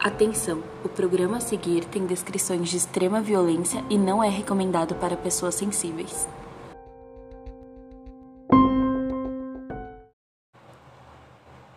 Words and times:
Atenção! 0.00 0.62
O 0.84 0.88
programa 0.88 1.38
a 1.38 1.40
seguir 1.40 1.84
tem 1.84 2.06
descrições 2.06 2.68
de 2.68 2.76
extrema 2.76 3.20
violência 3.20 3.84
e 3.90 3.98
não 3.98 4.22
é 4.22 4.28
recomendado 4.28 4.94
para 4.94 5.16
pessoas 5.16 5.56
sensíveis. 5.56 6.28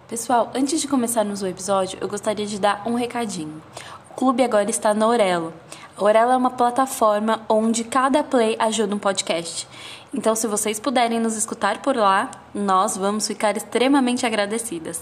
Pessoal, 0.08 0.52
antes 0.54 0.80
de 0.80 0.88
começarmos 0.88 1.42
o 1.42 1.48
episódio, 1.48 1.98
eu 2.00 2.08
gostaria 2.08 2.46
de 2.46 2.60
dar 2.60 2.84
um 2.86 2.94
recadinho. 2.94 3.60
O 4.12 4.14
clube 4.14 4.44
agora 4.44 4.70
está 4.70 4.94
na 4.94 5.08
Orelo. 5.08 5.52
A 5.98 6.04
Orelo 6.04 6.32
é 6.32 6.38
uma 6.38 6.52
plataforma 6.52 7.42
onde 7.50 7.84
cada 7.84 8.24
play 8.24 8.56
ajuda 8.60 8.94
um 8.94 9.00
podcast. 9.00 9.68
Então, 10.14 10.36
se 10.36 10.46
vocês 10.46 10.80
puderem 10.80 11.20
nos 11.20 11.36
escutar 11.36 11.82
por 11.82 11.96
lá, 11.96 12.30
nós 12.54 12.96
vamos 12.96 13.26
ficar 13.26 13.58
extremamente 13.58 14.28
agradecidas. 14.28 15.02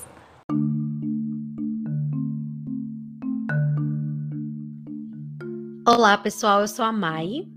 Olá, 5.91 6.15
pessoal. 6.19 6.61
Eu 6.61 6.67
sou 6.67 6.85
a 6.85 6.91
Mai. 6.91 7.47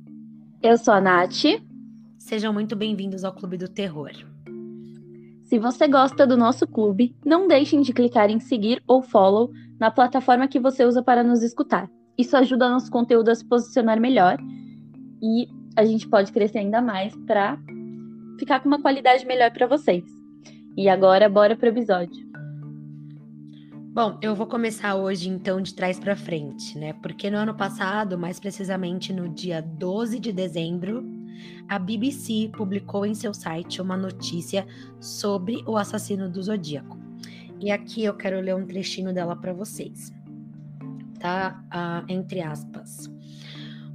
Eu 0.62 0.78
sou 0.78 0.94
a 0.94 1.02
Nath. 1.02 1.60
Sejam 2.18 2.50
muito 2.50 2.74
bem-vindos 2.74 3.24
ao 3.24 3.32
Clube 3.34 3.58
do 3.58 3.68
Terror. 3.68 4.10
Se 5.44 5.58
você 5.58 5.86
gosta 5.86 6.26
do 6.26 6.34
nosso 6.34 6.66
clube, 6.66 7.14
não 7.26 7.46
deixem 7.46 7.82
de 7.82 7.92
clicar 7.92 8.30
em 8.30 8.40
seguir 8.40 8.82
ou 8.86 9.02
follow 9.02 9.50
na 9.78 9.90
plataforma 9.90 10.48
que 10.48 10.58
você 10.58 10.82
usa 10.82 11.02
para 11.02 11.22
nos 11.22 11.42
escutar. 11.42 11.90
Isso 12.16 12.34
ajuda 12.34 12.70
nosso 12.70 12.90
conteúdo 12.90 13.28
a 13.28 13.34
se 13.34 13.44
posicionar 13.44 14.00
melhor 14.00 14.38
e 15.22 15.46
a 15.76 15.84
gente 15.84 16.08
pode 16.08 16.32
crescer 16.32 16.60
ainda 16.60 16.80
mais 16.80 17.14
para 17.26 17.58
ficar 18.38 18.60
com 18.60 18.68
uma 18.68 18.80
qualidade 18.80 19.26
melhor 19.26 19.50
para 19.50 19.66
vocês. 19.66 20.04
E 20.74 20.88
agora, 20.88 21.28
bora 21.28 21.54
pro 21.54 21.68
episódio. 21.68 22.31
Bom, 23.94 24.18
eu 24.22 24.34
vou 24.34 24.46
começar 24.46 24.94
hoje 24.94 25.28
então 25.28 25.60
de 25.60 25.74
trás 25.74 25.98
para 26.00 26.16
frente, 26.16 26.78
né? 26.78 26.94
Porque 26.94 27.28
no 27.28 27.36
ano 27.36 27.54
passado, 27.54 28.18
mais 28.18 28.40
precisamente 28.40 29.12
no 29.12 29.28
dia 29.28 29.60
12 29.60 30.18
de 30.18 30.32
dezembro, 30.32 31.04
a 31.68 31.78
BBC 31.78 32.50
publicou 32.56 33.04
em 33.04 33.12
seu 33.12 33.34
site 33.34 33.82
uma 33.82 33.94
notícia 33.94 34.66
sobre 34.98 35.62
o 35.66 35.76
assassino 35.76 36.30
do 36.30 36.42
Zodíaco. 36.42 36.98
E 37.60 37.70
aqui 37.70 38.02
eu 38.02 38.14
quero 38.14 38.40
ler 38.40 38.56
um 38.56 38.64
trechinho 38.64 39.12
dela 39.12 39.36
para 39.36 39.52
vocês. 39.52 40.10
Tá? 41.20 41.62
Ah, 41.70 42.02
entre 42.08 42.40
aspas. 42.40 43.10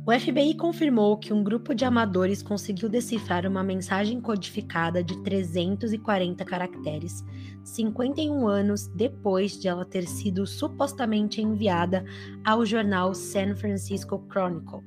O 0.08 0.12
FBI 0.18 0.54
confirmou 0.54 1.18
que 1.18 1.34
um 1.34 1.44
grupo 1.44 1.76
de 1.76 1.84
amadores 1.84 2.42
conseguiu 2.42 2.88
decifrar 2.88 3.46
uma 3.46 3.62
mensagem 3.62 4.22
codificada 4.22 5.04
de 5.04 5.22
340 5.22 6.46
caracteres, 6.46 7.26
51 7.62 8.48
anos 8.48 8.88
depois 8.88 9.60
de 9.60 9.68
ela 9.68 9.84
ter 9.84 10.08
sido 10.08 10.48
supostamente 10.48 11.42
enviada 11.42 12.06
ao 12.46 12.66
jornal 12.66 13.14
San 13.14 13.54
Francisco 13.58 14.26
Chronicle 14.30 14.80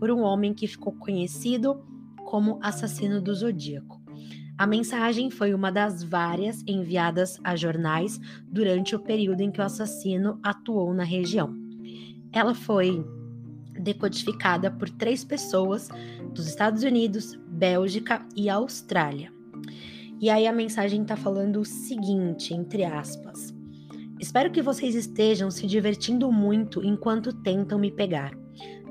por 0.00 0.10
um 0.10 0.22
homem 0.22 0.52
que 0.52 0.66
ficou 0.66 0.92
conhecido 0.94 1.80
como 2.24 2.58
assassino 2.60 3.22
do 3.22 3.32
Zodíaco. 3.32 4.02
A 4.58 4.66
mensagem 4.66 5.30
foi 5.30 5.54
uma 5.54 5.70
das 5.70 6.02
várias 6.02 6.64
enviadas 6.66 7.38
a 7.44 7.54
jornais 7.54 8.18
durante 8.48 8.96
o 8.96 8.98
período 8.98 9.40
em 9.40 9.52
que 9.52 9.60
o 9.60 9.64
assassino 9.64 10.40
atuou 10.42 10.92
na 10.92 11.04
região. 11.04 11.54
Ela 12.32 12.56
foi 12.56 13.04
decodificada 13.78 14.70
por 14.70 14.88
três 14.90 15.24
pessoas 15.24 15.88
dos 16.32 16.46
Estados 16.46 16.82
Unidos, 16.82 17.38
Bélgica 17.48 18.26
e 18.36 18.48
Austrália. 18.48 19.32
E 20.20 20.30
aí 20.30 20.46
a 20.46 20.52
mensagem 20.52 21.02
está 21.02 21.16
falando 21.16 21.60
o 21.60 21.64
seguinte, 21.64 22.54
entre 22.54 22.84
aspas. 22.84 23.54
Espero 24.18 24.50
que 24.50 24.62
vocês 24.62 24.94
estejam 24.94 25.50
se 25.50 25.66
divertindo 25.66 26.30
muito 26.30 26.82
enquanto 26.84 27.32
tentam 27.32 27.78
me 27.78 27.90
pegar. 27.90 28.32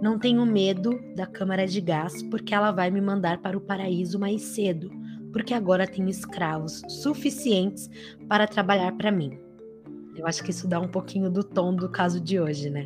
Não 0.01 0.19
tenho 0.19 0.45
medo 0.45 0.99
da 1.15 1.25
câmara 1.25 1.65
de 1.65 1.79
gás, 1.79 2.21
porque 2.23 2.53
ela 2.53 2.71
vai 2.71 2.91
me 2.91 2.99
mandar 2.99 3.41
para 3.41 3.57
o 3.57 3.61
paraíso 3.61 4.19
mais 4.19 4.41
cedo, 4.41 4.91
porque 5.31 5.53
agora 5.53 5.87
tenho 5.87 6.09
escravos 6.09 6.81
suficientes 6.89 7.89
para 8.27 8.45
trabalhar 8.45 8.91
para 8.97 9.11
mim. 9.11 9.39
Eu 10.15 10.27
acho 10.27 10.43
que 10.43 10.51
isso 10.51 10.67
dá 10.67 10.79
um 10.79 10.87
pouquinho 10.87 11.31
do 11.31 11.43
tom 11.43 11.75
do 11.75 11.89
caso 11.89 12.19
de 12.19 12.39
hoje, 12.39 12.69
né? 12.69 12.85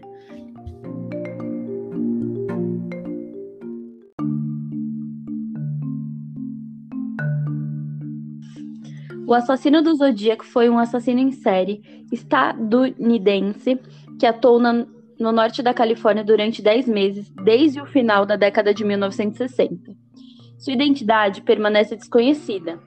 O 9.27 9.33
assassino 9.33 9.81
do 9.81 9.93
Zodíaco 9.93 10.45
foi 10.45 10.69
um 10.69 10.79
assassino 10.79 11.19
em 11.19 11.33
série 11.33 11.81
estadunidense 12.13 13.77
que 14.17 14.25
atuou 14.25 14.57
na, 14.57 14.85
no 15.19 15.33
norte 15.33 15.61
da 15.61 15.73
Califórnia 15.73 16.23
durante 16.23 16.61
10 16.61 16.87
meses, 16.87 17.29
desde 17.43 17.81
o 17.81 17.85
final 17.85 18.25
da 18.25 18.37
década 18.37 18.73
de 18.73 18.85
1960. 18.85 19.91
Sua 20.57 20.71
identidade 20.71 21.41
permanece 21.41 21.97
desconhecida. 21.97 22.79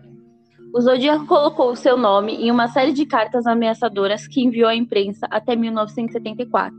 O 0.75 0.81
Zodíaco 0.81 1.27
colocou 1.27 1.77
seu 1.77 1.99
nome 1.99 2.33
em 2.37 2.51
uma 2.51 2.69
série 2.69 2.95
de 2.95 3.05
cartas 3.05 3.47
ameaçadoras 3.47 4.27
que 4.27 4.41
enviou 4.43 4.71
à 4.71 4.75
imprensa 4.75 5.27
até 5.31 5.55
1974. 5.55 6.75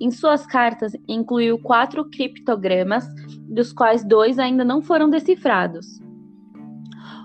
Em 0.00 0.12
suas 0.12 0.46
cartas, 0.46 0.92
incluiu 1.08 1.58
quatro 1.58 2.08
criptogramas, 2.08 3.04
dos 3.40 3.72
quais 3.72 4.04
dois 4.04 4.38
ainda 4.38 4.64
não 4.64 4.80
foram 4.80 5.10
decifrados. 5.10 6.00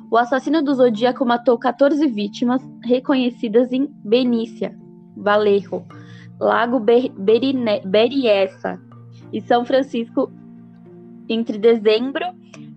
O 0.10 0.16
assassino 0.16 0.64
do 0.64 0.74
Zodíaco 0.74 1.26
matou 1.26 1.58
14 1.58 2.08
vítimas 2.08 2.62
reconhecidas 2.84 3.74
em 3.74 3.88
Benícia, 4.06 4.74
Valerro, 5.18 5.86
Lago 6.40 6.80
Ber 6.80 7.10
Berine 7.10 7.82
Beriessa 7.86 8.80
e 9.34 9.42
São 9.42 9.66
Francisco 9.66 10.32
entre 11.28 11.58
dezembro 11.58 12.26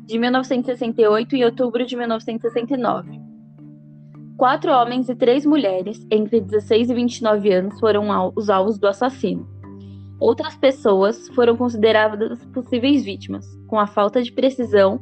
de 0.07 0.19
1968 0.19 1.37
e 1.37 1.45
outubro 1.45 1.87
de 1.87 1.97
1969. 1.97 3.21
Quatro 4.37 4.73
homens 4.73 5.09
e 5.09 5.15
três 5.15 5.47
mulheres, 5.47 6.05
entre 6.11 6.41
16 6.41 6.91
e 6.91 6.95
29 6.95 7.53
anos, 7.53 7.79
foram 7.79 8.11
al 8.11 8.33
os 8.35 8.51
alvos 8.51 8.77
do 8.77 8.89
assassino. 8.89 9.47
Outras 10.19 10.57
pessoas 10.57 11.29
foram 11.29 11.57
consideradas 11.57 12.45
possíveis 12.47 13.05
vítimas, 13.05 13.47
com 13.69 13.79
a 13.79 13.87
falta 13.87 14.21
de 14.21 14.33
precisão 14.33 15.01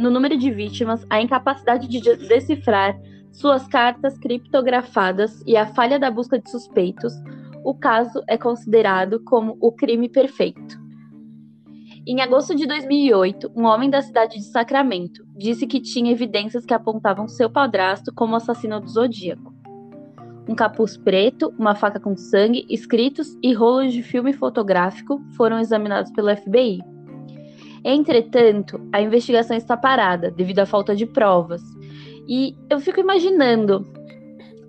no 0.00 0.10
número 0.10 0.36
de 0.36 0.50
vítimas, 0.50 1.06
a 1.10 1.20
incapacidade 1.20 1.86
de 1.86 2.00
decifrar 2.00 2.98
suas 3.30 3.66
cartas 3.68 4.18
criptografadas 4.18 5.42
e 5.46 5.56
a 5.56 5.66
falha 5.66 5.98
da 5.98 6.10
busca 6.10 6.38
de 6.38 6.50
suspeitos, 6.50 7.12
o 7.62 7.74
caso 7.74 8.22
é 8.26 8.38
considerado 8.38 9.22
como 9.22 9.56
o 9.60 9.70
crime 9.70 10.08
perfeito. 10.08 10.80
Em 12.06 12.22
agosto 12.22 12.56
de 12.56 12.66
2008, 12.66 13.52
um 13.54 13.64
homem 13.66 13.90
da 13.90 14.00
cidade 14.00 14.38
de 14.38 14.44
Sacramento 14.44 15.22
disse 15.36 15.66
que 15.66 15.78
tinha 15.78 16.10
evidências 16.10 16.64
que 16.64 16.72
apontavam 16.72 17.28
seu 17.28 17.50
padrasto 17.50 18.12
como 18.14 18.34
assassino 18.34 18.80
do 18.80 18.88
Zodíaco. 18.88 19.54
Um 20.48 20.54
capuz 20.54 20.96
preto, 20.96 21.52
uma 21.58 21.74
faca 21.74 22.00
com 22.00 22.16
sangue, 22.16 22.66
escritos 22.70 23.36
e 23.42 23.52
rolos 23.52 23.92
de 23.92 24.02
filme 24.02 24.32
fotográfico 24.32 25.22
foram 25.36 25.58
examinados 25.58 26.10
pelo 26.10 26.34
FBI. 26.34 26.80
Entretanto, 27.84 28.80
a 28.92 29.00
investigação 29.00 29.56
está 29.56 29.76
parada 29.76 30.30
devido 30.30 30.58
à 30.60 30.66
falta 30.66 30.94
de 30.94 31.06
provas. 31.06 31.62
E 32.28 32.54
eu 32.68 32.78
fico 32.78 33.00
imaginando 33.00 33.86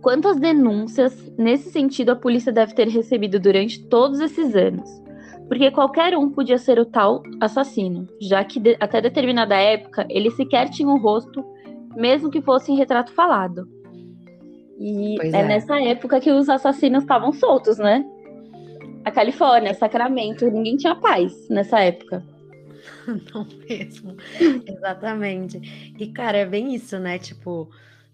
quantas 0.01 0.37
denúncias 0.37 1.31
nesse 1.37 1.69
sentido 1.69 2.11
a 2.11 2.15
polícia 2.15 2.51
deve 2.51 2.73
ter 2.73 2.87
recebido 2.87 3.39
durante 3.39 3.83
todos 3.87 4.19
esses 4.19 4.55
anos. 4.55 4.89
Porque 5.47 5.69
qualquer 5.69 6.17
um 6.17 6.29
podia 6.29 6.57
ser 6.57 6.79
o 6.79 6.85
tal 6.85 7.21
assassino, 7.41 8.07
já 8.21 8.43
que 8.43 8.59
de, 8.59 8.77
até 8.79 9.01
determinada 9.01 9.55
época 9.55 10.05
ele 10.09 10.31
sequer 10.31 10.69
tinha 10.69 10.87
um 10.87 10.97
rosto, 10.97 11.43
mesmo 11.95 12.31
que 12.31 12.41
fosse 12.41 12.71
em 12.71 12.77
retrato 12.77 13.11
falado. 13.11 13.67
E 14.79 15.17
é, 15.21 15.41
é 15.41 15.43
nessa 15.43 15.79
época 15.81 16.19
que 16.19 16.31
os 16.31 16.49
assassinos 16.49 17.03
estavam 17.03 17.33
soltos, 17.33 17.77
né? 17.77 18.03
A 19.03 19.11
Califórnia, 19.11 19.73
Sacramento, 19.73 20.49
ninguém 20.49 20.77
tinha 20.77 20.95
paz 20.95 21.33
nessa 21.49 21.79
época. 21.81 22.23
Não 23.33 23.47
mesmo. 23.67 24.15
Exatamente. 24.67 25.93
E, 25.97 26.07
cara, 26.07 26.39
é 26.39 26.45
bem 26.45 26.73
isso, 26.73 26.97
né? 26.99 27.17
Tipo, 27.17 27.69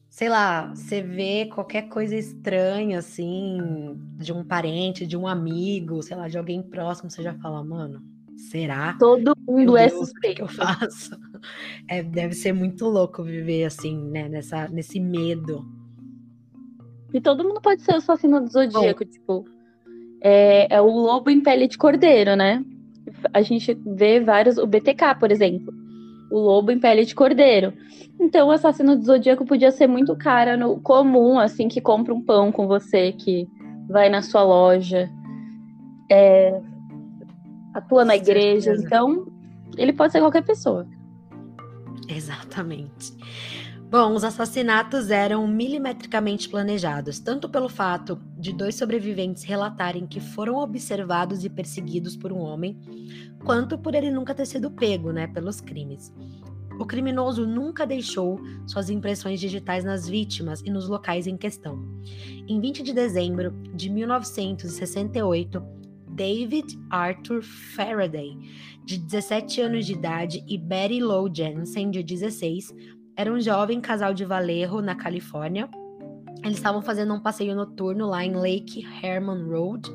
sei 0.10 0.30
lá, 0.30 0.74
você 0.74 1.02
vê 1.02 1.46
qualquer 1.46 1.90
coisa 1.90 2.16
estranha, 2.16 3.00
assim, 3.00 3.96
de 4.18 4.34
um 4.34 4.44
parente, 4.44 5.06
de 5.06 5.18
um 5.18 5.28
amigo, 5.28 6.02
sei 6.02 6.18
lá, 6.18 6.28
de 6.28 6.38
alguém 6.38 6.62
próximo, 6.62 7.10
você 7.10 7.22
já 7.22 7.34
fala, 7.36 7.64
mano, 7.64 8.02
será? 8.36 8.94
Todo 9.00 9.36
mundo 9.48 9.78
é 9.78 9.90
suspeito. 9.90 10.36
que 10.38 10.42
eu 10.42 10.48
faço? 10.48 11.18
É, 11.88 12.02
deve 12.02 12.34
ser 12.34 12.52
muito 12.52 12.90
louco 12.90 13.24
viver 13.24 13.66
assim, 13.66 13.96
né? 14.10 14.28
Nessa, 14.28 14.68
nesse 14.68 15.00
medo. 15.00 15.64
E 17.14 17.22
todo 17.22 17.44
mundo 17.44 17.62
pode 17.62 17.84
ser 17.84 17.94
o 17.94 17.98
assassino 17.98 18.42
do 18.42 18.52
zodíaco, 18.52 19.06
Bom, 19.06 19.12
tipo. 19.12 19.46
É, 20.20 20.76
é 20.76 20.82
o 20.82 20.90
lobo 20.90 21.30
em 21.30 21.40
pele 21.40 21.68
de 21.68 21.78
cordeiro, 21.78 22.36
né? 22.36 22.66
A 23.34 23.42
gente 23.42 23.74
vê 23.86 24.20
vários, 24.20 24.58
o 24.58 24.66
BTK, 24.66 25.16
por 25.20 25.32
exemplo, 25.32 25.74
o 26.32 26.40
lobo 26.40 26.72
em 26.72 26.80
pele 26.80 27.06
de 27.06 27.16
cordeiro. 27.16 27.74
Então, 28.20 28.48
o 28.48 28.52
assassino 28.52 28.96
do 28.96 29.06
zodíaco 29.06 29.46
podia 29.46 29.72
ser 29.72 29.88
muito 29.88 30.16
cara 30.16 30.58
no 30.58 30.80
comum, 30.80 31.40
assim, 31.40 31.68
que 31.68 31.80
compra 31.80 32.14
um 32.14 32.22
pão 32.22 32.52
com 32.52 32.68
você, 32.68 33.12
que 33.12 33.48
vai 33.88 34.10
na 34.10 34.22
sua 34.22 34.44
loja. 34.44 35.10
é, 36.10 36.60
atua 37.74 38.04
na 38.04 38.16
igreja, 38.16 38.74
então 38.74 39.28
ele 39.78 39.94
pode 39.94 40.12
ser 40.12 40.20
qualquer 40.20 40.44
pessoa. 40.44 40.88
Exatamente. 42.08 43.14
Bom, 43.90 44.14
os 44.14 44.26
assassinatos 44.26 45.10
eram 45.12 45.48
milimetricamente 45.48 46.50
planejados, 46.50 47.20
tanto 47.20 47.48
pelo 47.48 47.70
fato 47.70 48.20
de 48.38 48.52
dois 48.52 48.76
sobreviventes 48.76 49.44
relatarem 49.44 50.06
que 50.06 50.20
foram 50.20 50.58
observados 50.58 51.46
e 51.46 51.50
perseguidos 51.50 52.18
por 52.18 52.34
um 52.34 52.40
homem, 52.40 52.78
quanto 53.46 53.78
por 53.78 53.96
ele 53.96 54.12
nunca 54.12 54.36
ter 54.36 54.46
sido 54.46 54.70
pego, 54.70 55.14
né, 55.14 55.26
pelos 55.28 55.62
crimes. 55.62 56.14
O 56.78 56.86
criminoso 56.86 57.48
nunca 57.48 57.88
deixou 57.88 58.42
suas 58.68 58.90
impressões 58.90 59.40
digitais 59.40 59.86
nas 59.86 60.06
vítimas 60.06 60.62
e 60.66 60.70
nos 60.70 60.90
locais 60.90 61.26
em 61.26 61.38
questão. 61.38 61.80
Em 62.46 62.60
20 62.60 62.84
de 62.84 62.94
dezembro 62.94 63.52
de 63.74 63.90
1968, 63.90 65.64
David 66.10 66.78
Arthur 66.90 67.42
Faraday, 67.42 68.38
de 68.84 68.98
17 68.98 69.62
anos 69.62 69.86
de 69.86 69.94
idade, 69.94 70.44
e 70.46 70.58
Betty 70.58 71.00
Lou 71.00 71.34
Jensen, 71.34 71.90
de 71.90 72.04
16, 72.04 72.74
era 73.18 73.34
um 73.34 73.42
jovem 73.42 73.82
casal 73.82 74.14
de 74.14 74.24
Vallejo, 74.24 74.80
na 74.80 74.94
Califórnia. 74.94 75.68
Eles 76.44 76.58
estavam 76.58 76.84
fazendo 76.84 77.16
um 77.16 77.20
passeio 77.20 77.56
noturno 77.56 78.06
lá 78.06 78.24
em 78.24 78.36
Lake 78.36 78.86
Herman 79.02 79.44
Road, 79.50 79.92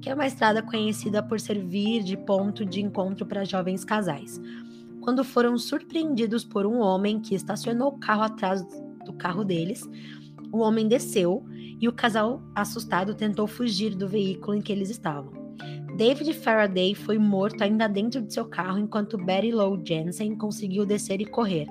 que 0.00 0.08
é 0.08 0.14
uma 0.14 0.24
estrada 0.24 0.62
conhecida 0.62 1.20
por 1.20 1.40
servir 1.40 2.04
de 2.04 2.16
ponto 2.16 2.64
de 2.64 2.80
encontro 2.80 3.26
para 3.26 3.44
jovens 3.44 3.84
casais. 3.84 4.40
Quando 5.00 5.24
foram 5.24 5.58
surpreendidos 5.58 6.44
por 6.44 6.64
um 6.64 6.78
homem 6.78 7.18
que 7.18 7.34
estacionou 7.34 7.88
o 7.88 7.98
carro 7.98 8.22
atrás 8.22 8.64
do 9.04 9.12
carro 9.14 9.44
deles, 9.44 9.82
o 10.52 10.58
homem 10.58 10.86
desceu 10.86 11.44
e 11.80 11.88
o 11.88 11.92
casal, 11.92 12.40
assustado, 12.54 13.16
tentou 13.16 13.48
fugir 13.48 13.96
do 13.96 14.06
veículo 14.06 14.54
em 14.54 14.62
que 14.62 14.70
eles 14.70 14.90
estavam. 14.90 15.32
David 15.96 16.32
Faraday 16.34 16.94
foi 16.94 17.18
morto 17.18 17.62
ainda 17.62 17.88
dentro 17.88 18.22
de 18.22 18.32
seu 18.32 18.44
carro 18.44 18.78
enquanto 18.78 19.18
Betty 19.18 19.50
Lou 19.50 19.78
Jensen 19.84 20.36
conseguiu 20.36 20.86
descer 20.86 21.20
e 21.20 21.26
correr, 21.26 21.66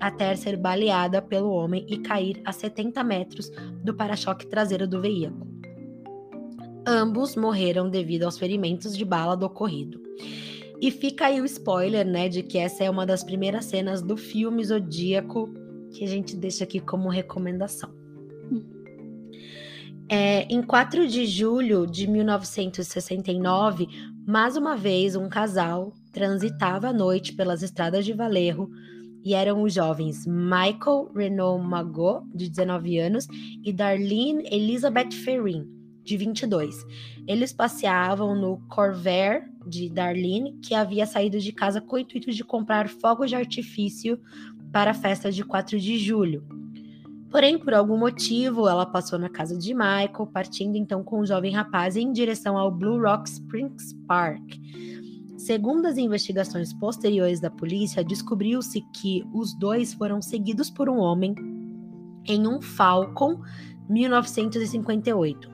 até 0.00 0.34
ser 0.36 0.56
baleada 0.56 1.20
pelo 1.20 1.50
homem 1.50 1.84
e 1.88 1.98
cair 1.98 2.40
a 2.44 2.52
70 2.52 3.02
metros 3.04 3.50
do 3.82 3.94
para-choque 3.94 4.46
traseiro 4.46 4.86
do 4.86 5.00
veículo. 5.00 5.46
Ambos 6.86 7.36
morreram 7.36 7.90
devido 7.90 8.24
aos 8.24 8.38
ferimentos 8.38 8.96
de 8.96 9.04
bala 9.04 9.36
do 9.36 9.46
ocorrido. 9.46 10.00
E 10.80 10.90
fica 10.90 11.26
aí 11.26 11.40
o 11.40 11.44
spoiler, 11.44 12.06
né, 12.06 12.28
de 12.28 12.42
que 12.42 12.56
essa 12.56 12.84
é 12.84 12.90
uma 12.90 13.04
das 13.04 13.24
primeiras 13.24 13.64
cenas 13.64 14.00
do 14.00 14.16
filme 14.16 14.64
Zodíaco 14.64 15.52
que 15.92 16.04
a 16.04 16.06
gente 16.06 16.36
deixa 16.36 16.64
aqui 16.64 16.80
como 16.80 17.08
recomendação. 17.08 17.90
É, 20.10 20.44
em 20.44 20.62
4 20.62 21.06
de 21.06 21.26
julho 21.26 21.86
de 21.86 22.06
1969, 22.06 23.88
mais 24.26 24.56
uma 24.56 24.74
vez 24.74 25.14
um 25.14 25.28
casal 25.28 25.92
transitava 26.12 26.88
à 26.88 26.92
noite 26.94 27.34
pelas 27.34 27.62
estradas 27.62 28.06
de 28.06 28.14
Valerro 28.14 28.70
e 29.24 29.34
eram 29.34 29.62
os 29.62 29.74
jovens 29.74 30.26
Michael 30.26 31.10
Renault 31.14 31.66
Magot, 31.66 32.24
de 32.34 32.48
19 32.48 32.98
anos, 32.98 33.26
e 33.64 33.72
Darlene 33.72 34.48
Elizabeth 34.50 35.12
Ferrin, 35.12 35.66
de 36.02 36.16
22. 36.16 36.84
Eles 37.26 37.52
passeavam 37.52 38.34
no 38.34 38.58
Corvair 38.68 39.48
de 39.66 39.88
Darlene, 39.90 40.58
que 40.62 40.74
havia 40.74 41.06
saído 41.06 41.38
de 41.38 41.52
casa 41.52 41.80
com 41.80 41.96
o 41.96 41.98
intuito 41.98 42.30
de 42.30 42.42
comprar 42.42 42.88
fogos 42.88 43.28
de 43.28 43.36
artifício 43.36 44.18
para 44.72 44.92
a 44.92 44.94
festa 44.94 45.30
de 45.30 45.44
4 45.44 45.78
de 45.78 45.98
julho. 45.98 46.42
Porém, 47.30 47.58
por 47.58 47.74
algum 47.74 47.98
motivo, 47.98 48.66
ela 48.66 48.86
passou 48.86 49.18
na 49.18 49.28
casa 49.28 49.56
de 49.58 49.74
Michael, 49.74 50.30
partindo 50.32 50.76
então 50.76 51.04
com 51.04 51.20
o 51.20 51.26
jovem 51.26 51.52
rapaz 51.52 51.94
em 51.94 52.10
direção 52.10 52.56
ao 52.56 52.70
Blue 52.70 53.02
Rock 53.02 53.28
Springs 53.28 53.92
Park, 54.06 54.54
Segundo 55.38 55.86
as 55.86 55.96
investigações 55.96 56.72
posteriores 56.72 57.38
da 57.38 57.48
polícia, 57.48 58.02
descobriu-se 58.02 58.80
que 58.92 59.24
os 59.32 59.54
dois 59.54 59.94
foram 59.94 60.20
seguidos 60.20 60.68
por 60.68 60.88
um 60.88 60.98
homem 60.98 61.32
em 62.26 62.44
um 62.44 62.60
Falcon 62.60 63.40
1958, 63.88 65.48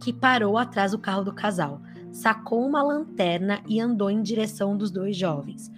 que 0.00 0.10
parou 0.10 0.56
atrás 0.56 0.92
do 0.92 0.98
carro 0.98 1.22
do 1.22 1.34
casal, 1.34 1.82
sacou 2.10 2.66
uma 2.66 2.82
lanterna 2.82 3.60
e 3.68 3.78
andou 3.78 4.10
em 4.10 4.22
direção 4.22 4.74
dos 4.74 4.90
dois 4.90 5.14
jovens. 5.14 5.70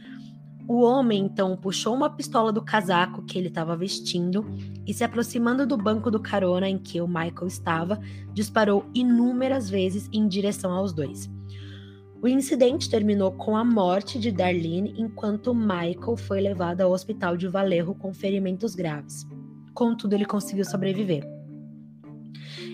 O 0.69 0.81
homem 0.83 1.25
então 1.25 1.57
puxou 1.57 1.97
uma 1.97 2.11
pistola 2.11 2.53
do 2.53 2.63
casaco 2.63 3.25
que 3.25 3.37
ele 3.37 3.49
estava 3.49 3.77
vestindo 3.77 4.47
e, 4.87 4.95
se 4.95 5.03
aproximando 5.03 5.67
do 5.67 5.77
banco 5.77 6.13
do 6.13 6.21
carona 6.21 6.69
em 6.69 6.79
que 6.79 7.01
o 7.01 7.09
Michael 7.09 7.49
estava, 7.49 7.99
disparou 8.33 8.89
inúmeras 8.95 9.69
vezes 9.69 10.09
em 10.13 10.29
direção 10.29 10.71
aos 10.71 10.93
dois. 10.93 11.29
O 12.21 12.27
incidente 12.27 12.91
terminou 12.91 13.31
com 13.31 13.57
a 13.57 13.65
morte 13.65 14.19
de 14.19 14.33
Darlene 14.33 14.93
enquanto 14.99 15.55
Michael 15.55 16.17
foi 16.17 16.41
levado 16.41 16.81
ao 16.81 16.91
hospital 16.91 17.37
de 17.37 17.47
Valerro 17.47 17.95
com 17.95 18.13
ferimentos 18.13 18.75
graves. 18.75 19.25
Contudo, 19.73 20.15
ele 20.15 20.25
conseguiu 20.25 20.65
sobreviver. 20.65 21.25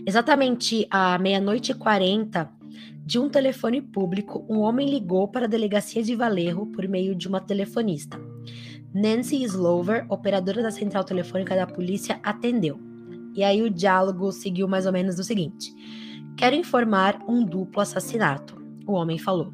Exatamente 0.07 0.87
à 0.91 1.19
meia-noite 1.19 1.73
e 1.73 1.75
quarenta, 1.75 2.51
de 3.05 3.19
um 3.19 3.29
telefone 3.29 3.83
público, 3.83 4.47
um 4.49 4.61
homem 4.61 4.89
ligou 4.89 5.29
para 5.29 5.45
a 5.45 5.49
delegacia 5.49 6.03
de 6.03 6.17
Valerro 6.17 6.65
por 6.69 6.89
meio 6.89 7.15
de 7.15 7.29
uma 7.29 7.39
telefonista. 7.39 8.19
Nancy 8.95 9.43
Slover, 9.43 10.07
operadora 10.09 10.63
da 10.63 10.71
central 10.71 11.05
telefônica 11.05 11.55
da 11.55 11.67
polícia, 11.67 12.19
atendeu. 12.23 12.81
E 13.35 13.45
aí 13.45 13.61
o 13.61 13.69
diálogo 13.69 14.33
seguiu 14.33 14.67
mais 14.67 14.87
ou 14.87 14.93
menos 14.93 15.19
o 15.19 15.25
seguinte: 15.25 15.71
Quero 16.35 16.57
informar 16.57 17.23
um 17.29 17.45
duplo 17.45 17.83
assassinato 17.83 18.64
o 18.87 18.93
homem 18.93 19.19
falou. 19.19 19.53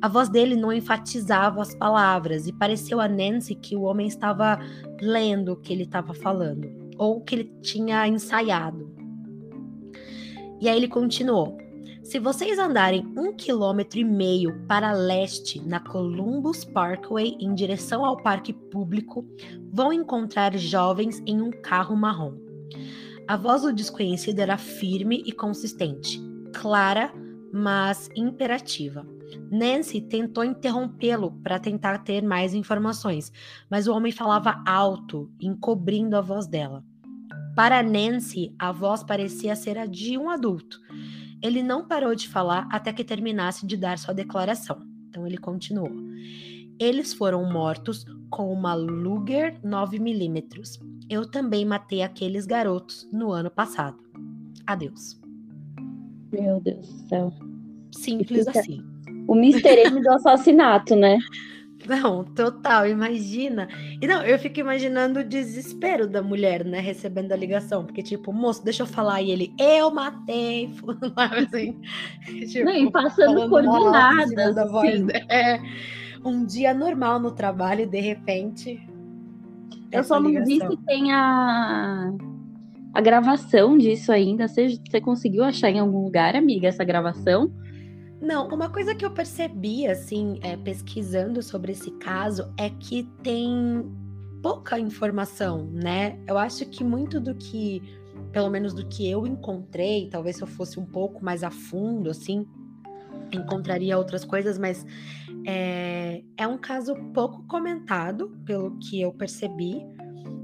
A 0.00 0.08
voz 0.08 0.28
dele 0.28 0.56
não 0.56 0.72
enfatizava 0.72 1.60
as 1.60 1.74
palavras 1.74 2.46
e 2.46 2.52
pareceu 2.52 3.00
a 3.00 3.08
Nancy 3.08 3.54
que 3.54 3.76
o 3.76 3.82
homem 3.82 4.06
estava 4.06 4.58
lendo 5.00 5.52
o 5.52 5.56
que 5.56 5.72
ele 5.72 5.84
estava 5.84 6.14
falando, 6.14 6.68
ou 6.96 7.20
que 7.20 7.34
ele 7.34 7.52
tinha 7.60 8.06
ensaiado. 8.06 8.90
E 10.60 10.68
aí 10.68 10.76
ele 10.76 10.88
continuou. 10.88 11.56
Se 12.02 12.18
vocês 12.18 12.58
andarem 12.58 13.06
um 13.16 13.34
quilômetro 13.34 13.98
e 13.98 14.04
meio 14.04 14.64
para 14.66 14.92
leste 14.92 15.60
na 15.60 15.78
Columbus 15.78 16.64
Parkway 16.64 17.36
em 17.38 17.54
direção 17.54 18.02
ao 18.02 18.16
parque 18.16 18.52
público, 18.52 19.26
vão 19.70 19.92
encontrar 19.92 20.56
jovens 20.56 21.22
em 21.26 21.42
um 21.42 21.50
carro 21.50 21.94
marrom. 21.94 22.34
A 23.26 23.36
voz 23.36 23.60
do 23.60 23.74
desconhecido 23.74 24.38
era 24.40 24.56
firme 24.56 25.22
e 25.26 25.32
consistente, 25.32 26.18
clara 26.54 27.12
mas 27.52 28.08
imperativa. 28.14 29.06
Nancy 29.50 30.00
tentou 30.00 30.44
interrompê-lo 30.44 31.32
para 31.42 31.58
tentar 31.58 31.98
ter 31.98 32.22
mais 32.22 32.54
informações, 32.54 33.32
mas 33.70 33.86
o 33.86 33.94
homem 33.94 34.12
falava 34.12 34.62
alto, 34.66 35.30
encobrindo 35.40 36.16
a 36.16 36.20
voz 36.20 36.46
dela. 36.46 36.84
Para 37.54 37.82
Nancy, 37.82 38.54
a 38.58 38.70
voz 38.70 39.02
parecia 39.02 39.56
ser 39.56 39.78
a 39.78 39.86
de 39.86 40.16
um 40.16 40.30
adulto. 40.30 40.78
Ele 41.42 41.62
não 41.62 41.86
parou 41.86 42.14
de 42.14 42.28
falar 42.28 42.68
até 42.70 42.92
que 42.92 43.04
terminasse 43.04 43.66
de 43.66 43.76
dar 43.76 43.98
sua 43.98 44.14
declaração. 44.14 44.80
Então 45.08 45.26
ele 45.26 45.38
continuou. 45.38 45.90
Eles 46.78 47.12
foram 47.12 47.50
mortos 47.50 48.04
com 48.30 48.52
uma 48.52 48.74
Luger 48.74 49.60
9mm. 49.62 50.78
Eu 51.10 51.28
também 51.28 51.64
matei 51.64 52.02
aqueles 52.02 52.46
garotos 52.46 53.08
no 53.12 53.32
ano 53.32 53.50
passado. 53.50 53.98
Adeus. 54.66 55.17
Meu 56.32 56.60
Deus 56.60 56.86
do 56.86 57.08
céu. 57.08 57.32
Simples 57.92 58.46
assim. 58.48 58.84
O 59.26 59.36
Mr. 59.36 59.86
M 59.86 60.02
do 60.02 60.12
assassinato, 60.12 60.94
né? 60.96 61.18
Não, 61.86 62.24
total, 62.24 62.88
imagina. 62.88 63.68
E 64.00 64.06
não, 64.06 64.22
eu 64.22 64.38
fico 64.38 64.58
imaginando 64.58 65.20
o 65.20 65.24
desespero 65.24 66.08
da 66.08 66.20
mulher, 66.20 66.64
né, 66.64 66.80
recebendo 66.80 67.32
a 67.32 67.36
ligação, 67.36 67.84
porque 67.84 68.02
tipo, 68.02 68.32
moço, 68.32 68.64
deixa 68.64 68.82
eu 68.82 68.86
falar 68.86 69.22
e 69.22 69.30
ele, 69.30 69.54
eu 69.58 69.90
matei, 69.90 70.70
assim. 71.16 71.80
tipo, 72.50 72.64
não, 72.64 72.74
e 72.74 72.90
passando 72.90 73.48
coordenadas, 73.48 74.58
assim. 74.58 75.06
É, 75.28 75.60
um 76.24 76.44
dia 76.44 76.74
normal 76.74 77.20
no 77.20 77.30
trabalho, 77.30 77.86
de 77.86 78.00
repente. 78.00 78.80
Eu 79.92 80.04
só 80.04 80.20
não 80.20 80.30
vi 80.44 80.58
se 80.60 80.76
tem 80.84 81.12
a 81.12 82.12
a 82.98 83.00
gravação 83.00 83.78
disso 83.78 84.10
ainda. 84.10 84.48
Você, 84.48 84.70
você 84.70 85.00
conseguiu 85.00 85.44
achar 85.44 85.70
em 85.70 85.78
algum 85.78 86.02
lugar, 86.02 86.34
amiga, 86.34 86.66
essa 86.66 86.82
gravação? 86.82 87.48
Não, 88.20 88.48
uma 88.48 88.68
coisa 88.68 88.92
que 88.92 89.06
eu 89.06 89.12
percebi, 89.12 89.86
assim, 89.86 90.40
é, 90.42 90.56
pesquisando 90.56 91.40
sobre 91.40 91.70
esse 91.70 91.92
caso, 91.92 92.52
é 92.58 92.68
que 92.68 93.04
tem 93.22 93.88
pouca 94.42 94.80
informação, 94.80 95.70
né? 95.72 96.18
Eu 96.26 96.36
acho 96.36 96.66
que 96.66 96.82
muito 96.82 97.20
do 97.20 97.36
que, 97.36 97.80
pelo 98.32 98.50
menos 98.50 98.74
do 98.74 98.84
que 98.88 99.08
eu 99.08 99.24
encontrei, 99.28 100.08
talvez 100.10 100.34
se 100.34 100.42
eu 100.42 100.48
fosse 100.48 100.80
um 100.80 100.84
pouco 100.84 101.24
mais 101.24 101.44
a 101.44 101.52
fundo, 101.52 102.10
assim, 102.10 102.44
encontraria 103.30 103.96
outras 103.96 104.24
coisas, 104.24 104.58
mas 104.58 104.84
é, 105.46 106.24
é 106.36 106.48
um 106.48 106.58
caso 106.58 106.96
pouco 107.14 107.44
comentado, 107.46 108.36
pelo 108.44 108.76
que 108.78 109.00
eu 109.00 109.12
percebi. 109.12 109.86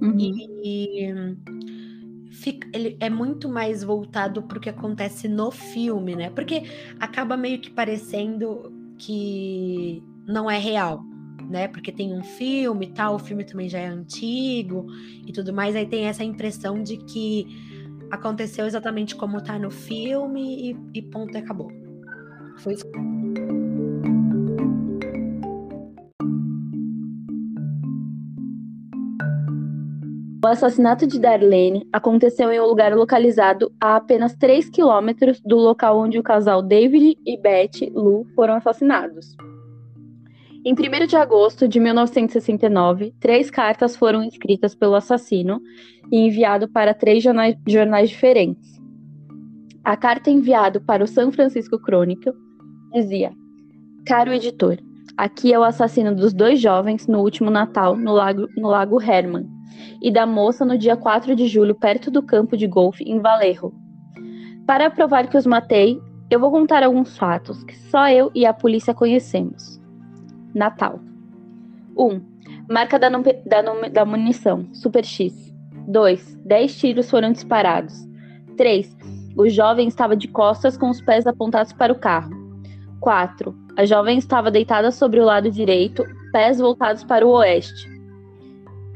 Uhum. 0.00 0.16
E, 0.18 1.12
fica, 2.34 2.68
ele 2.72 2.96
é 3.00 3.08
muito 3.08 3.48
mais 3.48 3.84
voltado 3.84 4.42
para 4.42 4.58
o 4.58 4.60
que 4.60 4.68
acontece 4.68 5.28
no 5.28 5.50
filme, 5.50 6.16
né? 6.16 6.30
Porque 6.30 6.64
acaba 6.98 7.36
meio 7.36 7.60
que 7.60 7.70
parecendo 7.70 8.72
que 8.98 10.02
não 10.26 10.50
é 10.50 10.58
real, 10.58 11.02
né? 11.48 11.68
Porque 11.68 11.92
tem 11.92 12.12
um 12.12 12.24
filme 12.24 12.86
e 12.86 12.90
tal, 12.90 13.14
o 13.14 13.18
filme 13.18 13.44
também 13.44 13.68
já 13.68 13.78
é 13.78 13.86
antigo 13.86 14.86
e 15.26 15.32
tudo 15.32 15.52
mais, 15.52 15.76
aí 15.76 15.86
tem 15.86 16.06
essa 16.06 16.24
impressão 16.24 16.82
de 16.82 16.96
que 16.98 17.46
aconteceu 18.10 18.66
exatamente 18.66 19.14
como 19.14 19.40
tá 19.42 19.58
no 19.58 19.70
filme 19.70 20.72
e, 20.72 20.98
e 20.98 21.02
ponto, 21.02 21.36
acabou. 21.38 21.70
Foi 22.58 22.74
isso. 22.74 22.84
O 30.44 30.46
assassinato 30.46 31.06
de 31.06 31.18
Darlene 31.18 31.88
aconteceu 31.90 32.52
em 32.52 32.60
um 32.60 32.66
lugar 32.66 32.94
localizado 32.94 33.72
a 33.80 33.96
apenas 33.96 34.36
3 34.36 34.68
quilômetros 34.68 35.40
do 35.40 35.56
local 35.56 35.98
onde 35.98 36.18
o 36.18 36.22
casal 36.22 36.60
David 36.60 37.16
e 37.24 37.34
Beth 37.38 37.90
Lu 37.94 38.26
foram 38.34 38.56
assassinados. 38.56 39.34
Em 40.62 40.74
1 40.74 41.06
de 41.06 41.16
agosto 41.16 41.66
de 41.66 41.80
1969, 41.80 43.14
três 43.18 43.50
cartas 43.50 43.96
foram 43.96 44.22
escritas 44.22 44.74
pelo 44.74 44.94
assassino 44.94 45.62
e 46.12 46.18
enviado 46.18 46.68
para 46.68 46.92
três 46.92 47.22
jornais, 47.22 47.56
jornais 47.66 48.10
diferentes. 48.10 48.78
A 49.82 49.96
carta 49.96 50.28
enviada 50.28 50.78
para 50.78 51.02
o 51.02 51.08
San 51.08 51.32
Francisco 51.32 51.78
Chronicle 51.78 52.34
dizia: 52.92 53.32
Caro 54.04 54.30
editor, 54.30 54.76
aqui 55.16 55.52
é 55.52 55.58
o 55.58 55.64
assassino 55.64 56.14
dos 56.14 56.32
dois 56.32 56.60
jovens 56.60 57.06
no 57.06 57.20
último 57.20 57.50
Natal 57.50 57.96
no 57.96 58.12
Lago, 58.12 58.48
no 58.56 58.68
lago 58.68 59.00
Herman 59.00 59.48
e 60.02 60.10
da 60.10 60.26
moça 60.26 60.64
no 60.64 60.76
dia 60.76 60.96
4 60.96 61.34
de 61.34 61.46
julho, 61.46 61.74
perto 61.74 62.10
do 62.10 62.22
campo 62.22 62.56
de 62.56 62.66
golfe 62.66 63.04
em 63.04 63.20
Valerro. 63.20 63.74
Para 64.66 64.90
provar 64.90 65.26
que 65.28 65.36
os 65.36 65.46
matei, 65.46 66.00
eu 66.30 66.40
vou 66.40 66.50
contar 66.50 66.82
alguns 66.82 67.16
fatos 67.16 67.62
que 67.64 67.76
só 67.76 68.08
eu 68.08 68.30
e 68.34 68.46
a 68.46 68.52
polícia 68.52 68.94
conhecemos. 68.94 69.80
Natal 70.54 71.00
1. 71.96 72.04
Um, 72.04 72.22
marca 72.68 72.98
da, 72.98 73.08
da, 73.08 73.88
da 73.92 74.04
munição, 74.04 74.66
Super 74.72 75.04
X. 75.04 75.52
2. 75.88 76.36
10 76.44 76.76
tiros 76.76 77.10
foram 77.10 77.32
disparados. 77.32 77.94
3. 78.56 78.96
O 79.36 79.48
jovem 79.48 79.88
estava 79.88 80.16
de 80.16 80.28
costas 80.28 80.76
com 80.76 80.88
os 80.88 81.00
pés 81.00 81.26
apontados 81.26 81.72
para 81.72 81.92
o 81.92 81.98
carro. 81.98 82.30
4. 83.00 83.63
A 83.76 83.84
jovem 83.84 84.18
estava 84.18 84.50
deitada 84.50 84.90
sobre 84.92 85.18
o 85.20 85.24
lado 85.24 85.50
direito, 85.50 86.04
pés 86.32 86.58
voltados 86.58 87.02
para 87.02 87.26
o 87.26 87.30
oeste. 87.30 87.88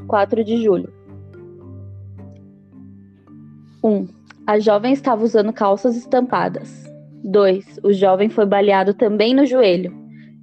4 0.07 0.45
de 0.45 0.63
julho. 0.63 0.93
1. 3.83 3.89
Um, 3.89 4.09
a 4.47 4.59
jovem 4.59 4.93
estava 4.93 5.25
usando 5.25 5.53
calças 5.53 5.97
estampadas. 5.97 6.85
2. 7.25 7.81
O 7.83 7.93
jovem 7.93 8.29
foi 8.29 8.47
baleado 8.47 8.95
também 8.95 9.35
no 9.35 9.45
joelho. 9.45 9.93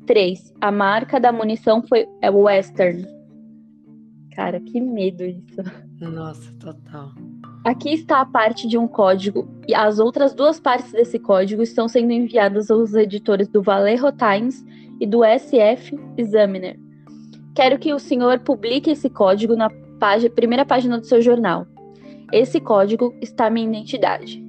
3. 0.05 0.53
A 0.61 0.71
marca 0.71 1.19
da 1.19 1.31
munição 1.31 1.81
foi 1.81 2.05
é 2.21 2.29
Western. 2.29 3.07
Cara, 4.35 4.59
que 4.59 4.81
medo 4.81 5.23
isso. 5.23 5.61
Nossa, 6.01 6.51
total. 6.59 7.11
Aqui 7.65 7.95
está 7.95 8.21
a 8.21 8.25
parte 8.27 8.67
de 8.67 8.77
um 8.77 8.87
código 8.87 9.47
e 9.67 9.73
as 9.73 9.97
outras 9.97 10.35
duas 10.35 10.59
partes 10.59 10.91
desse 10.91 11.17
código 11.17 11.63
estão 11.63 11.87
sendo 11.87 12.11
enviadas 12.11 12.69
aos 12.69 12.93
editores 12.93 13.47
do 13.47 13.59
Vallejo 13.59 14.11
Times 14.11 14.63
e 15.01 15.07
do 15.07 15.21
SF 15.25 15.97
Examiner. 16.15 16.79
Quero 17.55 17.79
que 17.79 17.91
o 17.91 17.97
senhor 17.97 18.37
publique 18.41 18.91
esse 18.91 19.09
código 19.09 19.55
na 19.55 19.71
página, 19.99 20.31
primeira 20.31 20.63
página 20.63 20.99
do 20.99 21.07
seu 21.07 21.19
jornal. 21.23 21.65
Esse 22.31 22.59
código 22.59 23.15
está 23.19 23.49
minha 23.49 23.67
identidade. 23.67 24.45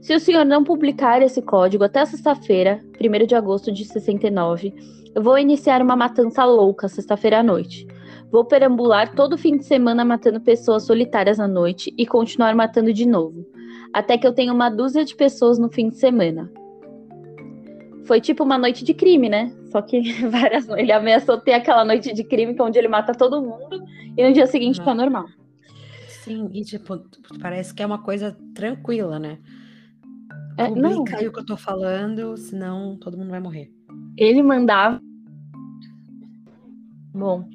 Se 0.00 0.14
o 0.14 0.20
senhor 0.20 0.46
não 0.46 0.64
publicar 0.64 1.20
esse 1.20 1.42
código 1.42 1.84
até 1.84 2.02
sexta-feira, 2.06 2.82
1 2.98 3.26
de 3.26 3.34
agosto 3.34 3.70
de 3.70 3.84
69, 3.84 4.72
eu 5.14 5.22
vou 5.22 5.38
iniciar 5.38 5.82
uma 5.82 5.96
matança 5.96 6.42
louca 6.46 6.88
sexta-feira 6.88 7.40
à 7.40 7.42
noite. 7.42 7.86
Vou 8.34 8.44
perambular 8.44 9.14
todo 9.14 9.38
fim 9.38 9.56
de 9.56 9.64
semana 9.64 10.04
matando 10.04 10.40
pessoas 10.40 10.82
solitárias 10.82 11.38
à 11.38 11.46
noite 11.46 11.94
e 11.96 12.04
continuar 12.04 12.52
matando 12.56 12.92
de 12.92 13.06
novo, 13.06 13.46
até 13.92 14.18
que 14.18 14.26
eu 14.26 14.32
tenha 14.32 14.52
uma 14.52 14.68
dúzia 14.68 15.04
de 15.04 15.14
pessoas 15.14 15.56
no 15.56 15.70
fim 15.70 15.88
de 15.88 15.94
semana. 15.94 16.50
Foi 18.04 18.20
tipo 18.20 18.42
uma 18.42 18.58
noite 18.58 18.84
de 18.84 18.92
crime, 18.92 19.28
né? 19.28 19.54
Só 19.66 19.80
que 19.80 20.02
várias 20.26 20.68
Ele 20.70 20.90
ameaçou 20.90 21.38
ter 21.38 21.52
aquela 21.52 21.84
noite 21.84 22.12
de 22.12 22.24
crime 22.24 22.56
onde 22.58 22.76
ele 22.76 22.88
mata 22.88 23.14
todo 23.14 23.40
mundo 23.40 23.84
e 24.16 24.26
no 24.26 24.32
dia 24.32 24.48
seguinte 24.48 24.78
Não. 24.78 24.84
tá 24.84 24.94
normal. 24.96 25.26
Sim, 26.08 26.50
e 26.52 26.64
tipo, 26.64 27.00
parece 27.40 27.72
que 27.72 27.84
é 27.84 27.86
uma 27.86 28.02
coisa 28.02 28.36
tranquila, 28.52 29.20
né? 29.20 29.38
É, 30.58 30.66
Publica 30.70 31.18
aí 31.18 31.28
o 31.28 31.32
que 31.32 31.38
eu 31.38 31.46
tô 31.46 31.56
falando, 31.56 32.36
senão 32.36 32.96
todo 32.96 33.16
mundo 33.16 33.30
vai 33.30 33.38
morrer. 33.38 33.70
Ele 34.18 34.42
mandava. 34.42 35.00
Bom, 37.14 37.48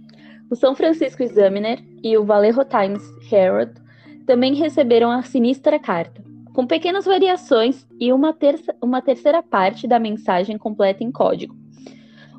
o 0.49 0.55
São 0.55 0.75
Francisco 0.75 1.23
Examiner 1.23 1.79
e 2.03 2.17
o 2.17 2.25
Vallejo 2.25 2.63
Times 2.65 3.03
Herald 3.31 3.73
também 4.25 4.53
receberam 4.55 5.11
a 5.11 5.21
sinistra 5.21 5.79
carta 5.79 6.29
com 6.59 6.67
pequenas 6.67 7.05
variações 7.05 7.87
e 7.99 8.11
uma, 8.11 8.33
terça, 8.33 8.75
uma 8.81 9.01
terceira 9.01 9.41
parte 9.41 9.87
da 9.87 9.97
mensagem 9.97 10.57
completa 10.57 11.03
em 11.03 11.09
código. 11.09 11.55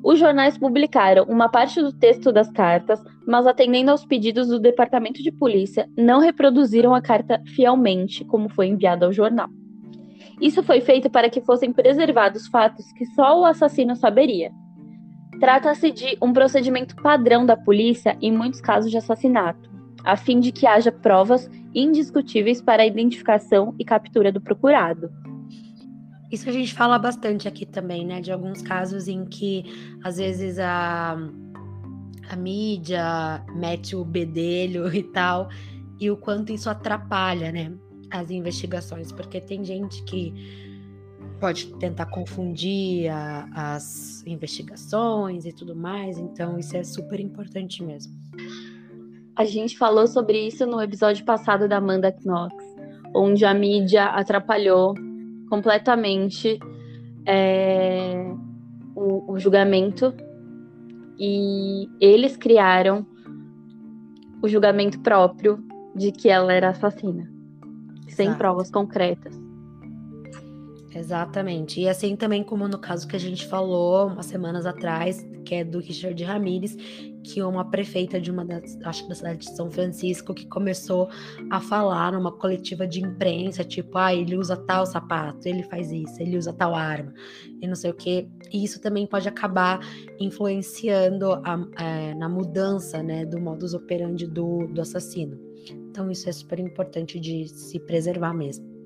Os 0.03 0.19
jornais 0.19 0.59
publicaram 0.59 1.25
uma 1.25 1.49
parte 1.49 1.81
do 1.81 1.93
texto 1.93 2.33
das 2.33 2.51
cartas, 2.51 3.03
mas 3.27 3.47
atendendo 3.47 3.91
aos 3.91 4.05
pedidos 4.05 4.49
do 4.49 4.59
departamento 4.59 5.23
de 5.23 5.31
polícia, 5.33 5.89
não 5.97 6.21
reproduziram 6.21 6.95
a 6.95 7.01
carta 7.01 7.41
fielmente 7.47 8.25
como 8.25 8.49
foi 8.49 8.67
enviada 8.67 9.07
ao 9.07 9.13
jornal. 9.13 9.49
Isso 10.41 10.63
foi 10.63 10.81
feito 10.81 11.11
para 11.11 11.29
que 11.29 11.43
fossem 11.43 11.73
preservados 11.73 12.47
fatos 12.49 12.93
que 12.93 13.05
só 13.07 13.41
o 13.41 13.45
assassino 13.45 13.95
saberia. 13.95 14.51
Trata-se 15.41 15.91
de 15.91 16.19
um 16.21 16.35
procedimento 16.35 16.95
padrão 16.97 17.47
da 17.47 17.57
polícia 17.57 18.17
em 18.21 18.31
muitos 18.31 18.61
casos 18.61 18.91
de 18.91 18.99
assassinato, 18.99 19.71
a 20.05 20.15
fim 20.15 20.39
de 20.39 20.53
que 20.53 20.67
haja 20.67 20.93
provas 20.93 21.51
indiscutíveis 21.75 22.61
para 22.61 22.83
a 22.83 22.87
identificação 22.87 23.75
e 23.79 23.85
captura 23.85 24.31
do 24.31 24.41
procurado. 24.41 25.11
Isso 26.31 26.49
a 26.49 26.53
gente 26.53 26.75
fala 26.75 26.99
bastante 26.99 27.49
aqui 27.49 27.65
também, 27.65 28.07
né? 28.07 28.21
De 28.21 28.31
alguns 28.31 28.61
casos 28.61 29.09
em 29.09 29.25
que 29.25 29.65
às 30.05 30.19
vezes 30.19 30.59
a, 30.59 31.17
a 32.29 32.37
mídia 32.37 33.43
mete 33.57 33.97
o 33.97 34.05
bedelho 34.05 34.95
e 34.95 35.03
tal, 35.03 35.49
e 35.99 36.11
o 36.11 36.17
quanto 36.19 36.53
isso 36.53 36.69
atrapalha, 36.69 37.51
né? 37.51 37.73
As 38.11 38.31
investigações, 38.31 39.11
porque 39.11 39.41
tem 39.41 39.65
gente 39.65 40.03
que 40.05 40.70
pode 41.41 41.73
tentar 41.79 42.07
confundir 42.07 43.11
a, 43.11 43.75
as 43.75 44.23
investigações 44.27 45.47
e 45.47 45.53
tudo 45.53 45.75
mais, 45.75 46.19
então 46.19 46.59
isso 46.59 46.77
é 46.77 46.85
super 46.85 47.19
importante 47.19 47.83
mesmo. 47.83 48.13
A 49.35 49.45
gente 49.47 49.79
falou 49.79 50.07
sobre 50.07 50.47
isso 50.47 50.67
no 50.67 50.83
episódio 50.83 51.25
passado 51.25 51.67
da 51.67 51.79
Amanda 51.79 52.15
Knox, 52.25 52.55
onde 53.15 53.45
a 53.45 53.55
mídia 53.55 54.05
atrapalhou 54.05 54.95
completamente 55.49 56.59
é, 57.27 58.33
o, 58.95 59.33
o 59.33 59.39
julgamento 59.39 60.15
e 61.19 61.89
eles 62.01 62.37
criaram 62.37 63.07
o 64.43 64.49
julgamento 64.49 65.01
próprio 65.01 65.63
de 65.95 66.13
que 66.13 66.29
ela 66.29 66.53
era 66.53 66.69
assassina, 66.69 67.31
Exato. 68.03 68.13
sem 68.15 68.35
provas 68.35 68.71
concretas. 68.71 69.40
Exatamente. 70.95 71.81
E 71.81 71.89
assim 71.89 72.17
também 72.17 72.43
como 72.43 72.67
no 72.67 72.79
caso 72.79 73.07
que 73.07 73.15
a 73.15 73.21
gente 73.21 73.47
falou 73.47 74.09
umas 74.09 74.27
semanas 74.27 74.67
atrás, 74.67 75.25
que 75.45 75.55
é 75.55 75.65
do 75.65 75.79
Richard 75.79 76.23
Ramirez, 76.25 76.77
que 77.23 77.43
uma 77.43 77.65
prefeita 77.71 78.21
de 78.21 78.31
uma 78.31 78.45
das, 78.45 78.79
acho 78.83 79.09
da 79.09 79.15
cidade 79.15 79.39
de 79.41 79.57
São 79.57 79.71
Francisco, 79.71 80.35
que 80.35 80.47
começou 80.47 81.09
a 81.51 81.61
falar 81.61 82.13
numa 82.13 82.33
coletiva 82.33 82.87
de 82.87 83.01
imprensa, 83.01 83.63
tipo, 83.63 83.99
ah, 83.99 84.15
ele 84.15 84.37
usa 84.37 84.57
tal 84.57 84.87
sapato, 84.87 85.47
ele 85.47 85.63
faz 85.63 85.93
isso, 85.93 86.21
ele 86.21 86.37
usa 86.37 86.53
tal 86.53 86.75
arma, 86.75 87.13
e 87.61 87.69
não 87.69 87.75
sei 87.75 87.91
o 87.91 87.95
quê. 87.95 88.29
E 88.53 88.65
isso 88.65 88.81
também 88.81 89.07
pode 89.07 89.29
acabar 89.29 89.81
influenciando 90.19 91.33
a, 91.33 91.67
é, 91.79 92.15
na 92.15 92.29
mudança, 92.29 93.03
né, 93.03 93.25
do 93.25 93.41
modus 93.41 93.75
operandi 93.75 94.27
do, 94.27 94.67
do 94.69 94.81
assassino. 94.81 95.39
Então 95.91 96.11
isso 96.11 96.29
é 96.29 96.33
super 96.33 96.59
importante 96.59 97.21
de 97.21 97.49
se 97.49 97.79
preservar 97.81 98.33
mesmo. 98.33 98.80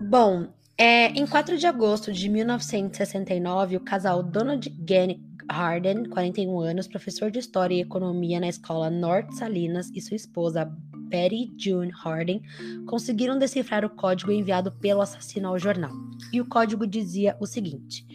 Bom, 0.00 0.46
é, 0.76 1.08
em 1.08 1.26
4 1.26 1.58
de 1.58 1.66
agosto 1.66 2.12
de 2.12 2.28
1969, 2.28 3.76
o 3.76 3.80
casal 3.80 4.22
Donald 4.22 4.70
Gann 4.78 5.18
Harden, 5.50 6.04
41 6.04 6.60
anos, 6.60 6.86
professor 6.86 7.32
de 7.32 7.40
História 7.40 7.74
e 7.74 7.80
Economia 7.80 8.38
na 8.38 8.48
escola 8.48 8.88
North 8.88 9.32
Salinas, 9.32 9.90
e 9.92 10.00
sua 10.00 10.14
esposa 10.14 10.72
Betty 11.08 11.52
June 11.58 11.90
Harden 11.90 12.40
conseguiram 12.86 13.40
decifrar 13.40 13.84
o 13.84 13.90
código 13.90 14.30
enviado 14.30 14.70
pelo 14.70 15.00
assassino 15.00 15.48
ao 15.48 15.58
jornal. 15.58 15.90
E 16.32 16.40
o 16.40 16.46
código 16.46 16.86
dizia 16.86 17.36
o 17.40 17.46
seguinte: 17.46 18.06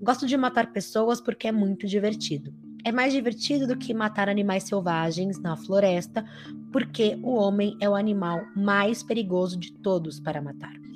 Gosto 0.00 0.24
de 0.24 0.36
matar 0.36 0.72
pessoas 0.72 1.20
porque 1.20 1.48
é 1.48 1.52
muito 1.52 1.88
divertido. 1.88 2.54
É 2.84 2.92
mais 2.92 3.12
divertido 3.12 3.66
do 3.66 3.76
que 3.76 3.92
matar 3.92 4.28
animais 4.28 4.62
selvagens 4.62 5.40
na 5.40 5.56
floresta, 5.56 6.24
porque 6.72 7.18
o 7.24 7.34
homem 7.34 7.76
é 7.80 7.88
o 7.88 7.96
animal 7.96 8.40
mais 8.54 9.02
perigoso 9.02 9.58
de 9.58 9.72
todos 9.72 10.20
para 10.20 10.40
matar. 10.40 10.87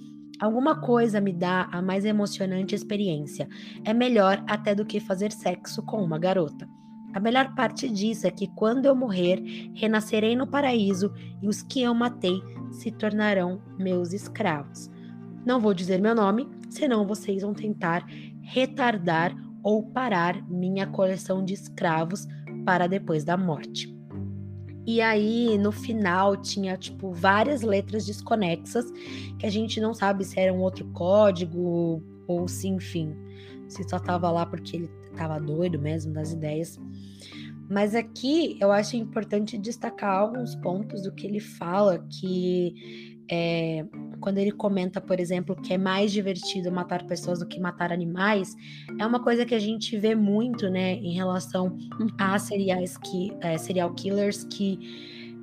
Alguma 0.43 0.75
coisa 0.75 1.21
me 1.21 1.33
dá 1.33 1.69
a 1.71 1.81
mais 1.81 2.05
emocionante 2.05 2.75
experiência. 2.75 3.49
É 3.85 3.95
melhor 3.95 4.43
até 4.49 4.75
do 4.75 4.85
que 4.85 4.99
fazer 4.99 5.31
sexo 5.31 5.85
com 5.85 6.03
uma 6.03 6.19
garota. 6.19 6.69
A 7.15 7.21
melhor 7.21 7.55
parte 7.55 7.89
disso 7.89 8.27
é 8.27 8.31
que 8.33 8.49
quando 8.49 8.87
eu 8.87 8.97
morrer, 8.97 9.41
renascerei 9.73 10.35
no 10.35 10.45
paraíso 10.45 11.15
e 11.41 11.47
os 11.47 11.63
que 11.63 11.81
eu 11.81 11.95
matei 11.95 12.43
se 12.73 12.91
tornarão 12.91 13.63
meus 13.79 14.13
escravos. 14.13 14.91
Não 15.47 15.61
vou 15.61 15.73
dizer 15.73 16.01
meu 16.01 16.13
nome, 16.13 16.51
senão 16.69 17.07
vocês 17.07 17.43
vão 17.43 17.55
tentar 17.55 18.05
retardar 18.43 19.37
ou 19.63 19.93
parar 19.93 20.43
minha 20.51 20.89
coleção 20.89 21.45
de 21.45 21.55
escravos 21.55 22.27
para 22.65 22.89
depois 22.89 23.23
da 23.23 23.37
morte. 23.37 23.97
E 24.87 25.01
aí, 25.01 25.57
no 25.59 25.71
final, 25.71 26.37
tinha, 26.37 26.77
tipo, 26.77 27.13
várias 27.13 27.63
letras 27.63 28.05
desconexas 28.05 28.91
que 29.39 29.47
a 29.47 29.51
gente 29.51 29.81
não 29.81 29.95
sabe 29.95 30.25
se 30.25 30.39
era 30.39 30.53
um 30.53 30.61
outro 30.61 30.85
código 30.93 32.03
ou 32.27 32.49
se, 32.49 32.69
enfim, 32.69 33.15
se 33.69 33.89
só 33.89 33.99
tava 33.99 34.31
lá 34.31 34.45
porque 34.45 34.77
ele 34.77 34.91
tava 35.17 35.39
doido 35.39 35.79
mesmo 35.79 36.13
das 36.13 36.33
ideias. 36.33 36.81
Mas 37.71 37.95
aqui 37.95 38.59
eu 38.61 38.73
acho 38.73 38.97
importante 38.97 39.57
destacar 39.57 40.19
alguns 40.19 40.55
pontos 40.57 41.03
do 41.03 41.13
que 41.13 41.27
ele 41.27 41.41
fala 41.41 41.99
que 42.21 43.23
é, 43.31 43.87
quando 44.23 44.39
ele 44.39 44.53
comenta, 44.53 45.01
por 45.01 45.19
exemplo, 45.21 45.55
que 45.57 45.75
é 45.75 45.79
mais 45.79 46.13
divertido 46.13 46.71
matar 46.71 47.05
pessoas 47.07 47.41
do 47.41 47.47
que 47.47 47.61
matar 47.61 47.93
animais, 47.93 48.55
é 48.99 49.05
uma 49.05 49.21
coisa 49.21 49.45
que 49.45 49.55
a 49.55 49.59
gente 49.59 49.99
vê 49.99 50.15
muito, 50.15 50.71
né, 50.71 50.95
em 50.95 51.13
relação 51.13 51.77
a 52.17 52.39
seriais 52.39 52.97
que, 52.97 53.37
é, 53.41 53.59
serial 53.59 53.93
killers 53.93 54.45
que 54.45 54.79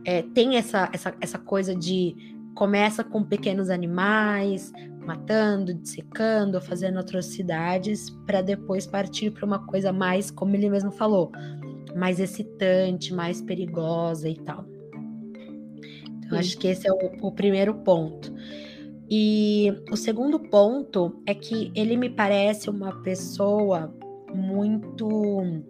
é, 0.06 0.22
tem 0.22 0.56
essa, 0.56 0.90
essa, 0.94 1.14
essa 1.20 1.38
coisa 1.38 1.76
de 1.76 2.16
começa 2.56 3.04
com 3.04 3.24
pequenos 3.24 3.70
animais, 3.70 4.72
matando, 5.06 5.74
dissecando, 5.74 6.62
fazendo 6.62 7.00
atrocidades, 7.00 8.10
para 8.26 8.42
depois 8.42 8.88
partir 8.88 9.32
para 9.32 9.46
uma 9.46 9.60
coisa 9.66 9.92
mais, 9.92 10.32
como 10.32 10.56
ele 10.56 10.70
mesmo 10.70 10.92
falou, 10.92 11.32
mais 11.96 12.20
excitante, 12.20 13.14
mais 13.14 13.42
perigosa 13.42 14.30
e 14.30 14.36
tal. 14.36 14.66
Eu 16.32 16.38
acho 16.38 16.58
que 16.58 16.68
esse 16.68 16.88
é 16.88 16.92
o, 16.92 17.28
o 17.28 17.32
primeiro 17.32 17.74
ponto. 17.74 18.32
E 19.10 19.74
o 19.92 19.98
segundo 19.98 20.40
ponto 20.40 21.22
é 21.26 21.34
que 21.34 21.72
ele 21.74 21.98
me 21.98 22.10
parece 22.10 22.70
uma 22.70 23.02
pessoa 23.02 23.92
muito. 24.34 25.64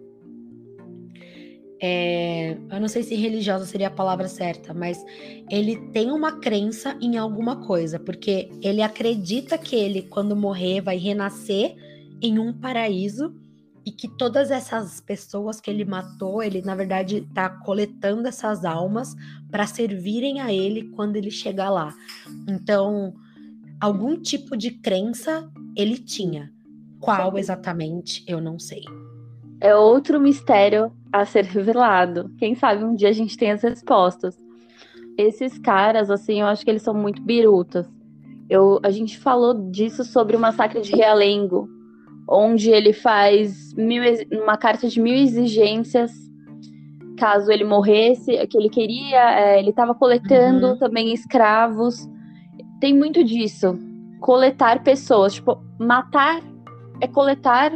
É, 1.82 2.58
eu 2.70 2.78
não 2.78 2.88
sei 2.88 3.02
se 3.02 3.14
religiosa 3.14 3.64
seria 3.64 3.86
a 3.86 3.90
palavra 3.90 4.28
certa, 4.28 4.74
mas 4.74 5.02
ele 5.50 5.76
tem 5.92 6.10
uma 6.10 6.38
crença 6.38 6.94
em 7.00 7.16
alguma 7.16 7.64
coisa, 7.64 7.98
porque 7.98 8.50
ele 8.60 8.82
acredita 8.82 9.56
que 9.56 9.74
ele, 9.74 10.02
quando 10.02 10.36
morrer, 10.36 10.82
vai 10.82 10.98
renascer 10.98 11.74
em 12.20 12.38
um 12.38 12.52
paraíso 12.52 13.34
e 13.86 13.90
que 13.90 14.06
todas 14.06 14.50
essas 14.50 15.00
pessoas 15.00 15.58
que 15.58 15.70
ele 15.70 15.86
matou, 15.86 16.42
ele 16.42 16.60
na 16.60 16.74
verdade 16.74 17.26
está 17.28 17.48
coletando 17.48 18.28
essas 18.28 18.66
almas 18.66 19.14
para 19.50 19.66
servirem 19.66 20.40
a 20.42 20.52
ele 20.52 20.90
quando 20.90 21.16
ele 21.16 21.30
chegar 21.30 21.70
lá. 21.70 21.94
Então, 22.46 23.14
algum 23.80 24.16
tipo 24.20 24.56
de 24.56 24.70
crença 24.70 25.48
ele 25.76 25.96
tinha. 25.96 26.52
Qual 27.00 27.38
exatamente, 27.38 28.22
eu 28.26 28.40
não 28.40 28.58
sei. 28.58 28.82
É 29.60 29.74
outro 29.74 30.20
mistério 30.20 30.92
a 31.12 31.24
ser 31.24 31.44
revelado. 31.44 32.30
Quem 32.38 32.54
sabe 32.54 32.84
um 32.84 32.94
dia 32.94 33.08
a 33.08 33.12
gente 33.12 33.36
tem 33.36 33.50
as 33.50 33.62
respostas. 33.62 34.36
Esses 35.16 35.58
caras, 35.58 36.10
assim, 36.10 36.40
eu 36.40 36.46
acho 36.46 36.64
que 36.64 36.70
eles 36.70 36.82
são 36.82 36.94
muito 36.94 37.22
birutas. 37.22 37.86
Eu, 38.48 38.80
a 38.82 38.90
gente 38.90 39.18
falou 39.18 39.70
disso 39.70 40.04
sobre 40.04 40.36
o 40.36 40.40
massacre 40.40 40.80
de 40.80 40.94
Realengo, 40.94 41.68
onde 42.28 42.70
ele 42.70 42.92
faz 42.92 43.72
mil, 43.74 44.02
uma 44.32 44.56
carta 44.56 44.88
de 44.88 45.00
mil 45.00 45.14
exigências 45.14 46.12
caso 47.20 47.52
ele 47.52 47.64
morresse, 47.64 48.34
que 48.46 48.56
ele 48.56 48.70
queria, 48.70 49.38
é, 49.38 49.58
ele 49.58 49.70
estava 49.70 49.94
coletando 49.94 50.68
uhum. 50.68 50.78
também 50.78 51.12
escravos. 51.12 52.08
Tem 52.80 52.96
muito 52.96 53.22
disso. 53.22 53.78
Coletar 54.20 54.82
pessoas, 54.82 55.34
tipo, 55.34 55.62
matar 55.78 56.42
é 57.00 57.06
coletar 57.06 57.72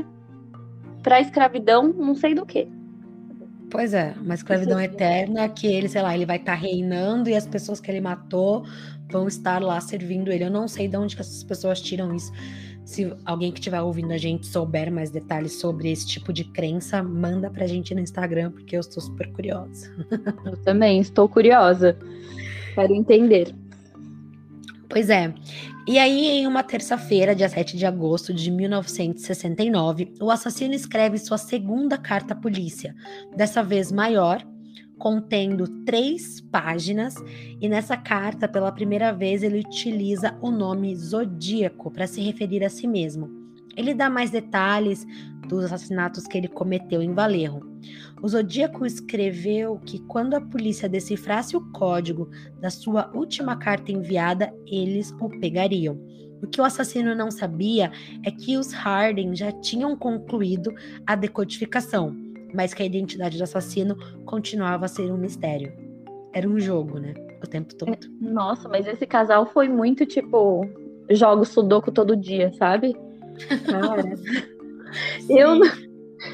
para 1.03 1.21
escravidão, 1.21 1.93
não 1.93 2.15
sei 2.15 2.35
do 2.35 2.47
que. 2.47 2.69
Pois 3.71 3.93
é, 3.93 4.15
uma 4.21 4.35
escravidão 4.35 4.81
eterna 4.81 5.49
que 5.49 5.67
ele, 5.67 5.89
sei 5.89 6.01
lá, 6.01 6.15
ele 6.15 6.25
vai 6.25 6.37
estar 6.37 6.53
tá 6.53 6.59
reinando 6.59 7.29
e 7.29 7.35
as 7.35 7.47
pessoas 7.47 7.81
que 7.81 7.91
ele 7.91 8.01
matou 8.01 8.65
vão 9.11 9.27
estar 9.27 9.61
lá 9.61 9.81
servindo 9.81 10.31
ele. 10.31 10.45
Eu 10.45 10.51
não 10.51 10.69
sei 10.69 10.89
de 10.89 10.97
onde 10.97 11.17
que 11.17 11.23
essas 11.23 11.43
pessoas 11.43 11.81
tiram 11.81 12.15
isso. 12.15 12.33
Se 12.85 13.13
alguém 13.25 13.51
que 13.51 13.59
estiver 13.59 13.81
ouvindo 13.81 14.13
a 14.13 14.19
gente 14.19 14.47
souber 14.47 14.93
mais 14.93 15.11
detalhes 15.11 15.59
sobre 15.59 15.91
esse 15.91 16.07
tipo 16.07 16.33
de 16.33 16.45
crença, 16.45 17.03
manda 17.03 17.51
pra 17.51 17.67
gente 17.67 17.95
no 17.95 18.01
Instagram, 18.01 18.51
porque 18.53 18.77
eu 18.77 18.81
estou 18.81 19.03
super 19.03 19.31
curiosa. 19.33 19.91
Eu 20.45 20.57
também 20.59 21.01
estou 21.01 21.29
curiosa. 21.29 21.99
Quero 22.75 22.95
entender. 22.95 23.55
Pois 24.95 25.11
é. 25.11 25.35
E 25.89 25.99
aí, 25.99 26.29
em 26.29 26.47
uma 26.47 26.63
terça-feira, 26.63 27.35
dia 27.35 27.49
7 27.49 27.77
de 27.77 27.85
agosto 27.85 28.33
de 28.33 28.49
1969, 28.49 30.15
o 30.21 30.31
assassino 30.31 30.73
escreve 30.73 31.19
sua 31.19 31.37
segunda 31.37 31.99
carta 31.99 32.33
à 32.33 32.37
polícia, 32.37 32.95
dessa 33.37 33.61
vez 33.61 33.91
maior, 33.91 34.47
contendo 34.97 35.67
três 35.85 36.41
páginas, 36.41 37.17
e 37.61 37.69
nessa 37.69 37.97
carta, 37.97 38.47
pela 38.47 38.71
primeira 38.71 39.13
vez, 39.13 39.43
ele 39.43 39.59
utiliza 39.59 40.39
o 40.41 40.53
nome 40.53 40.95
Zodíaco 40.95 41.91
para 41.91 42.07
se 42.07 42.21
referir 42.21 42.63
a 42.63 42.71
si 42.71 42.87
mesmo. 42.87 43.29
Ele 43.77 43.95
dá 43.95 44.09
mais 44.09 44.31
detalhes 44.31 45.05
dos 45.47 45.65
assassinatos 45.65 46.27
que 46.27 46.39
ele 46.39 46.49
cometeu 46.49 47.03
em 47.03 47.13
Valerro. 47.13 47.63
O 48.23 48.29
Zodíaco 48.29 48.87
escreveu 48.87 49.79
que 49.85 49.99
quando 50.07 50.35
a 50.35 50.41
polícia 50.41 50.89
decifrasse 50.89 51.57
o 51.57 51.73
código 51.73 52.31
da 52.61 52.71
sua 52.71 53.11
última 53.15 53.57
carta 53.57 53.93
enviada, 53.93 54.53
eles 54.67 55.13
o 55.21 55.29
pegariam. 55.29 55.99
O 56.43 56.47
que 56.47 56.61
o 56.61 56.65
assassino 56.65 57.15
não 57.15 57.31
sabia 57.31 57.91
é 58.23 58.31
que 58.31 58.57
os 58.57 58.73
Harden 58.73 59.35
já 59.35 59.53
tinham 59.53 59.97
concluído 59.97 60.75
a 61.07 61.15
decodificação 61.15 62.25
mas 62.55 62.73
que 62.73 62.83
a 62.83 62.87
identidade 62.87 63.37
do 63.37 63.45
assassino 63.45 63.97
continuava 64.25 64.85
a 64.85 64.89
ser 64.89 65.13
um 65.13 65.17
mistério. 65.19 65.73
Era 66.33 66.49
um 66.49 66.59
jogo, 66.59 66.99
né? 66.99 67.13
O 67.43 67.47
tempo 67.47 67.75
todo. 67.75 67.93
Nossa, 68.21 68.69
mas 68.69 68.87
esse 68.87 69.07
casal 69.07 69.47
foi 69.47 69.69
muito 69.69 70.07
tipo. 70.07 70.65
Jogo 71.11 71.45
Sudoku 71.45 71.93
todo 71.93 72.17
dia, 72.17 72.51
sabe? 72.55 72.97
Cara. 73.67 74.15
Eu, 75.29 75.61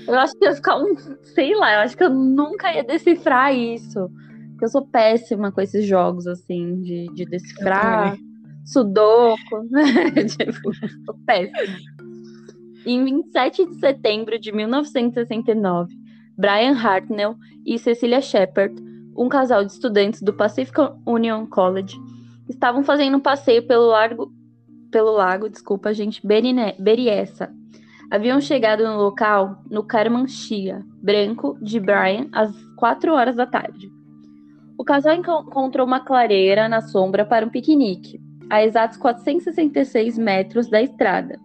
eu 0.06 0.18
acho 0.18 0.36
que 0.38 0.44
ia 0.44 0.54
ficar 0.54 0.78
um. 0.78 0.94
Sei 1.34 1.54
lá, 1.54 1.74
eu 1.74 1.80
acho 1.80 1.96
que 1.96 2.04
eu 2.04 2.10
nunca 2.10 2.72
ia 2.72 2.84
decifrar 2.84 3.54
isso. 3.54 4.10
Porque 4.50 4.64
eu 4.64 4.68
sou 4.68 4.86
péssima 4.86 5.50
com 5.50 5.60
esses 5.60 5.86
jogos, 5.86 6.26
assim, 6.26 6.80
de, 6.80 7.06
de 7.14 7.24
decifrar. 7.24 8.16
Sudoku, 8.64 9.64
né? 9.70 10.10
tipo, 10.24 10.74
sou 11.04 11.14
péssima. 11.26 11.78
Em 12.86 13.04
27 13.04 13.66
de 13.66 13.74
setembro 13.78 14.38
de 14.38 14.52
1969, 14.52 15.94
Brian 16.36 16.72
Hartnell 16.72 17.36
e 17.66 17.78
Cecilia 17.78 18.20
Shepard, 18.20 18.74
um 19.16 19.28
casal 19.28 19.64
de 19.64 19.72
estudantes 19.72 20.22
do 20.22 20.32
Pacific 20.32 20.78
Union 21.06 21.46
College, 21.46 21.98
estavam 22.48 22.82
fazendo 22.82 23.18
um 23.18 23.20
passeio 23.20 23.66
pelo 23.66 23.86
lago, 23.86 24.32
pelo 24.90 25.12
lago, 25.12 25.48
desculpa, 25.48 25.92
gente, 25.92 26.22
Beriessa. 26.78 27.52
Haviam 28.10 28.40
chegado 28.40 28.84
no 28.84 28.96
local 28.96 29.62
no 29.70 29.82
Carmanchia, 29.82 30.84
branco, 31.02 31.56
de 31.62 31.78
Brian, 31.78 32.28
às 32.32 32.52
4 32.76 33.12
horas 33.14 33.36
da 33.36 33.46
tarde. 33.46 33.90
O 34.76 34.84
casal 34.84 35.14
encontrou 35.14 35.86
uma 35.86 36.00
clareira 36.00 36.68
na 36.68 36.80
sombra 36.80 37.24
para 37.24 37.46
um 37.46 37.50
piquenique, 37.50 38.20
a 38.48 38.64
exatos 38.64 38.96
466 38.96 40.18
metros 40.18 40.68
da 40.68 40.82
estrada, 40.82 41.38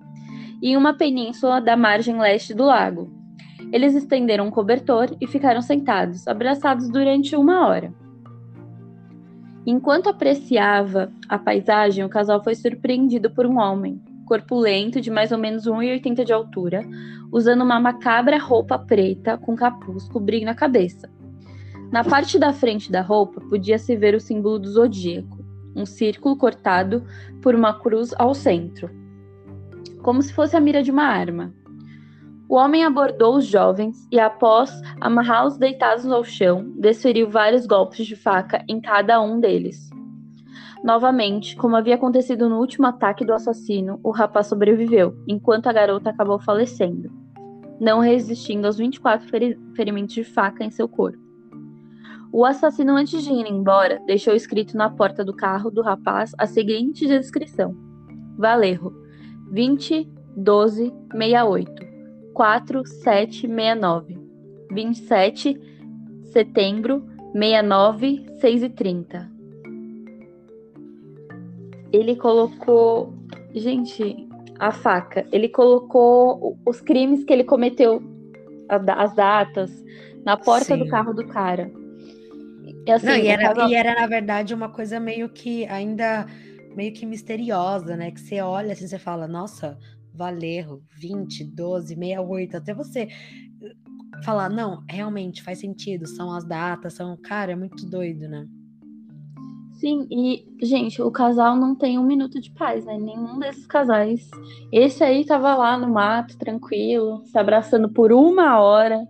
em 0.62 0.76
uma 0.76 0.94
península 0.94 1.62
da 1.62 1.76
margem 1.76 2.18
leste 2.18 2.54
do 2.54 2.66
lago, 2.66 3.12
eles 3.72 3.94
estenderam 3.94 4.48
um 4.48 4.52
cobertor 4.52 5.16
e 5.20 5.28
ficaram 5.28 5.62
sentados, 5.62 6.28
abraçados 6.28 6.90
durante 6.90 7.36
uma 7.36 7.68
hora. 7.68 7.94
Enquanto 9.66 10.10
apreciava 10.10 11.12
a 11.28 11.38
paisagem, 11.38 12.06
o 12.06 12.10
casal 12.10 12.44
foi 12.44 12.56
surpreendido 12.56 13.30
por 13.30 13.46
um 13.46 13.58
homem, 13.58 14.02
corpulento, 14.26 15.00
de 15.00 15.10
mais 15.10 15.32
ou 15.32 15.38
menos 15.38 15.66
1,80 15.66 16.24
de 16.24 16.34
altura, 16.34 16.82
usando 17.32 17.64
uma 17.64 17.80
macabra 17.80 18.38
roupa 18.38 18.78
preta 18.78 19.38
com 19.38 19.56
capuz 19.56 20.08
cobrindo 20.10 20.50
a 20.50 20.56
cabeça. 20.56 21.10
Na 21.92 22.04
parte 22.04 22.38
da 22.38 22.52
frente 22.52 22.92
da 22.92 23.02
roupa 23.02 23.40
podia-se 23.42 23.96
ver 23.96 24.16
o 24.16 24.20
símbolo 24.20 24.60
do 24.60 24.70
zodíaco, 24.70 25.46
um 25.76 25.86
círculo 25.86 26.36
cortado 26.36 27.06
por 27.42 27.54
uma 27.54 27.80
cruz 27.80 28.14
ao 28.18 28.34
centro, 28.34 28.90
como 30.02 30.22
se 30.22 30.34
fosse 30.34 30.56
a 30.56 30.60
mira 30.60 30.82
de 30.82 30.92
uma 30.92 31.04
arma. 31.04 31.54
O 32.48 32.56
homem 32.56 32.84
abordou 32.84 33.38
os 33.38 33.46
jovens 33.46 34.08
e, 34.12 34.20
após 34.20 34.72
amarrá-los 35.02 35.58
deitados 35.58 36.06
ao 36.06 36.24
chão, 36.24 36.72
desferiu 36.78 37.30
vários 37.30 37.66
golpes 37.66 38.06
de 38.06 38.16
faca 38.16 38.64
em 38.68 38.80
cada 38.80 39.20
um 39.20 39.40
deles. 39.40 39.90
Novamente, 40.86 41.56
como 41.56 41.76
havia 41.76 41.96
acontecido 41.96 42.48
no 42.48 42.60
último 42.60 42.86
ataque 42.86 43.26
do 43.26 43.34
assassino, 43.34 44.00
o 44.04 44.12
rapaz 44.12 44.46
sobreviveu, 44.46 45.18
enquanto 45.28 45.66
a 45.66 45.74
garota 45.74 46.12
acabou 46.12 46.38
falecendo, 46.38 47.12
não 47.82 48.00
resistindo 48.00 48.68
aos 48.68 48.78
24 48.78 49.28
feri 49.28 49.60
ferimentos 49.76 50.14
de 50.14 50.24
faca 50.24 50.64
em 50.64 50.70
seu 50.70 50.88
corpo. 50.88 51.18
O 52.32 52.46
assassino, 52.46 52.96
antes 52.96 53.24
de 53.24 53.32
ir 53.32 53.48
embora, 53.48 54.00
deixou 54.06 54.36
escrito 54.36 54.78
na 54.78 54.88
porta 54.88 55.26
do 55.26 55.36
carro 55.36 55.72
do 55.72 55.82
rapaz 55.82 56.34
a 56.38 56.46
seguinte 56.46 57.08
descrição: 57.08 57.76
Valerro, 58.38 58.94
20 59.50 60.08
12 60.38 60.94
68 61.12 61.72
4769 62.32 64.20
27 64.70 65.60
setembro 66.26 67.04
69 67.34 68.26
6 68.40 68.62
e 68.62 68.70
30 68.70 69.35
ele 71.96 72.16
colocou. 72.16 73.14
Gente, 73.54 74.28
a 74.60 74.72
faca. 74.72 75.26
Ele 75.32 75.50
colocou 75.50 76.58
os 76.66 76.82
crimes 76.82 77.24
que 77.24 77.34
ele 77.34 77.44
cometeu, 77.44 78.02
as 78.70 79.16
datas, 79.16 79.72
na 80.26 80.38
porta 80.38 80.76
Sim. 80.76 80.80
do 80.80 80.88
carro 80.88 81.14
do 81.14 81.28
cara. 81.28 81.72
E, 82.86 82.92
assim, 82.92 83.06
Não, 83.06 83.16
e, 83.16 83.28
era, 83.28 83.54
tava... 83.54 83.70
e 83.70 83.74
era, 83.74 83.96
na 83.96 84.08
verdade, 84.08 84.54
uma 84.54 84.70
coisa 84.70 85.00
meio 85.00 85.30
que 85.30 85.66
ainda 85.66 86.26
meio 86.76 86.94
que 86.94 87.06
misteriosa, 87.06 87.96
né? 87.96 88.12
Que 88.12 88.20
você 88.20 88.42
olha 88.42 88.74
assim, 88.74 88.88
você 88.88 89.00
fala, 89.00 89.28
nossa, 89.28 89.78
Valerro, 90.14 90.84
20, 91.00 91.46
12, 91.46 91.96
68, 91.96 92.58
até 92.58 92.74
você 92.74 93.08
falar, 94.24 94.50
não, 94.50 94.84
realmente 94.90 95.42
faz 95.42 95.60
sentido, 95.60 96.08
são 96.08 96.32
as 96.34 96.46
datas, 96.46 96.94
são, 96.94 97.18
cara, 97.18 97.54
é 97.54 97.56
muito 97.56 97.86
doido, 97.86 98.28
né? 98.28 98.46
Sim, 99.76 100.08
e, 100.10 100.46
gente, 100.62 101.02
o 101.02 101.12
casal 101.12 101.56
não 101.58 101.76
tem 101.76 102.00
um 102.00 102.06
minuto 102.06 102.40
de 102.40 102.50
paz, 102.52 102.86
né? 102.86 102.98
Nenhum 102.98 103.40
desses 103.40 103.68
casais. 103.68 104.30
Esse 104.72 105.04
aí 105.04 105.26
tava 105.26 105.54
lá 105.56 105.78
no 105.78 105.90
mato, 105.90 106.38
tranquilo, 106.38 107.22
se 107.26 107.38
abraçando 107.38 107.90
por 107.90 108.14
uma 108.14 108.60
hora. 108.60 109.06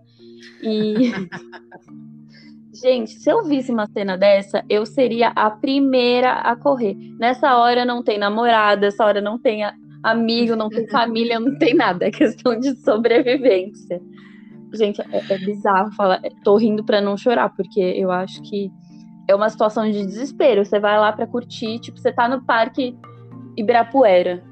E. 0.62 1.12
gente, 2.74 3.12
se 3.12 3.30
eu 3.30 3.44
visse 3.44 3.70
uma 3.70 3.86
cena 3.86 4.18
dessa, 4.18 4.64
eu 4.68 4.84
seria 4.84 5.28
a 5.28 5.50
primeira 5.50 6.32
a 6.32 6.56
correr. 6.56 6.96
Nessa 7.18 7.56
hora 7.56 7.84
não 7.84 8.02
tem 8.02 8.18
namorada, 8.18 8.86
essa 8.86 9.04
hora 9.04 9.20
não 9.20 9.38
tem 9.38 9.62
amigo, 10.02 10.56
não 10.56 10.68
tem 10.68 10.88
família, 10.88 11.38
não 11.38 11.56
tem 11.56 11.74
nada. 11.74 12.06
É 12.06 12.10
questão 12.10 12.58
de 12.58 12.74
sobrevivência. 12.82 14.00
Gente, 14.74 15.00
é, 15.00 15.32
é 15.32 15.38
bizarro 15.38 15.92
falar. 15.92 16.20
Tô 16.42 16.56
rindo 16.56 16.84
pra 16.84 17.00
não 17.00 17.16
chorar, 17.16 17.50
porque 17.50 17.80
eu 17.80 18.10
acho 18.10 18.42
que 18.42 18.68
é 19.28 19.34
uma 19.34 19.48
situação 19.48 19.90
de 19.90 20.04
desespero. 20.04 20.64
Você 20.64 20.78
vai 20.78 20.98
lá 20.98 21.12
para 21.12 21.26
curtir, 21.26 21.78
tipo, 21.78 21.98
você 21.98 22.12
tá 22.12 22.28
no 22.28 22.42
parque 22.42 22.96
Ibirapuera. 23.56 24.42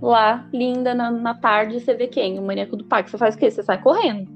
Lá, 0.00 0.46
linda, 0.52 0.94
na, 0.94 1.10
na 1.10 1.34
tarde, 1.34 1.80
você 1.80 1.94
vê 1.94 2.06
quem? 2.06 2.38
O 2.38 2.42
maníaco 2.42 2.76
do 2.76 2.84
parque. 2.84 3.10
Você 3.10 3.18
faz 3.18 3.34
o 3.34 3.38
quê? 3.38 3.50
Você 3.50 3.62
sai 3.62 3.80
correndo. 3.80 4.34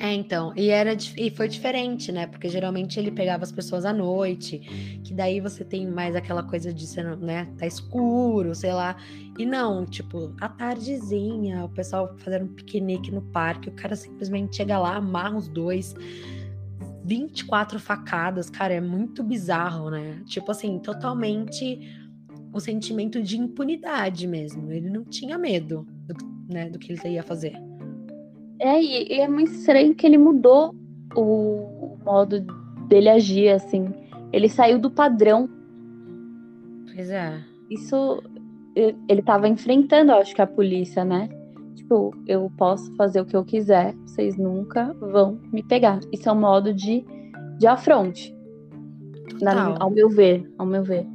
É, 0.00 0.12
então, 0.14 0.52
e 0.56 0.70
era 0.70 0.96
e 1.16 1.28
foi 1.28 1.48
diferente, 1.48 2.12
né? 2.12 2.26
Porque 2.28 2.48
geralmente 2.48 3.00
ele 3.00 3.10
pegava 3.10 3.42
as 3.42 3.50
pessoas 3.50 3.84
à 3.84 3.92
noite, 3.92 4.58
que 5.02 5.12
daí 5.12 5.40
você 5.40 5.64
tem 5.64 5.88
mais 5.88 6.14
aquela 6.14 6.42
coisa 6.42 6.72
de 6.72 6.86
ser, 6.86 7.16
né, 7.16 7.48
tá 7.58 7.66
escuro, 7.66 8.54
sei 8.54 8.72
lá. 8.72 8.96
E 9.36 9.44
não, 9.44 9.84
tipo, 9.84 10.32
à 10.40 10.48
tardezinha, 10.48 11.64
o 11.64 11.68
pessoal 11.68 12.14
fazendo 12.18 12.44
um 12.44 12.54
piquenique 12.54 13.10
no 13.10 13.22
parque, 13.22 13.68
o 13.68 13.72
cara 13.72 13.96
simplesmente 13.96 14.56
chega 14.56 14.78
lá, 14.78 14.96
amarra 14.96 15.36
os 15.36 15.48
dois, 15.48 15.96
24 17.08 17.80
facadas, 17.80 18.50
cara, 18.50 18.74
é 18.74 18.80
muito 18.80 19.22
bizarro, 19.22 19.90
né? 19.90 20.20
Tipo 20.26 20.50
assim, 20.50 20.78
totalmente 20.78 21.80
o 22.52 22.60
sentimento 22.60 23.22
de 23.22 23.38
impunidade 23.38 24.26
mesmo. 24.26 24.70
Ele 24.70 24.90
não 24.90 25.04
tinha 25.04 25.38
medo 25.38 25.86
do, 26.06 26.14
né, 26.52 26.68
do 26.68 26.78
que 26.78 26.92
ele 26.92 27.14
ia 27.14 27.22
fazer. 27.22 27.54
É, 28.60 28.80
e, 28.82 29.14
e 29.14 29.20
é 29.20 29.28
muito 29.28 29.52
estranho 29.52 29.94
que 29.94 30.06
ele 30.06 30.18
mudou 30.18 30.74
o, 31.16 31.22
o 31.22 31.98
modo 32.04 32.40
dele 32.88 33.08
agir, 33.08 33.48
assim. 33.48 33.86
Ele 34.30 34.48
saiu 34.48 34.78
do 34.78 34.90
padrão. 34.90 35.48
Pois 36.92 37.08
é. 37.08 37.42
Isso 37.70 38.22
ele 38.76 39.20
estava 39.20 39.48
enfrentando, 39.48 40.12
acho 40.12 40.34
que 40.34 40.42
a 40.42 40.46
polícia, 40.46 41.04
né? 41.04 41.28
Tipo, 41.78 42.14
eu 42.26 42.50
posso 42.56 42.94
fazer 42.96 43.20
o 43.20 43.24
que 43.24 43.36
eu 43.36 43.44
quiser, 43.44 43.94
vocês 44.06 44.36
nunca 44.36 44.92
vão 45.00 45.40
me 45.52 45.62
pegar. 45.62 46.00
Isso 46.12 46.28
é 46.28 46.32
um 46.32 46.40
modo 46.40 46.74
de, 46.74 47.04
de 47.58 47.66
afronte. 47.66 48.34
Na, 49.40 49.76
ao 49.78 49.90
meu 49.90 50.08
ver, 50.08 50.50
ao 50.58 50.66
meu 50.66 50.82
ver. 50.82 51.06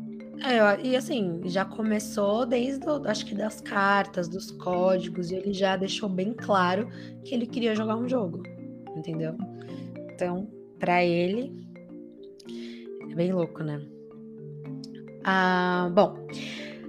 É, 0.42 0.86
e 0.86 0.96
assim, 0.96 1.42
já 1.46 1.64
começou 1.64 2.46
desde, 2.46 2.86
acho 3.06 3.26
que 3.26 3.36
das 3.36 3.62
cartas, 3.62 4.28
dos 4.28 4.52
códigos, 4.52 5.32
e 5.32 5.36
ele 5.36 5.54
já 5.54 5.76
deixou 5.76 6.10
bem 6.10 6.34
claro 6.34 6.88
que 7.24 7.34
ele 7.34 7.46
queria 7.46 7.76
jogar 7.76 7.96
um 7.96 8.08
jogo, 8.08 8.44
entendeu? 8.96 9.36
Então, 10.14 10.48
para 10.80 11.04
ele, 11.04 11.66
é 13.10 13.16
bem 13.16 13.32
louco, 13.32 13.64
né? 13.64 13.82
Ah, 15.24 15.90
bom, 15.94 16.18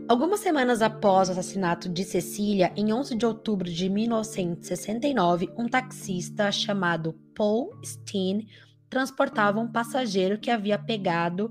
Algumas 0.07 0.41
semanas 0.41 0.83
após 0.83 1.31
o 1.31 1.33
assassinato 1.33 1.89
de 1.89 2.05
Cecília, 2.05 2.71
em 2.77 2.93
11 2.93 3.15
de 3.15 3.25
outubro 3.25 3.71
de 3.71 3.89
1969, 3.89 5.49
um 5.57 5.67
taxista 5.67 6.53
chamado 6.53 7.15
Paul 7.35 7.71
Steen 7.83 8.47
transportava 8.91 9.59
um 9.59 9.67
passageiro 9.67 10.39
que 10.39 10.51
havia 10.51 10.79
pegado 10.79 11.51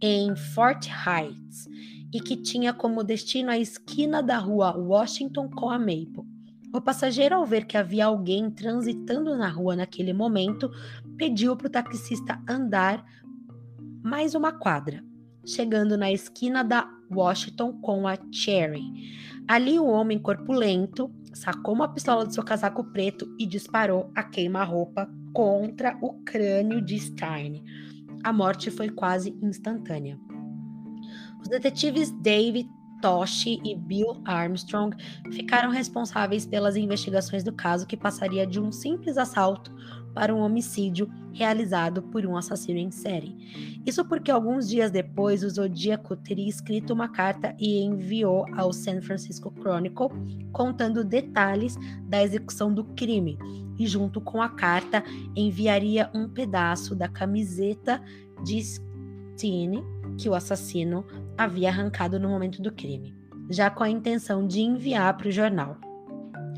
em 0.00 0.34
Fort 0.34 0.86
Heights 0.86 1.68
e 2.10 2.20
que 2.20 2.36
tinha 2.36 2.72
como 2.72 3.04
destino 3.04 3.50
a 3.50 3.58
esquina 3.58 4.22
da 4.22 4.38
rua 4.38 4.74
Washington 4.74 5.50
com 5.50 5.68
a 5.68 5.78
Maple. 5.78 6.24
O 6.72 6.80
passageiro, 6.80 7.34
ao 7.34 7.44
ver 7.44 7.66
que 7.66 7.76
havia 7.76 8.06
alguém 8.06 8.50
transitando 8.50 9.36
na 9.36 9.50
rua 9.50 9.76
naquele 9.76 10.14
momento, 10.14 10.70
pediu 11.18 11.54
para 11.54 11.66
o 11.66 11.70
taxista 11.70 12.42
andar 12.48 13.04
mais 14.02 14.34
uma 14.34 14.52
quadra. 14.52 15.04
Chegando 15.44 15.98
na 15.98 16.10
esquina 16.10 16.64
da 16.64 16.99
Washington 17.10 17.72
com 17.80 18.06
a 18.06 18.16
Cherry. 18.30 18.82
Ali, 19.48 19.78
o 19.78 19.86
homem 19.86 20.18
corpulento 20.18 21.10
sacou 21.32 21.74
uma 21.74 21.92
pistola 21.92 22.24
do 22.24 22.32
seu 22.32 22.44
casaco 22.44 22.84
preto 22.92 23.26
e 23.38 23.46
disparou 23.46 24.10
a 24.14 24.22
queima-roupa 24.22 25.08
contra 25.32 25.96
o 26.00 26.22
crânio 26.24 26.80
de 26.80 26.98
Stein. 26.98 27.62
A 28.22 28.32
morte 28.32 28.70
foi 28.70 28.88
quase 28.88 29.36
instantânea. 29.42 30.18
Os 31.40 31.48
detetives 31.48 32.10
David 32.20 32.68
Toshi 33.00 33.60
e 33.64 33.74
Bill 33.74 34.20
Armstrong 34.24 34.94
ficaram 35.32 35.70
responsáveis 35.70 36.44
pelas 36.46 36.76
investigações 36.76 37.42
do 37.42 37.52
caso 37.52 37.86
que 37.86 37.96
passaria 37.96 38.46
de 38.46 38.60
um 38.60 38.70
simples 38.70 39.16
assalto 39.16 39.74
para 40.14 40.34
um 40.34 40.40
homicídio 40.40 41.10
realizado 41.32 42.02
por 42.02 42.26
um 42.26 42.36
assassino 42.36 42.78
em 42.78 42.90
série. 42.90 43.80
Isso 43.86 44.04
porque 44.04 44.30
alguns 44.30 44.68
dias 44.68 44.90
depois 44.90 45.42
o 45.42 45.50
Zodíaco 45.50 46.16
teria 46.16 46.48
escrito 46.48 46.92
uma 46.92 47.08
carta 47.08 47.54
e 47.58 47.80
enviou 47.82 48.44
ao 48.56 48.72
San 48.72 49.00
Francisco 49.00 49.52
Chronicle 49.60 50.08
contando 50.52 51.04
detalhes 51.04 51.76
da 52.08 52.22
execução 52.22 52.72
do 52.72 52.84
crime 52.84 53.38
e 53.78 53.86
junto 53.86 54.20
com 54.20 54.42
a 54.42 54.48
carta 54.48 55.02
enviaria 55.34 56.10
um 56.14 56.28
pedaço 56.28 56.94
da 56.94 57.08
camiseta 57.08 58.02
de 58.44 58.62
Stine 58.62 59.82
que 60.18 60.28
o 60.28 60.34
assassino 60.34 61.04
havia 61.38 61.70
arrancado 61.70 62.20
no 62.20 62.28
momento 62.28 62.60
do 62.60 62.70
crime, 62.70 63.16
já 63.48 63.70
com 63.70 63.82
a 63.82 63.88
intenção 63.88 64.46
de 64.46 64.60
enviar 64.60 65.16
para 65.16 65.28
o 65.28 65.32
jornal. 65.32 65.78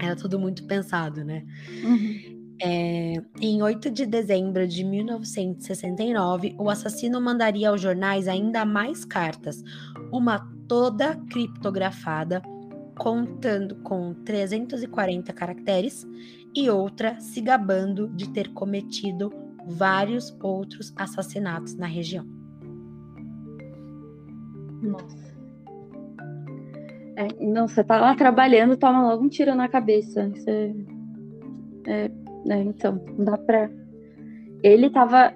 Era 0.01 0.17
tudo 0.17 0.39
muito 0.39 0.65
pensado, 0.65 1.25
né? 1.25 1.45
Uhum. 1.85 2.32
É, 2.65 3.21
em 3.41 3.61
8 3.61 3.91
de 3.91 4.07
dezembro 4.07 4.69
de 4.69 4.85
1969, 4.85 6.55
o 6.57 6.71
assassino 6.71 7.21
mandaria 7.21 7.69
aos 7.69 7.81
jornais 7.81 8.29
ainda 8.29 8.65
mais 8.65 9.05
cartas, 9.05 9.65
uma 10.13 10.49
toda 10.69 11.17
criptografada, 11.29 12.41
contando 12.97 13.75
com 13.83 14.15
340 14.25 15.33
caracteres, 15.33 16.07
e 16.55 16.71
outra 16.71 17.19
se 17.19 17.41
gabando 17.41 18.09
de 18.11 18.29
ter 18.29 18.53
cometido 18.53 19.33
vários 19.67 20.33
outros 20.41 20.93
assassinatos 20.95 21.75
na 21.75 21.87
região. 21.87 22.25
Nossa. 24.81 25.33
É, 27.17 27.45
não, 27.45 27.67
você 27.67 27.83
tá 27.83 28.01
lá 28.01 28.15
trabalhando, 28.15 28.77
toma 28.77 29.03
logo 29.03 29.25
um 29.25 29.29
tiro 29.29 29.53
na 29.55 29.69
cabeça. 29.69 30.29
Você, 30.29 30.75
é, 31.89 32.11
né? 32.45 32.63
Então, 32.63 33.03
não 33.17 33.25
dá 33.25 33.39
pra. 33.39 33.71
Ele 34.63 34.91
tava. 34.91 35.35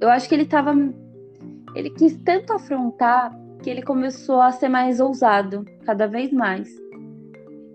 Eu 0.00 0.08
acho 0.10 0.28
que 0.28 0.34
ele 0.34 0.46
tava. 0.46 0.74
Ele 1.74 1.90
quis 1.90 2.16
tanto 2.24 2.52
afrontar 2.52 3.36
que 3.62 3.70
ele 3.70 3.82
começou 3.82 4.40
a 4.40 4.52
ser 4.52 4.68
mais 4.68 5.00
ousado, 5.00 5.64
cada 5.84 6.06
vez 6.06 6.32
mais. 6.32 6.68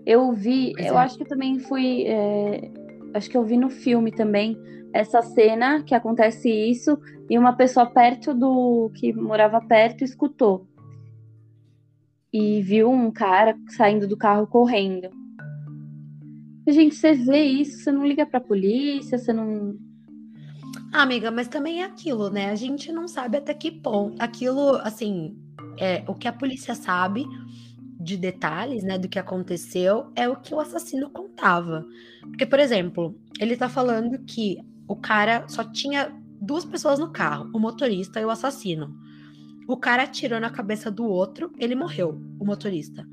Eu 0.06 0.32
vi, 0.32 0.72
Pois 0.74 0.86
eu 0.86 0.94
é. 0.98 1.02
acho 1.02 1.16
que 1.16 1.22
eu 1.24 1.28
também 1.28 1.58
fui. 1.58 2.04
é, 2.06 2.70
acho 3.14 3.28
que 3.28 3.36
eu 3.36 3.44
vi 3.44 3.56
no 3.56 3.68
filme 3.70 4.10
também 4.12 4.56
essa 4.92 5.22
cena 5.22 5.82
que 5.82 5.94
acontece 5.94 6.48
isso 6.50 6.98
e 7.28 7.38
uma 7.38 7.52
pessoa 7.52 7.86
perto 7.86 8.32
do. 8.34 8.90
que 8.94 9.12
morava 9.12 9.60
perto 9.60 10.02
escutou. 10.04 10.66
E 12.32 12.62
viu 12.62 12.88
um 12.90 13.10
cara 13.10 13.56
saindo 13.76 14.06
do 14.06 14.16
carro 14.16 14.46
correndo. 14.46 15.10
Gente, 16.70 16.94
você 16.94 17.12
vê 17.14 17.42
isso, 17.42 17.82
você 17.82 17.92
não 17.92 18.06
liga 18.06 18.24
pra 18.24 18.40
polícia, 18.40 19.18
você 19.18 19.32
não. 19.32 19.76
Ah, 20.92 21.02
amiga, 21.02 21.30
mas 21.30 21.48
também 21.48 21.82
é 21.82 21.84
aquilo, 21.84 22.30
né? 22.30 22.50
A 22.50 22.54
gente 22.54 22.92
não 22.92 23.08
sabe 23.08 23.38
até 23.38 23.52
que 23.54 23.70
ponto. 23.70 24.20
Aquilo, 24.20 24.76
assim, 24.76 25.36
é, 25.78 26.04
o 26.06 26.14
que 26.14 26.28
a 26.28 26.32
polícia 26.32 26.74
sabe 26.74 27.24
de 28.00 28.16
detalhes, 28.16 28.82
né, 28.82 28.98
do 28.98 29.08
que 29.08 29.18
aconteceu, 29.18 30.10
é 30.16 30.28
o 30.28 30.36
que 30.36 30.54
o 30.54 30.60
assassino 30.60 31.10
contava. 31.10 31.86
Porque, 32.22 32.46
por 32.46 32.58
exemplo, 32.58 33.14
ele 33.38 33.56
tá 33.56 33.68
falando 33.68 34.18
que 34.24 34.58
o 34.88 34.96
cara 34.96 35.46
só 35.48 35.62
tinha 35.64 36.10
duas 36.40 36.64
pessoas 36.64 36.98
no 36.98 37.12
carro, 37.12 37.50
o 37.54 37.58
motorista 37.58 38.20
e 38.20 38.24
o 38.24 38.30
assassino. 38.30 38.96
O 39.68 39.76
cara 39.76 40.04
atirou 40.04 40.40
na 40.40 40.50
cabeça 40.50 40.90
do 40.90 41.04
outro, 41.04 41.52
ele 41.58 41.74
morreu, 41.74 42.20
o 42.38 42.44
motorista. 42.44 43.06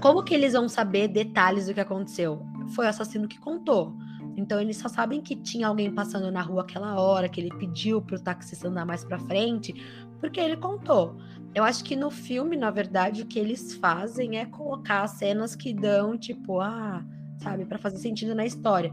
Como 0.00 0.22
que 0.22 0.34
eles 0.34 0.54
vão 0.54 0.68
saber 0.68 1.08
detalhes 1.08 1.66
do 1.66 1.74
que 1.74 1.80
aconteceu? 1.80 2.42
Foi 2.74 2.86
o 2.86 2.88
assassino 2.88 3.28
que 3.28 3.38
contou. 3.38 3.94
Então 4.36 4.60
eles 4.60 4.76
só 4.78 4.88
sabem 4.88 5.20
que 5.20 5.36
tinha 5.36 5.66
alguém 5.68 5.92
passando 5.92 6.30
na 6.30 6.40
rua 6.40 6.62
aquela 6.62 6.98
hora, 6.98 7.28
que 7.28 7.40
ele 7.40 7.50
pediu 7.58 8.00
pro 8.00 8.18
taxista 8.18 8.68
andar 8.68 8.86
mais 8.86 9.04
pra 9.04 9.18
frente, 9.18 9.74
porque 10.18 10.40
ele 10.40 10.56
contou. 10.56 11.16
Eu 11.54 11.64
acho 11.64 11.84
que 11.84 11.96
no 11.96 12.10
filme, 12.10 12.56
na 12.56 12.70
verdade, 12.70 13.22
o 13.22 13.26
que 13.26 13.38
eles 13.38 13.74
fazem 13.74 14.38
é 14.38 14.46
colocar 14.46 15.06
cenas 15.08 15.54
que 15.54 15.74
dão, 15.74 16.16
tipo, 16.16 16.60
ah, 16.60 17.04
sabe, 17.42 17.66
pra 17.66 17.78
fazer 17.78 17.98
sentido 17.98 18.34
na 18.34 18.46
história. 18.46 18.92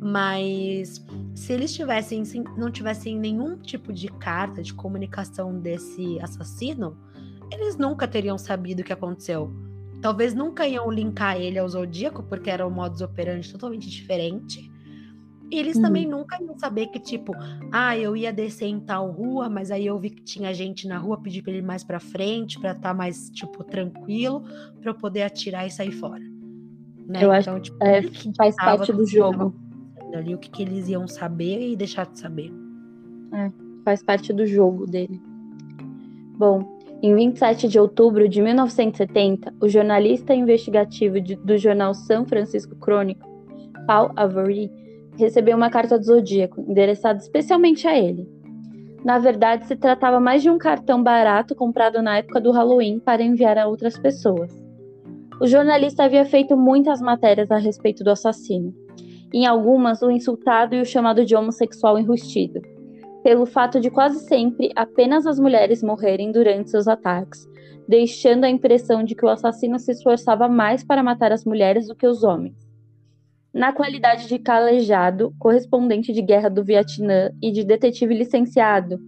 Mas 0.00 1.04
se 1.34 1.52
eles 1.52 1.74
tivessem, 1.74 2.24
sem- 2.24 2.44
não 2.56 2.70
tivessem 2.70 3.18
nenhum 3.18 3.56
tipo 3.56 3.92
de 3.92 4.06
carta 4.08 4.62
de 4.62 4.72
comunicação 4.72 5.58
desse 5.58 6.20
assassino, 6.20 6.96
eles 7.50 7.76
nunca 7.76 8.06
teriam 8.06 8.38
sabido 8.38 8.80
o 8.80 8.84
que 8.84 8.92
aconteceu. 8.92 9.50
Talvez 10.00 10.32
nunca 10.34 10.66
iam 10.66 10.90
linkar 10.90 11.40
ele 11.40 11.58
ao 11.58 11.68
Zodíaco, 11.68 12.22
porque 12.22 12.48
era 12.50 12.66
um 12.66 12.70
modus 12.70 13.00
operandi 13.00 13.50
totalmente 13.50 13.88
diferente. 13.90 14.70
E 15.50 15.58
eles 15.58 15.76
Uhum. 15.76 15.82
também 15.82 16.06
nunca 16.06 16.36
iam 16.42 16.56
saber 16.58 16.88
que, 16.88 16.98
tipo, 17.00 17.32
ah, 17.72 17.96
eu 17.96 18.14
ia 18.14 18.32
descer 18.32 18.66
em 18.66 18.78
tal 18.78 19.10
rua, 19.10 19.48
mas 19.48 19.70
aí 19.70 19.86
eu 19.86 19.98
vi 19.98 20.10
que 20.10 20.22
tinha 20.22 20.52
gente 20.52 20.86
na 20.86 20.98
rua, 20.98 21.16
pedi 21.20 21.40
pra 21.42 21.50
ele 21.50 21.60
ir 21.62 21.64
mais 21.66 21.82
pra 21.82 21.98
frente, 21.98 22.60
pra 22.60 22.72
estar 22.72 22.92
mais, 22.94 23.30
tipo, 23.30 23.64
tranquilo, 23.64 24.42
pra 24.80 24.90
eu 24.90 24.94
poder 24.94 25.22
atirar 25.22 25.66
e 25.66 25.70
sair 25.70 25.90
fora. 25.92 26.22
Né? 27.08 27.24
Eu 27.24 27.32
acho- 27.32 27.48
então, 27.48 27.60
tipo, 27.60 27.76
é, 27.82 28.02
que 28.02 28.30
faz 28.36 28.54
parte 28.56 28.92
do 28.92 29.06
jogo. 29.06 29.54
ali, 30.14 30.34
o 30.34 30.38
que, 30.38 30.50
que 30.50 30.62
eles 30.62 30.88
iam 30.88 31.06
saber 31.08 31.70
e 31.70 31.76
deixar 31.76 32.06
de 32.06 32.18
saber. 32.18 32.50
faz 33.84 34.02
parte 34.02 34.32
do 34.34 34.46
jogo 34.46 34.86
dele. 34.86 35.20
Bom, 36.36 36.77
em 37.00 37.14
27 37.14 37.68
de 37.68 37.78
outubro 37.78 38.28
de 38.28 38.42
1970, 38.42 39.54
o 39.60 39.68
jornalista 39.68 40.34
investigativo 40.34 41.20
de- 41.20 41.36
do 41.36 41.56
jornal 41.56 41.94
São 41.94 42.26
Francisco 42.26 42.74
Crônico, 42.76 43.28
Paul 43.86 44.10
Avery, 44.16 44.70
recebeu 45.16 45.56
uma 45.56 45.70
carta 45.70 45.96
do 45.98 46.04
Zodíaco, 46.04 46.60
endereçada 46.60 47.18
especialmente 47.18 47.86
a 47.86 47.96
ele. 47.96 48.28
Na 49.04 49.18
verdade, 49.18 49.66
se 49.66 49.76
tratava 49.76 50.18
mais 50.18 50.42
de 50.42 50.50
um 50.50 50.58
cartão 50.58 51.00
barato 51.02 51.54
comprado 51.54 52.02
na 52.02 52.18
época 52.18 52.40
do 52.40 52.50
Halloween 52.50 52.98
para 52.98 53.22
enviar 53.22 53.56
a 53.58 53.68
outras 53.68 53.96
pessoas. 53.96 54.52
O 55.40 55.46
jornalista 55.46 56.02
havia 56.02 56.24
feito 56.24 56.56
muitas 56.56 57.00
matérias 57.00 57.50
a 57.52 57.58
respeito 57.58 58.02
do 58.02 58.10
assassino. 58.10 58.74
Em 59.32 59.46
algumas, 59.46 60.02
o 60.02 60.10
insultado 60.10 60.74
e 60.74 60.80
o 60.80 60.86
chamado 60.86 61.24
de 61.24 61.36
homossexual 61.36 61.96
enrustido 61.96 62.60
pelo 63.28 63.44
fato 63.44 63.78
de 63.78 63.90
quase 63.90 64.20
sempre 64.20 64.72
apenas 64.74 65.26
as 65.26 65.38
mulheres 65.38 65.82
morrerem 65.82 66.32
durante 66.32 66.70
seus 66.70 66.88
ataques, 66.88 67.46
deixando 67.86 68.44
a 68.44 68.48
impressão 68.48 69.04
de 69.04 69.14
que 69.14 69.22
o 69.22 69.28
assassino 69.28 69.78
se 69.78 69.92
esforçava 69.92 70.48
mais 70.48 70.82
para 70.82 71.02
matar 71.02 71.30
as 71.30 71.44
mulheres 71.44 71.86
do 71.86 71.94
que 71.94 72.06
os 72.06 72.24
homens. 72.24 72.56
Na 73.52 73.70
qualidade 73.70 74.26
de 74.28 74.38
calejado, 74.38 75.34
correspondente 75.38 76.10
de 76.10 76.22
guerra 76.22 76.48
do 76.48 76.64
Vietnã 76.64 77.30
e 77.42 77.52
de 77.52 77.64
detetive 77.64 78.14
licenciado, 78.14 78.98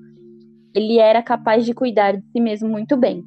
ele 0.75 0.99
era 0.99 1.23
capaz 1.23 1.65
de 1.65 1.73
cuidar 1.73 2.19
de 2.19 2.27
si 2.31 2.41
mesmo 2.43 2.69
muito 2.69 2.99
bem. 2.99 3.25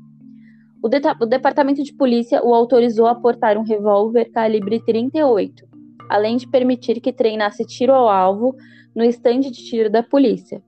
O, 0.79 0.87
o 1.23 1.25
departamento 1.25 1.81
de 1.81 1.91
polícia 1.91 2.45
o 2.45 2.53
autorizou 2.53 3.07
a 3.07 3.15
portar 3.15 3.57
um 3.57 3.63
revólver 3.63 4.25
calibre 4.25 4.79
38, 4.79 5.67
além 6.07 6.37
de 6.37 6.47
permitir 6.47 7.01
que 7.01 7.11
treinasse 7.11 7.65
tiro 7.65 7.93
ao 7.93 8.07
alvo 8.07 8.55
no 8.95 9.03
estande 9.03 9.49
de 9.49 9.65
tiro 9.65 9.89
da 9.89 10.03
polícia. 10.03 10.61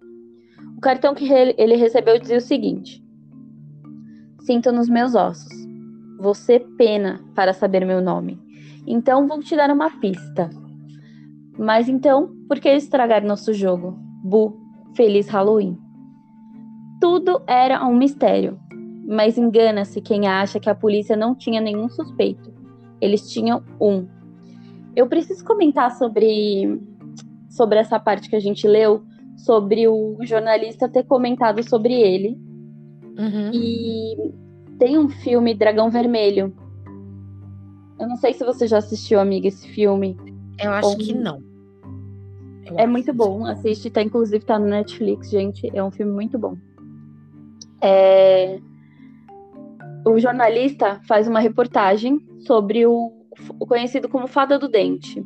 O 0.77 0.81
cartão 0.81 1.15
que 1.15 1.25
ele 1.31 1.75
recebeu 1.75 2.19
dizia 2.19 2.37
o 2.37 2.41
seguinte: 2.41 3.03
Sinto 4.41 4.71
nos 4.71 4.87
meus 4.87 5.15
ossos. 5.15 5.51
Você 6.19 6.59
pena 6.59 7.19
para 7.33 7.53
saber 7.53 7.85
meu 7.85 8.01
nome. 8.01 8.39
Então 8.85 9.27
vou 9.27 9.39
te 9.39 9.55
dar 9.55 9.71
uma 9.71 9.89
pista. 9.99 10.49
Mas 11.57 11.89
então, 11.89 12.29
por 12.47 12.59
que 12.59 12.69
estragar 12.69 13.23
nosso 13.25 13.53
jogo? 13.53 13.97
Bu, 14.23 14.55
feliz 14.95 15.27
Halloween. 15.29 15.77
Tudo 17.01 17.41
era 17.47 17.83
um 17.85 17.95
mistério. 17.95 18.59
Mas 19.07 19.37
engana-se 19.37 20.01
quem 20.01 20.27
acha 20.27 20.59
que 20.59 20.69
a 20.69 20.75
polícia 20.75 21.15
não 21.15 21.35
tinha 21.35 21.61
nenhum 21.61 21.89
suspeito. 21.89 22.53
Eles 22.99 23.29
tinham 23.31 23.63
um. 23.79 24.07
Eu 24.95 25.07
preciso 25.07 25.43
comentar 25.43 25.91
sobre, 25.91 26.81
sobre 27.49 27.79
essa 27.79 27.99
parte 27.99 28.29
que 28.29 28.35
a 28.35 28.39
gente 28.39 28.67
leu, 28.67 29.03
sobre 29.45 29.87
o 29.87 30.17
jornalista 30.23 30.89
ter 30.89 31.03
comentado 31.03 31.61
sobre 31.63 31.93
ele. 31.93 32.37
Uhum. 33.17 33.51
E 33.53 34.33
tem 34.79 34.97
um 34.97 35.07
filme 35.07 35.53
Dragão 35.53 35.89
Vermelho. 35.89 36.53
Eu 37.99 38.07
não 38.07 38.17
sei 38.17 38.33
se 38.33 38.43
você 38.43 38.67
já 38.67 38.79
assistiu, 38.79 39.19
amiga, 39.19 39.47
esse 39.47 39.67
filme. 39.69 40.17
Eu 40.59 40.71
acho 40.71 40.89
Ou- 40.89 40.97
que 40.97 41.13
não. 41.13 41.41
Eu 42.65 42.79
É 42.79 42.87
muito 42.87 43.13
bom, 43.13 43.45
assiste, 43.45 43.91
tá, 43.91 44.01
inclusive 44.01 44.43
tá 44.43 44.57
no 44.57 44.65
Netflix, 44.65 45.29
gente. 45.29 45.69
É 45.73 45.83
um 45.83 45.91
filme 45.91 46.11
muito 46.11 46.39
bom. 46.39 46.57
É, 47.79 48.59
O 50.07 50.19
jornalista 50.19 50.99
faz 51.07 51.27
uma 51.27 51.39
reportagem 51.39 52.19
sobre 52.39 52.85
o, 52.85 53.11
o 53.59 53.65
conhecido 53.67 54.09
como 54.09 54.27
Fada 54.27 54.57
do 54.57 54.67
Dente, 54.67 55.23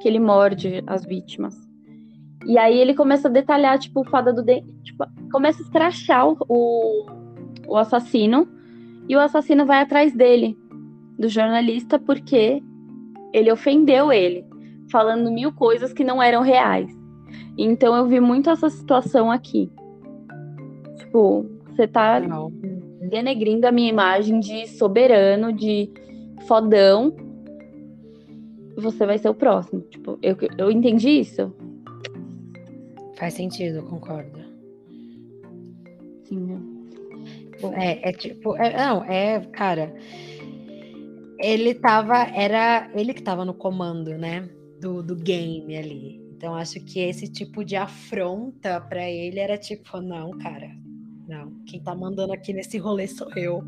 que 0.00 0.08
ele 0.08 0.18
morde 0.18 0.82
as 0.86 1.04
vítimas. 1.04 1.54
E 2.46 2.58
aí 2.58 2.78
ele 2.78 2.94
começa 2.94 3.28
a 3.28 3.30
detalhar, 3.30 3.78
tipo, 3.78 4.00
o 4.00 4.04
Fada 4.04 4.32
do 4.32 4.42
Dente, 4.42 4.66
tipo, 4.82 5.04
começa 5.30 5.60
a 5.60 5.64
escrachar 5.64 6.26
o, 6.28 7.06
o, 7.66 7.76
assassino, 7.76 8.48
e 9.08 9.16
o 9.16 9.20
assassino 9.20 9.64
vai 9.64 9.80
atrás 9.80 10.14
dele, 10.14 10.56
do 11.18 11.28
jornalista, 11.28 11.98
porque 11.98 12.62
ele 13.32 13.52
ofendeu 13.52 14.12
ele 14.12 14.44
falando 14.90 15.30
mil 15.30 15.52
coisas 15.52 15.92
que 15.92 16.04
não 16.04 16.22
eram 16.22 16.42
reais. 16.42 16.90
Então 17.56 17.94
eu 17.94 18.06
vi 18.06 18.20
muito 18.20 18.50
essa 18.50 18.68
situação 18.68 19.30
aqui. 19.30 19.70
Tipo, 20.98 21.46
você 21.68 21.86
tá 21.86 22.20
denegrindo 23.08 23.66
a 23.66 23.72
minha 23.72 23.88
imagem 23.88 24.40
de 24.40 24.66
soberano, 24.66 25.52
de 25.52 25.90
fodão. 26.46 27.14
Você 28.76 29.06
vai 29.06 29.18
ser 29.18 29.28
o 29.28 29.34
próximo. 29.34 29.80
Tipo, 29.82 30.18
eu, 30.22 30.36
eu 30.58 30.70
entendi 30.70 31.10
isso. 31.10 31.52
Faz 33.22 33.34
sentido, 33.34 33.76
eu 33.76 33.82
concordo. 33.84 34.36
Sim, 36.24 36.40
né? 36.40 36.60
Bom. 37.60 37.72
É, 37.72 38.08
é 38.08 38.12
tipo, 38.12 38.56
é- 38.56 38.76
não, 38.76 39.04
é, 39.04 39.38
cara, 39.52 39.94
ele 41.38 41.72
tava, 41.72 42.16
era 42.34 42.90
ele 42.92 43.14
que 43.14 43.22
tava 43.22 43.44
no 43.44 43.54
comando, 43.54 44.18
né, 44.18 44.50
do, 44.80 45.04
do 45.04 45.14
game 45.14 45.76
ali. 45.76 46.20
Então 46.32 46.52
acho 46.56 46.80
que 46.80 46.98
esse 46.98 47.28
tipo 47.28 47.64
de 47.64 47.76
afronta 47.76 48.80
pra 48.80 49.08
ele 49.08 49.38
era 49.38 49.56
tipo, 49.56 50.00
não, 50.00 50.36
cara, 50.38 50.76
não, 51.28 51.52
quem 51.64 51.80
tá 51.80 51.94
mandando 51.94 52.32
aqui 52.32 52.52
nesse 52.52 52.76
rolê 52.76 53.06
sou 53.06 53.30
eu. 53.36 53.62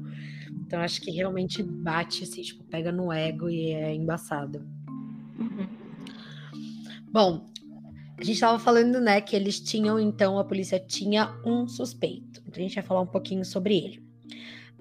Então 0.67 0.81
acho 0.81 1.01
que 1.01 1.13
realmente 1.13 1.63
bate 1.63 2.25
assim, 2.25 2.43
tipo, 2.43 2.65
pega 2.65 2.91
no 2.91 3.13
ego 3.13 3.49
e 3.49 3.71
é 3.71 3.95
embaçado. 3.95 4.67
Uhum. 5.39 5.69
Bom, 7.13 7.54
a 8.17 8.23
gente 8.23 8.35
estava 8.35 8.59
falando, 8.59 9.01
né, 9.01 9.21
que 9.21 9.35
eles 9.35 9.59
tinham, 9.59 9.99
então, 9.99 10.39
a 10.39 10.45
polícia 10.45 10.79
tinha 10.79 11.35
um 11.45 11.67
suspeito. 11.67 12.41
Então 12.47 12.63
a 12.63 12.67
gente 12.67 12.75
vai 12.75 12.85
falar 12.85 13.01
um 13.01 13.07
pouquinho 13.07 13.45
sobre 13.45 13.77
ele. 13.77 14.03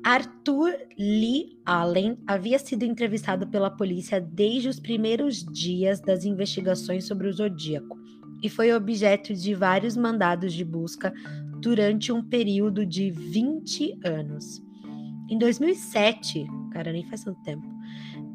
Arthur 0.03 0.75
Lee 0.99 1.57
Allen 1.65 2.17
havia 2.27 2.59
sido 2.59 2.83
entrevistado 2.83 3.47
pela 3.47 3.71
polícia 3.71 4.19
desde 4.19 4.67
os 4.67 4.79
primeiros 4.79 5.45
dias 5.45 6.01
das 6.01 6.25
investigações 6.25 7.05
sobre 7.05 7.27
o 7.27 7.33
Zodíaco 7.33 7.97
e 8.43 8.49
foi 8.49 8.73
objeto 8.73 9.33
de 9.33 9.55
vários 9.55 9.95
mandados 9.95 10.53
de 10.53 10.65
busca 10.65 11.13
durante 11.61 12.11
um 12.11 12.21
período 12.21 12.85
de 12.85 13.09
20 13.09 13.99
anos. 14.03 14.61
Em 15.29 15.37
2007, 15.37 16.45
cara, 16.73 16.91
nem 16.91 17.05
faz 17.05 17.23
tanto 17.23 17.41
tempo, 17.41 17.65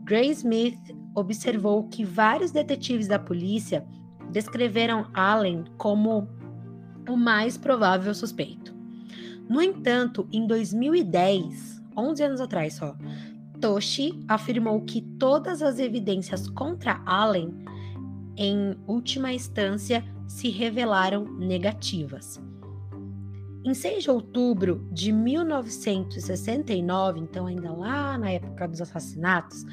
Gray 0.04 0.30
Smith 0.30 0.80
observou 1.14 1.87
que 1.88 2.02
vários 2.02 2.50
detetives 2.50 3.06
da 3.06 3.18
polícia 3.18 3.87
descreveram 4.30 5.06
Allen 5.14 5.64
como 5.76 6.28
o 7.08 7.16
mais 7.16 7.56
provável 7.56 8.14
suspeito. 8.14 8.76
No 9.48 9.62
entanto, 9.62 10.28
em 10.30 10.46
2010, 10.46 11.82
11 11.96 12.22
anos 12.22 12.40
atrás 12.40 12.74
só, 12.74 12.94
Toshi 13.60 14.20
afirmou 14.28 14.80
que 14.82 15.00
todas 15.00 15.62
as 15.62 15.78
evidências 15.78 16.50
contra 16.50 17.00
Allen, 17.04 17.64
em 18.36 18.76
última 18.86 19.32
instância, 19.32 20.04
se 20.26 20.50
revelaram 20.50 21.24
negativas. 21.24 22.38
Em 23.64 23.72
6 23.74 24.04
de 24.04 24.10
outubro 24.10 24.86
de 24.92 25.10
1969, 25.10 27.18
então 27.20 27.46
ainda 27.46 27.72
lá 27.72 28.16
na 28.16 28.30
época 28.30 28.68
dos 28.68 28.80
assassinatos, 28.80 29.66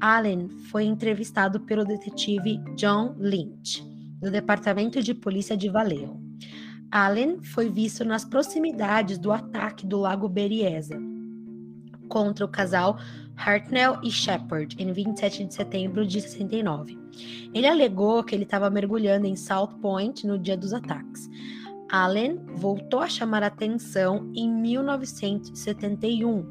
Allen 0.00 0.48
foi 0.70 0.84
entrevistado 0.84 1.58
pelo 1.60 1.84
detetive 1.84 2.58
John 2.76 3.16
Lynch, 3.18 3.91
do 4.22 4.30
Departamento 4.30 5.02
de 5.02 5.12
Polícia 5.12 5.56
de 5.56 5.68
Vallejo. 5.68 6.18
Allen 6.90 7.42
foi 7.42 7.68
visto 7.68 8.04
nas 8.04 8.24
proximidades 8.24 9.18
do 9.18 9.32
ataque 9.32 9.84
do 9.84 9.98
Lago 9.98 10.28
Berryessa 10.28 10.96
contra 12.08 12.44
o 12.44 12.48
casal 12.48 12.98
Hartnell 13.34 13.98
e 14.02 14.10
Shepard 14.10 14.76
em 14.78 14.92
27 14.92 15.46
de 15.46 15.54
setembro 15.54 16.06
de 16.06 16.20
69. 16.20 16.98
Ele 17.54 17.66
alegou 17.66 18.22
que 18.22 18.34
ele 18.34 18.44
estava 18.44 18.68
mergulhando 18.68 19.26
em 19.26 19.34
South 19.34 19.78
Point 19.80 20.26
no 20.26 20.38
dia 20.38 20.54
dos 20.56 20.74
ataques. 20.74 21.30
Allen 21.90 22.38
voltou 22.54 23.00
a 23.00 23.08
chamar 23.08 23.42
atenção 23.42 24.30
em 24.34 24.50
1971, 24.50 26.44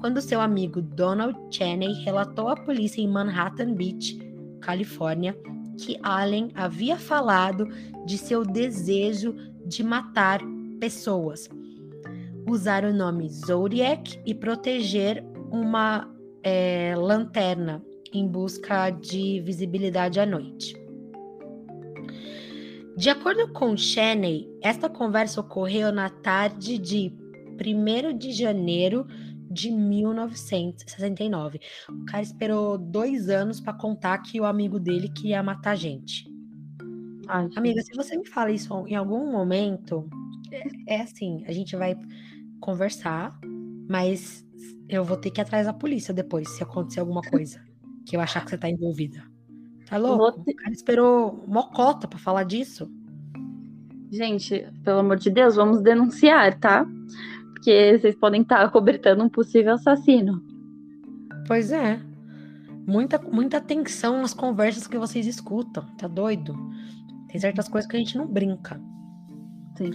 quando 0.00 0.22
seu 0.22 0.40
amigo 0.40 0.80
Donald 0.80 1.36
Cheney 1.50 2.04
relatou 2.04 2.48
à 2.48 2.56
polícia 2.56 3.00
em 3.00 3.08
Manhattan 3.08 3.74
Beach, 3.74 4.16
Califórnia, 4.60 5.36
que 5.78 5.98
Allen 6.02 6.50
havia 6.54 6.96
falado 6.98 7.66
de 8.04 8.18
seu 8.18 8.44
desejo 8.44 9.34
de 9.64 9.82
matar 9.82 10.40
pessoas, 10.80 11.48
usar 12.48 12.84
o 12.84 12.92
nome 12.92 13.28
Zodiac 13.28 14.20
e 14.26 14.34
proteger 14.34 15.24
uma 15.50 16.12
é, 16.42 16.94
lanterna 16.96 17.82
em 18.12 18.26
busca 18.26 18.90
de 18.90 19.40
visibilidade 19.40 20.18
à 20.18 20.26
noite. 20.26 20.74
De 22.96 23.10
acordo 23.10 23.52
com 23.52 23.76
Cheney, 23.76 24.48
esta 24.60 24.88
conversa 24.88 25.40
ocorreu 25.40 25.92
na 25.92 26.10
tarde 26.10 26.78
de 26.78 27.12
1 27.60 28.16
de 28.16 28.32
janeiro 28.32 29.06
de 29.58 29.70
1969. 29.72 31.60
O 31.88 32.04
cara 32.04 32.22
esperou 32.22 32.78
dois 32.78 33.28
anos 33.28 33.60
para 33.60 33.72
contar 33.72 34.18
que 34.18 34.40
o 34.40 34.44
amigo 34.44 34.78
dele 34.78 35.08
queria 35.08 35.42
matar 35.42 35.72
a 35.72 35.76
gente. 35.76 36.24
Ai, 37.26 37.48
Amiga, 37.56 37.82
se 37.82 37.94
você 37.94 38.16
me 38.16 38.26
fala 38.26 38.52
isso 38.52 38.72
em 38.86 38.94
algum 38.94 39.30
momento, 39.30 40.08
é, 40.50 40.94
é 40.94 41.00
assim, 41.02 41.44
a 41.46 41.52
gente 41.52 41.76
vai 41.76 41.96
conversar, 42.60 43.38
mas 43.88 44.46
eu 44.88 45.04
vou 45.04 45.16
ter 45.16 45.30
que 45.30 45.40
ir 45.40 45.42
atrás 45.42 45.66
da 45.66 45.72
polícia 45.72 46.14
depois, 46.14 46.48
se 46.48 46.62
acontecer 46.62 47.00
alguma 47.00 47.22
coisa 47.22 47.60
que 48.06 48.16
eu 48.16 48.20
achar 48.20 48.44
que 48.44 48.50
você 48.50 48.58
tá 48.58 48.70
envolvida. 48.70 49.22
Tá 49.86 49.96
louco? 49.98 50.42
Te... 50.44 50.52
O 50.52 50.56
cara 50.56 50.72
esperou 50.72 51.44
mocota 51.46 52.06
para 52.06 52.18
falar 52.18 52.44
disso. 52.44 52.90
Gente, 54.10 54.66
pelo 54.84 55.00
amor 55.00 55.18
de 55.18 55.30
Deus, 55.30 55.56
vamos 55.56 55.82
denunciar, 55.82 56.58
tá? 56.58 56.86
Porque 57.58 57.98
vocês 57.98 58.14
podem 58.14 58.42
estar 58.42 58.64
tá 58.64 58.68
cobertando 58.70 59.24
um 59.24 59.28
possível 59.28 59.74
assassino. 59.74 60.40
Pois 61.46 61.70
é. 61.72 62.00
Muita, 62.86 63.18
muita 63.18 63.58
atenção 63.58 64.22
nas 64.22 64.32
conversas 64.32 64.86
que 64.86 64.96
vocês 64.96 65.26
escutam. 65.26 65.84
Tá 65.98 66.08
doido? 66.08 66.56
Tem 67.28 67.38
certas 67.40 67.68
coisas 67.68 67.90
que 67.90 67.96
a 67.96 67.98
gente 67.98 68.16
não 68.16 68.26
brinca. 68.26 68.80
Sim. 69.76 69.90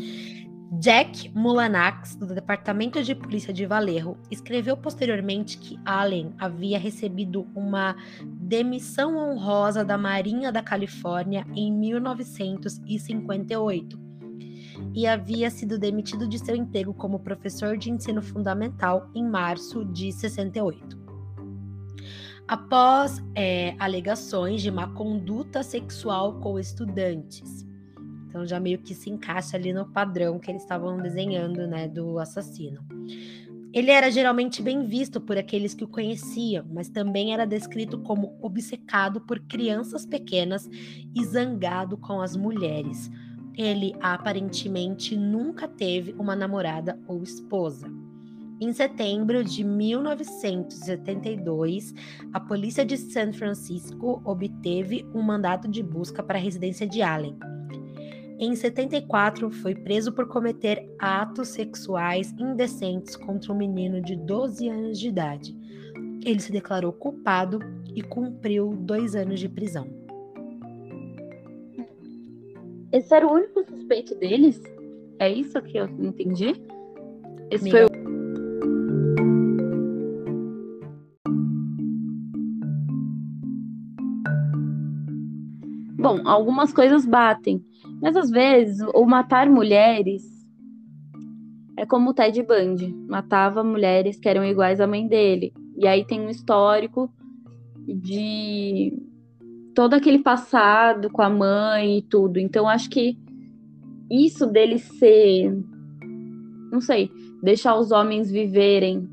Jack 0.79 1.29
Mulanax, 1.35 2.15
do 2.15 2.33
Departamento 2.33 3.03
de 3.03 3.13
Polícia 3.13 3.53
de 3.53 3.63
Valerro, 3.65 4.17
escreveu 4.29 4.75
posteriormente 4.75 5.57
que 5.57 5.79
Allen 5.85 6.33
havia 6.37 6.77
recebido 6.79 7.47
uma 7.55 7.95
demissão 8.23 9.15
honrosa 9.15 9.85
da 9.85 9.99
Marinha 9.99 10.51
da 10.51 10.63
Califórnia 10.63 11.45
em 11.55 11.71
1958 11.71 14.02
e 14.93 15.07
havia 15.07 15.49
sido 15.49 15.77
demitido 15.77 16.27
de 16.27 16.39
seu 16.39 16.55
emprego 16.55 16.93
como 16.93 17.19
professor 17.19 17.77
de 17.77 17.89
ensino 17.89 18.21
fundamental 18.21 19.09
em 19.13 19.23
março 19.23 19.85
de 19.85 20.11
68. 20.11 21.03
Após 22.47 23.23
é, 23.35 23.75
alegações 23.79 24.61
de 24.61 24.69
má 24.69 24.87
conduta 24.87 25.63
sexual 25.63 26.39
com 26.39 26.59
estudantes. 26.59 27.65
Então 28.27 28.45
já 28.45 28.59
meio 28.59 28.79
que 28.79 28.93
se 28.93 29.09
encaixa 29.09 29.55
ali 29.55 29.71
no 29.71 29.85
padrão 29.85 30.39
que 30.39 30.51
eles 30.51 30.63
estavam 30.63 30.97
desenhando, 30.97 31.67
né, 31.67 31.87
do 31.87 32.19
assassino. 32.19 32.83
Ele 33.73 33.89
era 33.89 34.11
geralmente 34.11 34.61
bem 34.61 34.83
visto 34.83 35.19
por 35.19 35.35
aqueles 35.35 35.73
que 35.73 35.83
o 35.83 35.87
conheciam, 35.87 36.63
mas 36.71 36.89
também 36.89 37.33
era 37.33 37.45
descrito 37.45 37.97
como 37.97 38.37
obcecado 38.39 39.19
por 39.21 39.39
crianças 39.39 40.05
pequenas 40.05 40.69
e 41.15 41.25
zangado 41.25 41.97
com 41.97 42.21
as 42.21 42.35
mulheres. 42.35 43.09
Ele 43.57 43.95
aparentemente 44.01 45.15
nunca 45.15 45.65
teve 45.67 46.13
uma 46.13 46.35
namorada 46.35 46.99
ou 47.07 47.21
esposa. 47.21 47.87
Em 48.59 48.71
setembro 48.71 49.43
de 49.43 49.63
1972, 49.63 51.93
a 52.31 52.39
polícia 52.39 52.85
de 52.85 52.95
San 52.97 53.33
Francisco 53.33 54.21
obteve 54.23 55.03
um 55.13 55.21
mandato 55.21 55.67
de 55.67 55.83
busca 55.83 56.23
para 56.23 56.37
a 56.37 56.41
residência 56.41 56.87
de 56.87 57.01
Allen. 57.01 57.35
Em 58.39 58.55
74, 58.55 59.51
foi 59.51 59.75
preso 59.75 60.11
por 60.11 60.27
cometer 60.27 60.91
atos 60.97 61.49
sexuais 61.49 62.33
indecentes 62.39 63.15
contra 63.15 63.53
um 63.53 63.57
menino 63.57 64.01
de 64.01 64.15
12 64.15 64.67
anos 64.69 64.99
de 64.99 65.09
idade. 65.09 65.55
Ele 66.25 66.39
se 66.39 66.51
declarou 66.51 66.91
culpado 66.93 67.59
e 67.95 68.01
cumpriu 68.01 68.75
dois 68.75 69.15
anos 69.15 69.39
de 69.39 69.47
prisão. 69.47 70.02
Esse 72.93 73.15
era 73.15 73.25
o 73.25 73.33
único 73.33 73.63
suspeito 73.63 74.13
deles? 74.13 74.61
É 75.17 75.27
isso 75.27 75.59
que 75.63 75.77
eu 75.77 75.85
entendi? 75.99 76.53
Esse 77.49 77.71
foi 77.71 77.85
o 77.85 77.87
Bom, 85.99 86.21
algumas 86.25 86.71
coisas 86.71 87.03
batem, 87.03 87.65
mas 87.99 88.15
às 88.15 88.29
vezes 88.29 88.85
o 88.93 89.05
matar 89.05 89.49
mulheres 89.49 90.45
é 91.75 91.87
como 91.87 92.11
o 92.11 92.13
Ted 92.13 92.43
Bundy, 92.43 92.93
matava 93.07 93.63
mulheres 93.63 94.19
que 94.19 94.29
eram 94.29 94.45
iguais 94.45 94.79
à 94.79 94.85
mãe 94.85 95.07
dele. 95.07 95.51
E 95.75 95.87
aí 95.87 96.05
tem 96.05 96.21
um 96.21 96.29
histórico 96.29 97.11
de 97.87 98.93
todo 99.73 99.93
aquele 99.93 100.19
passado 100.19 101.09
com 101.09 101.21
a 101.21 101.29
mãe 101.29 101.97
e 101.97 102.01
tudo. 102.01 102.39
Então 102.39 102.67
acho 102.67 102.89
que 102.89 103.17
isso 104.09 104.45
dele 104.45 104.77
ser, 104.79 105.51
não 106.71 106.79
sei, 106.79 107.11
deixar 107.41 107.75
os 107.75 107.91
homens 107.91 108.29
viverem. 108.29 109.09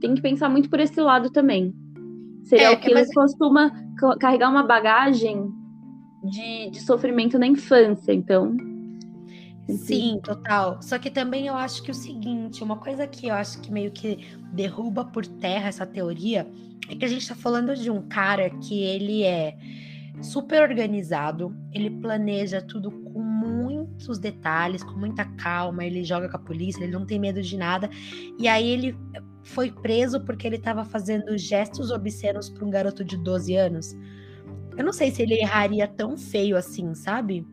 Tem 0.00 0.14
que 0.14 0.22
pensar 0.22 0.48
muito 0.48 0.70
por 0.70 0.80
esse 0.80 1.00
lado 1.00 1.30
também. 1.30 1.74
Seria 2.44 2.68
é, 2.68 2.70
o 2.70 2.80
que 2.80 2.92
mas... 2.94 3.12
costuma 3.12 3.70
carregar 4.18 4.50
uma 4.50 4.62
bagagem 4.62 5.52
de, 6.24 6.70
de 6.70 6.80
sofrimento 6.80 7.38
na 7.38 7.46
infância, 7.46 8.12
então. 8.12 8.56
Sim, 9.68 10.20
total. 10.22 10.80
Só 10.82 10.98
que 10.98 11.10
também 11.10 11.46
eu 11.46 11.54
acho 11.54 11.82
que 11.82 11.90
o 11.90 11.94
seguinte, 11.94 12.64
uma 12.64 12.76
coisa 12.76 13.06
que 13.06 13.28
eu 13.28 13.34
acho 13.34 13.60
que 13.60 13.72
meio 13.72 13.90
que 13.90 14.18
derruba 14.52 15.04
por 15.04 15.24
terra 15.26 15.68
essa 15.68 15.86
teoria 15.86 16.46
é 16.90 16.96
que 16.96 17.04
a 17.04 17.08
gente 17.08 17.26
tá 17.26 17.34
falando 17.34 17.74
de 17.76 17.90
um 17.90 18.02
cara 18.02 18.50
que 18.50 18.82
ele 18.82 19.22
é 19.22 19.56
super 20.20 20.62
organizado, 20.62 21.56
ele 21.72 21.88
planeja 21.88 22.60
tudo 22.60 22.90
com 22.90 23.20
muitos 23.20 24.18
detalhes, 24.18 24.82
com 24.82 24.92
muita 24.92 25.24
calma, 25.24 25.84
ele 25.84 26.04
joga 26.04 26.28
com 26.28 26.36
a 26.36 26.40
polícia, 26.40 26.82
ele 26.82 26.92
não 26.92 27.06
tem 27.06 27.18
medo 27.18 27.40
de 27.40 27.56
nada. 27.56 27.88
E 28.38 28.48
aí 28.48 28.68
ele 28.68 28.98
foi 29.44 29.70
preso 29.70 30.20
porque 30.20 30.46
ele 30.46 30.56
estava 30.56 30.84
fazendo 30.84 31.38
gestos 31.38 31.90
obscenos 31.90 32.50
para 32.50 32.64
um 32.64 32.70
garoto 32.70 33.04
de 33.04 33.16
12 33.16 33.54
anos. 33.54 33.96
Eu 34.76 34.84
não 34.84 34.92
sei 34.92 35.10
se 35.10 35.22
ele 35.22 35.34
erraria 35.34 35.86
tão 35.86 36.16
feio 36.18 36.56
assim, 36.56 36.94
sabe? 36.94 37.46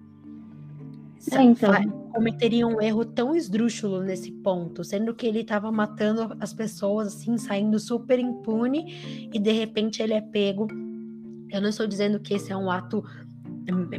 É, 1.32 1.42
então. 1.42 1.72
Cometeria 2.14 2.66
um 2.66 2.82
erro 2.82 3.06
tão 3.06 3.36
esdrúxulo 3.36 4.02
nesse 4.02 4.32
ponto, 4.32 4.84
sendo 4.84 5.14
que 5.14 5.28
ele 5.28 5.42
estava 5.42 5.72
matando 5.72 6.36
as 6.40 6.54
pessoas, 6.54 7.08
assim, 7.08 7.38
saindo 7.38 7.80
super 7.80 8.18
impune, 8.18 9.30
e 9.34 9.40
de 9.40 9.52
repente 9.52 10.02
ele 10.02 10.14
é 10.14 10.22
pego. 10.22 10.68
Eu 11.52 11.62
não 11.62 11.70
estou 11.70 11.86
dizendo 11.86 12.20
que 12.20 12.34
esse 12.34 12.52
é 12.52 12.58
um 12.58 12.72
ato 12.72 13.04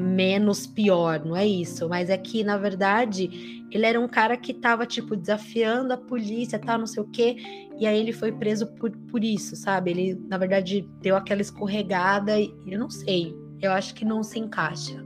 menos 0.00 0.66
pior, 0.66 1.24
não 1.24 1.36
é 1.36 1.46
isso, 1.46 1.88
mas 1.88 2.08
é 2.08 2.16
que 2.16 2.42
na 2.42 2.56
verdade 2.56 3.66
ele 3.70 3.84
era 3.84 4.00
um 4.00 4.08
cara 4.08 4.36
que 4.36 4.54
tava 4.54 4.86
tipo 4.86 5.14
desafiando 5.14 5.92
a 5.92 5.96
polícia, 5.96 6.58
tá, 6.58 6.78
não 6.78 6.86
sei 6.86 7.02
o 7.02 7.06
quê, 7.06 7.36
e 7.78 7.86
aí 7.86 7.98
ele 7.98 8.12
foi 8.12 8.32
preso 8.32 8.66
por, 8.74 8.90
por 8.90 9.22
isso, 9.22 9.54
sabe? 9.56 9.90
Ele 9.90 10.20
na 10.26 10.38
verdade 10.38 10.88
deu 11.02 11.16
aquela 11.16 11.42
escorregada 11.42 12.40
e 12.40 12.50
eu 12.66 12.78
não 12.78 12.88
sei, 12.88 13.36
eu 13.60 13.70
acho 13.72 13.94
que 13.94 14.04
não 14.04 14.22
se 14.22 14.38
encaixa. 14.38 15.04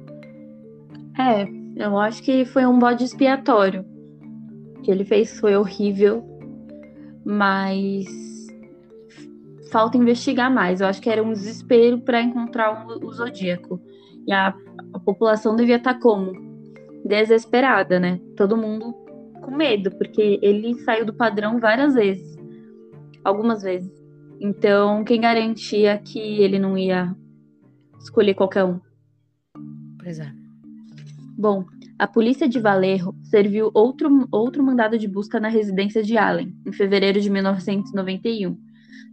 É, 1.19 1.62
eu 1.77 1.99
acho 1.99 2.23
que 2.23 2.45
foi 2.45 2.66
um 2.66 2.79
bode 2.79 3.05
expiatório. 3.05 3.85
O 4.77 4.83
que 4.83 4.91
ele 4.91 5.05
fez 5.05 5.39
foi 5.39 5.57
horrível, 5.57 6.25
mas 7.25 8.07
falta 9.70 9.97
investigar 9.97 10.53
mais. 10.53 10.81
Eu 10.81 10.87
acho 10.87 11.01
que 11.01 11.09
era 11.09 11.23
um 11.23 11.33
desespero 11.33 11.99
para 12.01 12.20
encontrar 12.20 12.87
o, 12.87 13.12
Zodíaco. 13.12 13.81
E 14.27 14.33
a, 14.33 14.55
a 14.93 14.99
população 14.99 15.57
devia 15.57 15.77
estar 15.77 15.95
tá 15.95 16.01
como? 16.01 16.33
Desesperada, 17.05 17.99
né? 17.99 18.20
Todo 18.37 18.57
mundo 18.57 18.93
com 19.41 19.51
medo, 19.51 19.91
porque 19.97 20.39
ele 20.43 20.75
saiu 20.81 21.05
do 21.07 21.14
padrão 21.14 21.59
várias 21.59 21.95
vezes. 21.95 22.37
Algumas 23.25 23.62
vezes. 23.62 23.91
Então, 24.41 25.05
quem 25.05 25.20
garantia 25.20 25.99
que 25.99 26.18
ele 26.43 26.59
não 26.59 26.77
ia 26.77 27.14
escolher 27.99 28.35
qualquer 28.35 28.64
um? 28.64 28.81
Pois 30.03 30.18
é. 30.18 30.41
Bom, 31.37 31.64
a 31.99 32.07
polícia 32.07 32.49
de 32.49 32.61
Valerro 32.61 33.14
serviu 33.22 33.70
outro, 33.74 34.28
outro 34.30 34.62
mandado 34.62 34.99
de 34.99 35.09
busca 35.09 35.41
na 35.41 35.49
residência 35.49 36.03
de 36.03 36.16
Allen, 36.16 36.55
em 36.66 36.72
fevereiro 36.72 37.20
de 37.20 37.30
1991 37.30 38.57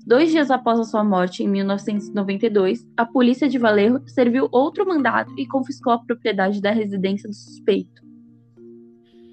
Dois 0.06 0.32
dias 0.32 0.50
após 0.50 0.80
a 0.80 0.84
sua 0.84 1.04
morte, 1.04 1.44
em 1.44 1.48
1992, 1.48 2.84
a 2.98 3.06
polícia 3.06 3.48
de 3.48 3.60
Valerro 3.60 4.02
serviu 4.08 4.48
outro 4.52 4.88
mandado 4.88 5.32
e 5.38 5.46
confiscou 5.46 5.94
a 5.94 6.00
propriedade 6.00 6.62
da 6.62 6.72
residência 6.72 7.30
do 7.30 7.36
suspeito. 7.36 8.02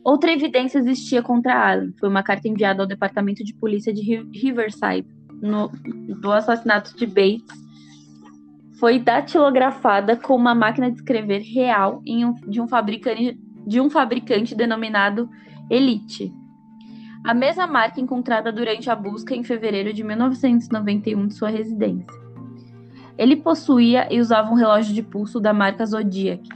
Outra 0.05 0.33
evidência 0.33 0.79
existia 0.79 1.23
contra 1.23 1.71
Allen. 1.71 1.95
Foi 1.99 2.09
uma 2.09 2.23
carta 2.23 2.47
enviada 2.47 2.83
ao 2.83 2.87
Departamento 2.87 3.43
de 3.43 3.55
Polícia 3.55 3.93
de 3.93 4.03
Riverside 4.03 5.09
no, 5.41 5.69
do 6.21 6.31
assassinato 6.31 6.97
de 6.97 7.07
Bates. 7.07 7.66
Foi 8.79 8.99
datilografada 8.99 10.17
com 10.17 10.37
uma 10.37 10.55
máquina 10.55 10.91
de 10.91 10.97
escrever 10.97 11.41
real 11.41 12.03
um, 12.07 12.35
de, 12.49 12.61
um 12.61 12.69
fabricante, 12.69 13.39
de 13.67 13.81
um 13.81 13.89
fabricante 13.89 14.55
denominado 14.55 15.29
Elite 15.71 16.33
a 17.27 17.35
mesma 17.35 17.67
marca 17.67 18.01
encontrada 18.01 18.53
durante 18.53 18.89
a 18.89 18.95
busca 18.95 19.35
em 19.35 19.43
fevereiro 19.43 19.93
de 19.93 20.05
1991 20.05 21.27
de 21.27 21.35
sua 21.35 21.49
residência. 21.49 22.07
Ele 23.19 23.35
possuía 23.35 24.07
e 24.13 24.21
usava 24.21 24.49
um 24.49 24.55
relógio 24.55 24.95
de 24.95 25.03
pulso 25.03 25.41
da 25.41 25.53
marca 25.53 25.85
Zodiac. 25.85 26.49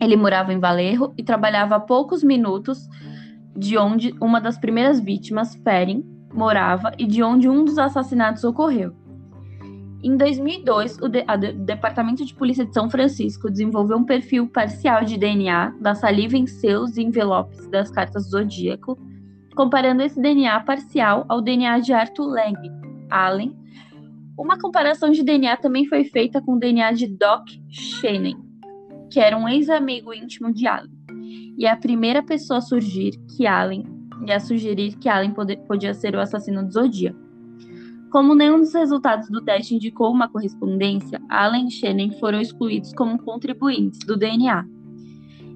Ele 0.00 0.14
morava 0.14 0.52
em 0.52 0.60
Valerro 0.60 1.12
e 1.18 1.24
trabalhava 1.24 1.74
a 1.74 1.80
poucos 1.80 2.22
minutos 2.22 2.88
de 3.56 3.76
onde 3.76 4.14
uma 4.20 4.40
das 4.40 4.56
primeiras 4.56 5.00
vítimas, 5.00 5.56
Perrin, 5.56 6.04
morava 6.32 6.92
e 6.96 7.04
de 7.04 7.20
onde 7.24 7.48
um 7.48 7.64
dos 7.64 7.76
assassinatos 7.76 8.44
ocorreu. 8.44 8.94
Em 10.06 10.16
2002, 10.16 10.98
o, 10.98 11.08
de 11.08 11.24
de 11.24 11.52
Departamento 11.64 12.24
de 12.24 12.32
Polícia 12.32 12.64
de 12.64 12.72
São 12.72 12.88
Francisco 12.88 13.50
desenvolveu 13.50 13.96
um 13.96 14.04
perfil 14.04 14.46
parcial 14.46 15.04
de 15.04 15.18
DNA 15.18 15.74
da 15.80 15.96
saliva 15.96 16.36
em 16.36 16.46
selos 16.46 16.96
e 16.96 17.02
envelopes 17.02 17.66
das 17.70 17.90
cartas 17.90 18.30
Zodíaco 18.30 18.96
comparando 19.56 20.02
esse 20.02 20.22
DNA 20.22 20.60
parcial 20.60 21.24
ao 21.28 21.42
DNA 21.42 21.80
de 21.80 21.92
Arthur 21.92 22.28
Lang, 22.28 22.56
Allen. 23.10 23.56
Uma 24.38 24.56
comparação 24.56 25.10
de 25.10 25.24
DNA 25.24 25.56
também 25.56 25.86
foi 25.86 26.04
feita 26.04 26.40
com 26.40 26.52
o 26.52 26.60
DNA 26.60 26.92
de 26.92 27.08
Doc 27.08 27.48
Shannon, 27.68 28.38
que 29.10 29.18
era 29.18 29.36
um 29.36 29.48
ex-amigo 29.48 30.14
íntimo 30.14 30.52
de 30.52 30.68
Allen, 30.68 30.92
e 31.58 31.66
é 31.66 31.70
a 31.72 31.76
primeira 31.76 32.22
pessoa 32.22 32.58
a 32.58 32.60
surgir 32.60 33.18
que 33.34 33.44
Allen 33.44 33.82
e 34.24 34.30
a 34.30 34.38
sugerir 34.38 34.94
que 34.98 35.08
Allen 35.08 35.34
podia 35.66 35.94
ser 35.94 36.14
o 36.14 36.20
assassino 36.20 36.64
do 36.64 36.72
Zodíaco. 36.72 37.25
Como 38.16 38.34
nenhum 38.34 38.60
dos 38.60 38.72
resultados 38.72 39.28
do 39.28 39.42
teste 39.42 39.74
indicou 39.74 40.10
uma 40.10 40.26
correspondência, 40.26 41.20
Allen 41.28 41.68
e 41.68 41.70
Shannon 41.70 42.12
foram 42.18 42.40
excluídos 42.40 42.94
como 42.94 43.22
contribuintes 43.22 43.98
do 44.06 44.16
DNA 44.16 44.64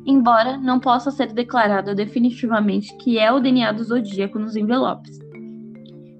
embora 0.04 0.58
não 0.58 0.78
possa 0.78 1.10
ser 1.10 1.32
declarado 1.32 1.94
definitivamente 1.94 2.94
que 2.98 3.18
é 3.18 3.32
o 3.32 3.40
DNA 3.40 3.72
do 3.72 3.82
zodíaco 3.82 4.38
nos 4.38 4.56
envelopes. 4.56 5.18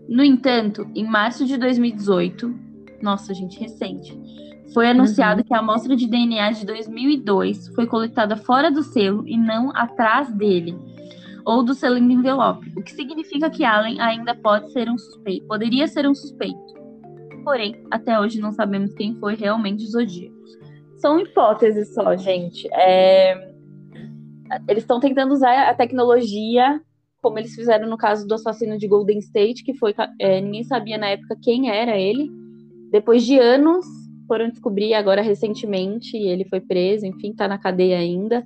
No 0.08 0.24
entanto, 0.24 0.88
em 0.94 1.04
março 1.04 1.44
de 1.44 1.58
2018, 1.58 2.54
nossa, 3.02 3.34
gente, 3.34 3.60
recente, 3.60 4.18
foi 4.72 4.88
anunciado 4.88 5.42
uhum. 5.42 5.46
que 5.46 5.54
a 5.54 5.58
amostra 5.58 5.94
de 5.94 6.06
DNA 6.06 6.52
de 6.52 6.64
2002 6.64 7.68
foi 7.74 7.86
coletada 7.86 8.34
fora 8.34 8.70
do 8.70 8.82
selo 8.82 9.28
e 9.28 9.36
não 9.36 9.76
atrás 9.76 10.32
dele, 10.32 10.74
ou 11.50 11.64
do 11.64 11.74
selo 11.74 11.98
do 11.98 12.12
envelope, 12.12 12.72
o 12.76 12.82
que 12.82 12.92
significa 12.92 13.50
que 13.50 13.64
Allen 13.64 14.00
ainda 14.00 14.34
pode 14.34 14.72
ser 14.72 14.88
um 14.88 14.96
suspeito, 14.96 15.46
poderia 15.46 15.88
ser 15.88 16.06
um 16.06 16.14
suspeito. 16.14 16.74
Porém, 17.42 17.84
até 17.90 18.20
hoje 18.20 18.40
não 18.40 18.52
sabemos 18.52 18.94
quem 18.94 19.16
foi 19.16 19.34
realmente 19.34 19.84
o 19.84 19.88
Zodíaco. 19.88 20.36
São 20.98 21.18
hipóteses 21.18 21.92
só, 21.94 22.14
gente. 22.16 22.68
É 22.72 23.50
eles 24.68 24.82
estão 24.82 24.98
tentando 24.98 25.32
usar 25.32 25.68
a 25.68 25.74
tecnologia, 25.74 26.80
como 27.22 27.38
eles 27.38 27.54
fizeram 27.54 27.88
no 27.88 27.96
caso 27.96 28.26
do 28.26 28.34
assassino 28.34 28.78
de 28.78 28.88
Golden 28.88 29.18
State, 29.18 29.62
que 29.62 29.74
foi 29.74 29.94
é, 30.18 30.40
ninguém 30.40 30.64
sabia 30.64 30.98
na 30.98 31.08
época 31.08 31.36
quem 31.40 31.70
era 31.70 31.96
ele. 31.96 32.30
Depois 32.90 33.24
de 33.24 33.38
anos, 33.38 33.86
foram 34.26 34.48
descobrir 34.48 34.94
agora 34.94 35.22
recentemente, 35.22 36.16
ele 36.16 36.44
foi 36.44 36.60
preso, 36.60 37.06
enfim, 37.06 37.32
tá 37.32 37.46
na 37.46 37.58
cadeia 37.58 37.98
ainda. 37.98 38.44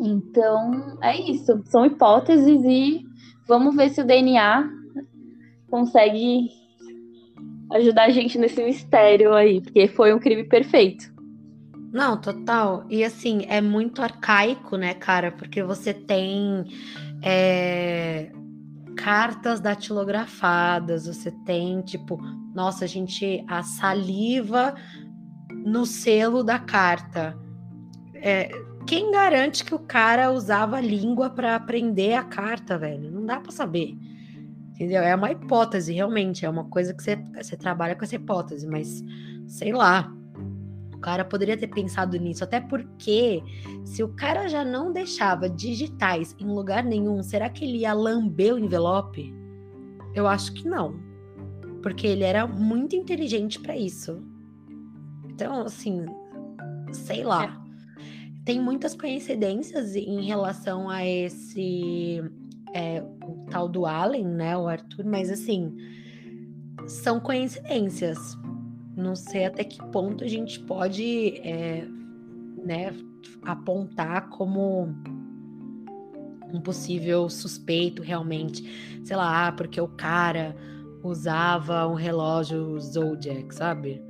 Então, 0.00 0.98
é 1.02 1.20
isso. 1.30 1.62
São 1.66 1.84
hipóteses 1.84 2.64
e 2.64 3.04
vamos 3.46 3.76
ver 3.76 3.90
se 3.90 4.00
o 4.00 4.06
DNA 4.06 4.68
consegue 5.68 6.48
ajudar 7.72 8.04
a 8.04 8.10
gente 8.10 8.38
nesse 8.38 8.62
mistério 8.64 9.34
aí, 9.34 9.60
porque 9.60 9.86
foi 9.86 10.12
um 10.14 10.18
crime 10.18 10.44
perfeito. 10.44 11.12
Não, 11.92 12.20
total. 12.20 12.84
E 12.88 13.04
assim, 13.04 13.44
é 13.48 13.60
muito 13.60 14.00
arcaico, 14.00 14.76
né, 14.76 14.94
cara? 14.94 15.32
Porque 15.32 15.62
você 15.62 15.92
tem 15.92 16.64
é, 17.22 18.30
cartas 18.96 19.60
datilografadas, 19.60 21.06
você 21.06 21.30
tem, 21.44 21.82
tipo, 21.82 22.16
nossa, 22.54 22.84
a 22.84 22.88
gente, 22.88 23.44
a 23.48 23.62
saliva 23.62 24.74
no 25.64 25.84
selo 25.84 26.42
da 26.42 26.58
carta. 26.58 27.36
É, 28.14 28.50
quem 28.86 29.10
garante 29.10 29.64
que 29.64 29.74
o 29.74 29.78
cara 29.78 30.30
usava 30.30 30.76
a 30.76 30.80
língua 30.80 31.30
para 31.30 31.56
aprender 31.56 32.14
a 32.14 32.24
carta, 32.24 32.78
velho? 32.78 33.10
Não 33.10 33.24
dá 33.24 33.40
para 33.40 33.52
saber. 33.52 33.96
Entendeu? 34.74 35.02
É 35.02 35.14
uma 35.14 35.30
hipótese, 35.30 35.92
realmente. 35.92 36.44
É 36.44 36.50
uma 36.50 36.64
coisa 36.64 36.94
que 36.94 37.02
você, 37.02 37.16
você 37.34 37.56
trabalha 37.56 37.94
com 37.94 38.04
essa 38.04 38.16
hipótese, 38.16 38.66
mas 38.66 39.04
sei 39.46 39.72
lá 39.72 40.12
cara 41.00 41.24
poderia 41.24 41.56
ter 41.56 41.68
pensado 41.68 42.16
nisso, 42.18 42.44
até 42.44 42.60
porque 42.60 43.42
se 43.84 44.02
o 44.02 44.08
cara 44.08 44.48
já 44.48 44.64
não 44.64 44.92
deixava 44.92 45.48
digitais 45.48 46.36
em 46.38 46.46
lugar 46.46 46.84
nenhum, 46.84 47.22
será 47.22 47.48
que 47.48 47.64
ele 47.64 47.78
ia 47.78 47.92
lamber 47.92 48.54
o 48.54 48.58
envelope? 48.58 49.34
Eu 50.14 50.26
acho 50.26 50.52
que 50.52 50.68
não. 50.68 51.00
Porque 51.82 52.06
ele 52.06 52.24
era 52.24 52.46
muito 52.46 52.94
inteligente 52.94 53.58
para 53.58 53.76
isso. 53.76 54.22
Então, 55.28 55.62
assim, 55.62 56.04
sei 56.92 57.24
lá. 57.24 57.58
Tem 58.44 58.60
muitas 58.60 58.94
coincidências 58.94 59.94
em 59.94 60.22
relação 60.22 60.88
a 60.88 61.06
esse 61.06 62.22
é, 62.74 63.02
o 63.24 63.46
tal 63.50 63.68
do 63.68 63.86
Allen, 63.86 64.26
né, 64.26 64.56
o 64.56 64.66
Arthur, 64.66 65.04
mas 65.04 65.30
assim, 65.30 65.76
são 66.86 67.20
coincidências 67.20 68.36
não 69.00 69.16
sei 69.16 69.46
até 69.46 69.64
que 69.64 69.82
ponto 69.90 70.22
a 70.22 70.28
gente 70.28 70.60
pode 70.60 71.38
é, 71.38 71.86
né, 72.62 72.94
apontar 73.42 74.28
como 74.28 74.94
um 76.52 76.60
possível 76.60 77.28
suspeito 77.28 78.02
realmente. 78.02 79.00
Sei 79.04 79.16
lá, 79.16 79.48
ah, 79.48 79.52
porque 79.52 79.80
o 79.80 79.88
cara 79.88 80.54
usava 81.02 81.86
um 81.86 81.94
relógio 81.94 82.78
Zodiac, 82.78 83.54
sabe? 83.54 84.02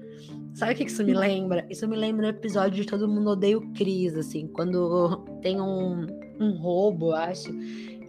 Sabe 0.55 0.73
o 0.73 0.77
que 0.77 0.85
isso 0.85 1.05
me 1.05 1.15
lembra? 1.15 1.67
Isso 1.71 1.87
me 1.89 1.97
lembra 1.97 2.27
o 2.27 2.31
episódio 2.31 2.83
de 2.83 2.89
Todo 2.89 3.09
Mundo 3.09 3.31
Odeia 3.31 3.57
o 3.57 3.73
Cris, 3.73 4.15
assim, 4.17 4.47
quando 4.49 5.25
tem 5.41 5.61
um, 5.61 6.07
um 6.41 6.53
roubo, 6.59 7.13
acho, 7.13 7.51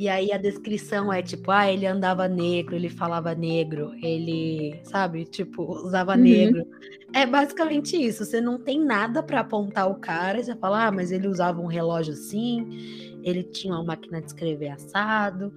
e 0.02 0.10
aí 0.10 0.32
a 0.32 0.38
descrição 0.40 1.14
é 1.14 1.22
tipo, 1.22 1.52
ah, 1.52 1.72
ele 1.72 1.86
andava 1.86 2.28
negro, 2.28 2.76
ele 2.76 2.90
falava 2.90 3.36
negro, 3.36 3.94
ele, 4.02 4.80
sabe, 4.84 5.26
tipo, 5.26 5.64
usava 5.64 6.14
uhum. 6.16 6.22
negro. 6.22 6.68
É 7.14 7.24
basicamente 7.24 7.96
isso. 7.96 8.26
Você 8.26 8.42
não 8.42 8.58
tem 8.58 8.84
nada 8.84 9.22
para 9.22 9.42
apontar 9.42 9.88
o 9.88 10.00
cara, 10.00 10.40
e 10.40 10.44
você 10.44 10.56
fala, 10.56 10.88
ah, 10.88 10.92
mas 10.92 11.12
ele 11.12 11.28
usava 11.28 11.62
um 11.62 11.68
relógio 11.68 12.14
assim, 12.14 13.20
ele 13.22 13.44
tinha 13.44 13.76
uma 13.76 13.84
máquina 13.84 14.20
de 14.20 14.26
escrever 14.26 14.70
assado. 14.70 15.54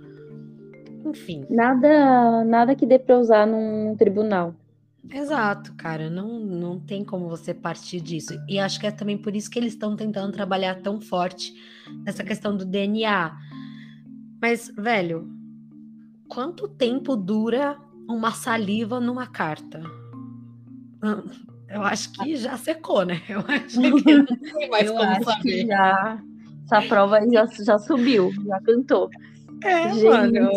Enfim. 1.07 1.47
Nada, 1.49 2.45
nada 2.45 2.75
que 2.75 2.85
dê 2.85 2.99
para 2.99 3.19
usar 3.19 3.47
num 3.47 3.97
tribunal. 3.97 4.55
Exato, 5.11 5.75
cara, 5.75 6.09
não, 6.11 6.41
não 6.41 6.81
tem 6.81 7.05
como 7.05 7.29
você 7.29 7.53
partir 7.55 8.01
disso. 8.01 8.35
E 8.49 8.59
acho 8.59 8.81
que 8.81 8.87
é 8.87 8.91
também 8.91 9.17
por 9.19 9.35
isso 9.37 9.51
que 9.51 9.59
eles 9.59 9.75
estão 9.75 9.97
tentando 9.97 10.33
trabalhar 10.33 10.81
tão 10.83 11.01
forte 11.01 11.55
nessa 12.05 12.25
questão 12.25 12.57
do 12.57 12.65
DNA. 12.65 13.37
Mas, 14.41 14.73
velho, 14.77 15.29
quanto 16.29 16.69
tempo 16.69 17.17
dura 17.17 17.79
uma 18.09 18.33
saliva 18.33 18.99
numa 18.99 19.27
carta? 19.27 19.83
Eu 21.69 21.83
acho 21.83 22.13
que 22.13 22.37
já 22.37 22.57
secou, 22.57 23.05
né? 23.05 23.21
Eu 23.29 23.41
acho 23.41 23.81
que 23.81 24.15
não 24.15 24.27
tem 24.27 24.71
mais 24.71 24.87
Eu 24.87 24.95
como 24.95 25.25
saber. 25.25 25.67
já, 25.67 26.23
essa 26.65 26.83
prova 26.83 27.21
já, 27.29 27.47
já 27.47 27.79
subiu, 27.79 28.31
já 28.47 28.61
cantou. 28.61 29.11
É, 29.65 29.93
Gente. 29.93 30.05
mano. 30.05 30.51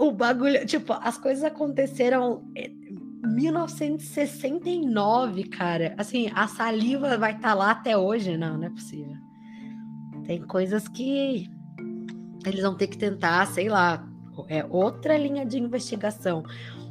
O 0.00 0.10
bagulho, 0.10 0.66
tipo, 0.66 0.92
as 0.92 1.16
coisas 1.16 1.44
aconteceram 1.44 2.44
em 2.56 2.77
1969, 3.22 5.44
cara. 5.44 5.94
Assim, 5.96 6.30
a 6.34 6.46
saliva 6.46 7.16
vai 7.18 7.34
estar 7.34 7.54
lá 7.54 7.70
até 7.72 7.96
hoje? 7.96 8.36
Não, 8.36 8.58
não 8.58 8.64
é 8.64 8.70
possível. 8.70 9.16
Tem 10.24 10.42
coisas 10.42 10.86
que 10.88 11.50
eles 12.44 12.62
vão 12.62 12.76
ter 12.76 12.86
que 12.86 12.98
tentar, 12.98 13.46
sei 13.46 13.68
lá, 13.68 14.06
é 14.48 14.64
outra 14.68 15.16
linha 15.16 15.44
de 15.44 15.58
investigação. 15.58 16.44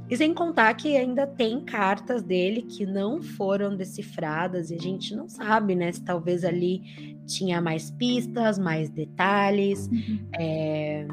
E 0.10 0.16
sem 0.16 0.34
contar 0.34 0.74
que 0.74 0.96
ainda 0.96 1.28
tem 1.28 1.60
cartas 1.60 2.24
dele 2.24 2.62
que 2.62 2.86
não 2.86 3.22
foram 3.22 3.76
decifradas 3.76 4.72
e 4.72 4.76
a 4.76 4.80
gente 4.80 5.14
não 5.16 5.28
sabe, 5.28 5.76
né? 5.76 5.92
Se 5.92 6.02
talvez 6.02 6.46
ali 6.46 7.18
tinha 7.26 7.62
mais 7.62 7.92
pistas, 7.92 8.58
mais 8.58 8.90
detalhes. 8.90 9.90
É, 10.40 11.06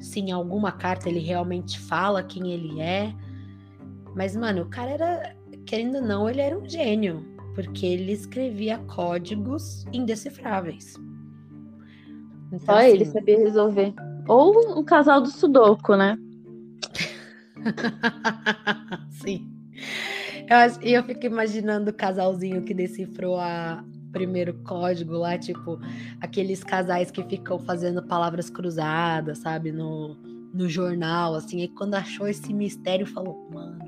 se 0.00 0.20
em 0.20 0.32
alguma 0.32 0.72
carta 0.72 1.08
ele 1.08 1.20
realmente 1.20 1.78
fala 1.78 2.22
quem 2.22 2.50
ele 2.50 2.80
é. 2.80 3.12
Mas, 4.18 4.34
mano, 4.34 4.62
o 4.62 4.68
cara 4.68 4.90
era, 4.90 5.36
querendo 5.64 5.98
ou 5.98 6.02
não, 6.02 6.28
ele 6.28 6.40
era 6.40 6.58
um 6.58 6.68
gênio, 6.68 7.24
porque 7.54 7.86
ele 7.86 8.10
escrevia 8.10 8.76
códigos 8.78 9.86
indecifráveis. 9.92 10.94
Então, 12.48 12.58
Só 12.58 12.82
ele 12.82 13.04
assim, 13.04 13.12
sabia 13.12 13.38
resolver. 13.38 13.94
Ou 14.26 14.76
o 14.76 14.84
casal 14.84 15.20
do 15.20 15.28
Sudoku, 15.28 15.94
né? 15.94 16.18
Sim. 19.22 19.48
Eu, 20.48 20.82
e 20.82 20.94
eu 20.94 21.04
fico 21.04 21.24
imaginando 21.24 21.90
o 21.90 21.94
casalzinho 21.94 22.64
que 22.64 22.74
decifrou 22.74 23.38
a 23.38 23.84
primeiro 24.10 24.52
código 24.64 25.12
lá, 25.12 25.38
tipo, 25.38 25.78
aqueles 26.20 26.64
casais 26.64 27.12
que 27.12 27.22
ficam 27.22 27.60
fazendo 27.60 28.02
palavras 28.02 28.50
cruzadas, 28.50 29.38
sabe, 29.38 29.70
no, 29.70 30.16
no 30.52 30.68
jornal, 30.68 31.36
assim, 31.36 31.60
e 31.60 31.68
quando 31.68 31.94
achou 31.94 32.26
esse 32.26 32.52
mistério, 32.52 33.06
falou, 33.06 33.48
mano, 33.52 33.87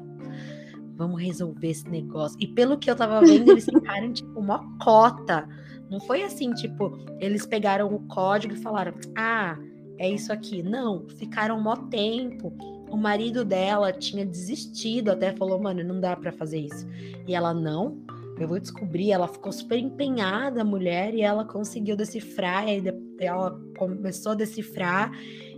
vamos 1.00 1.22
resolver 1.22 1.70
esse 1.70 1.88
negócio. 1.88 2.36
E 2.38 2.46
pelo 2.46 2.76
que 2.76 2.90
eu 2.90 2.94
tava 2.94 3.22
vendo, 3.22 3.50
eles 3.50 3.64
ficaram, 3.64 4.12
tipo, 4.12 4.38
uma 4.38 4.60
cota. 4.78 5.48
Não 5.88 5.98
foi 5.98 6.22
assim, 6.22 6.52
tipo, 6.52 6.98
eles 7.18 7.46
pegaram 7.46 7.92
o 7.92 8.00
código 8.06 8.52
e 8.52 8.58
falaram, 8.58 8.92
ah, 9.16 9.58
é 9.98 10.10
isso 10.10 10.30
aqui. 10.30 10.62
Não, 10.62 11.08
ficaram 11.08 11.58
mó 11.58 11.74
tempo. 11.74 12.52
O 12.90 12.98
marido 12.98 13.46
dela 13.46 13.92
tinha 13.94 14.26
desistido, 14.26 15.10
até 15.10 15.32
falou, 15.32 15.58
mano, 15.58 15.82
não 15.82 15.98
dá 15.98 16.14
pra 16.14 16.30
fazer 16.30 16.58
isso. 16.58 16.86
E 17.26 17.34
ela, 17.34 17.54
não, 17.54 17.98
eu 18.38 18.46
vou 18.46 18.60
descobrir. 18.60 19.10
Ela 19.10 19.26
ficou 19.26 19.52
super 19.52 19.78
empenhada, 19.78 20.60
a 20.60 20.64
mulher, 20.64 21.14
e 21.14 21.22
ela 21.22 21.46
conseguiu 21.46 21.96
decifrar. 21.96 22.68
E 22.68 22.82
ela 23.20 23.58
começou 23.78 24.32
a 24.32 24.34
decifrar, 24.34 25.10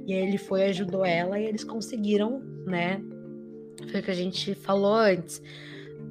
e 0.06 0.12
aí 0.14 0.24
ele 0.24 0.38
foi, 0.38 0.66
ajudou 0.66 1.04
ela, 1.04 1.40
e 1.40 1.46
eles 1.46 1.64
conseguiram, 1.64 2.40
né? 2.64 3.02
Foi 3.90 4.00
o 4.00 4.02
que 4.02 4.10
a 4.10 4.14
gente 4.14 4.54
falou 4.54 4.94
antes. 4.94 5.42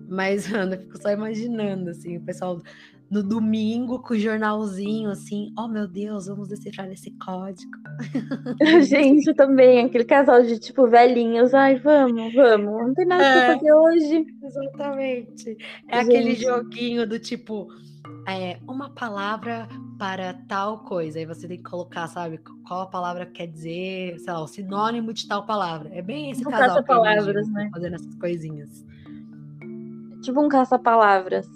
Mas, 0.10 0.48
mano, 0.52 0.76
eu 0.76 0.80
fico 0.80 1.02
só 1.02 1.10
imaginando, 1.12 1.90
assim, 1.90 2.18
o 2.18 2.22
pessoal 2.22 2.62
no 3.10 3.22
domingo 3.22 4.00
com 4.00 4.14
o 4.14 4.18
jornalzinho, 4.18 5.10
assim, 5.10 5.54
oh 5.60 5.68
meu 5.68 5.86
Deus, 5.86 6.28
vamos 6.28 6.48
decifrar 6.48 6.90
esse 6.90 7.12
código. 7.12 7.70
Gente, 8.88 9.34
também, 9.34 9.84
aquele 9.86 10.06
casal 10.06 10.42
de 10.44 10.58
tipo 10.58 10.88
velhinhos. 10.88 11.54
Ai, 11.54 11.78
vamos, 11.78 12.34
vamos. 12.34 12.88
Não 12.88 12.94
tem 12.94 13.06
nada 13.06 13.22
É. 13.24 13.46
pra 13.48 13.56
fazer 13.58 13.74
hoje. 13.74 14.26
Exatamente. 14.42 15.58
É 15.90 16.00
aquele 16.00 16.36
Gente. 16.36 16.44
joguinho 16.44 17.06
do 17.06 17.20
tipo, 17.20 17.68
é, 18.28 18.60
uma 18.68 18.90
palavra 18.90 19.68
para 19.98 20.34
tal 20.48 20.80
coisa. 20.80 21.20
Aí 21.20 21.26
você 21.26 21.48
tem 21.48 21.58
que 21.58 21.70
colocar, 21.70 22.08
sabe, 22.08 22.40
qual 22.68 22.82
a 22.82 22.88
palavra 22.88 23.26
quer 23.26 23.48
dizer, 23.48 24.20
sei 24.20 24.34
lá, 24.34 24.42
o 24.42 24.48
sinônimo 24.48 25.14
de 25.14 25.28
tal 25.28 25.46
palavra. 25.46 25.90
É 25.94 26.02
bem 26.02 26.32
esse 26.32 26.42
Um 26.42 26.52
casal 26.52 26.66
imagino, 26.66 26.88
caça-palavras, 26.88 27.36
assim, 27.38 27.52
né? 27.52 27.70
fazendo 27.74 27.96
essas 27.96 28.16
coisinhas. 28.16 28.86
Tipo 30.24 30.42
um 30.42 30.50
caça-palavras. 30.50 31.48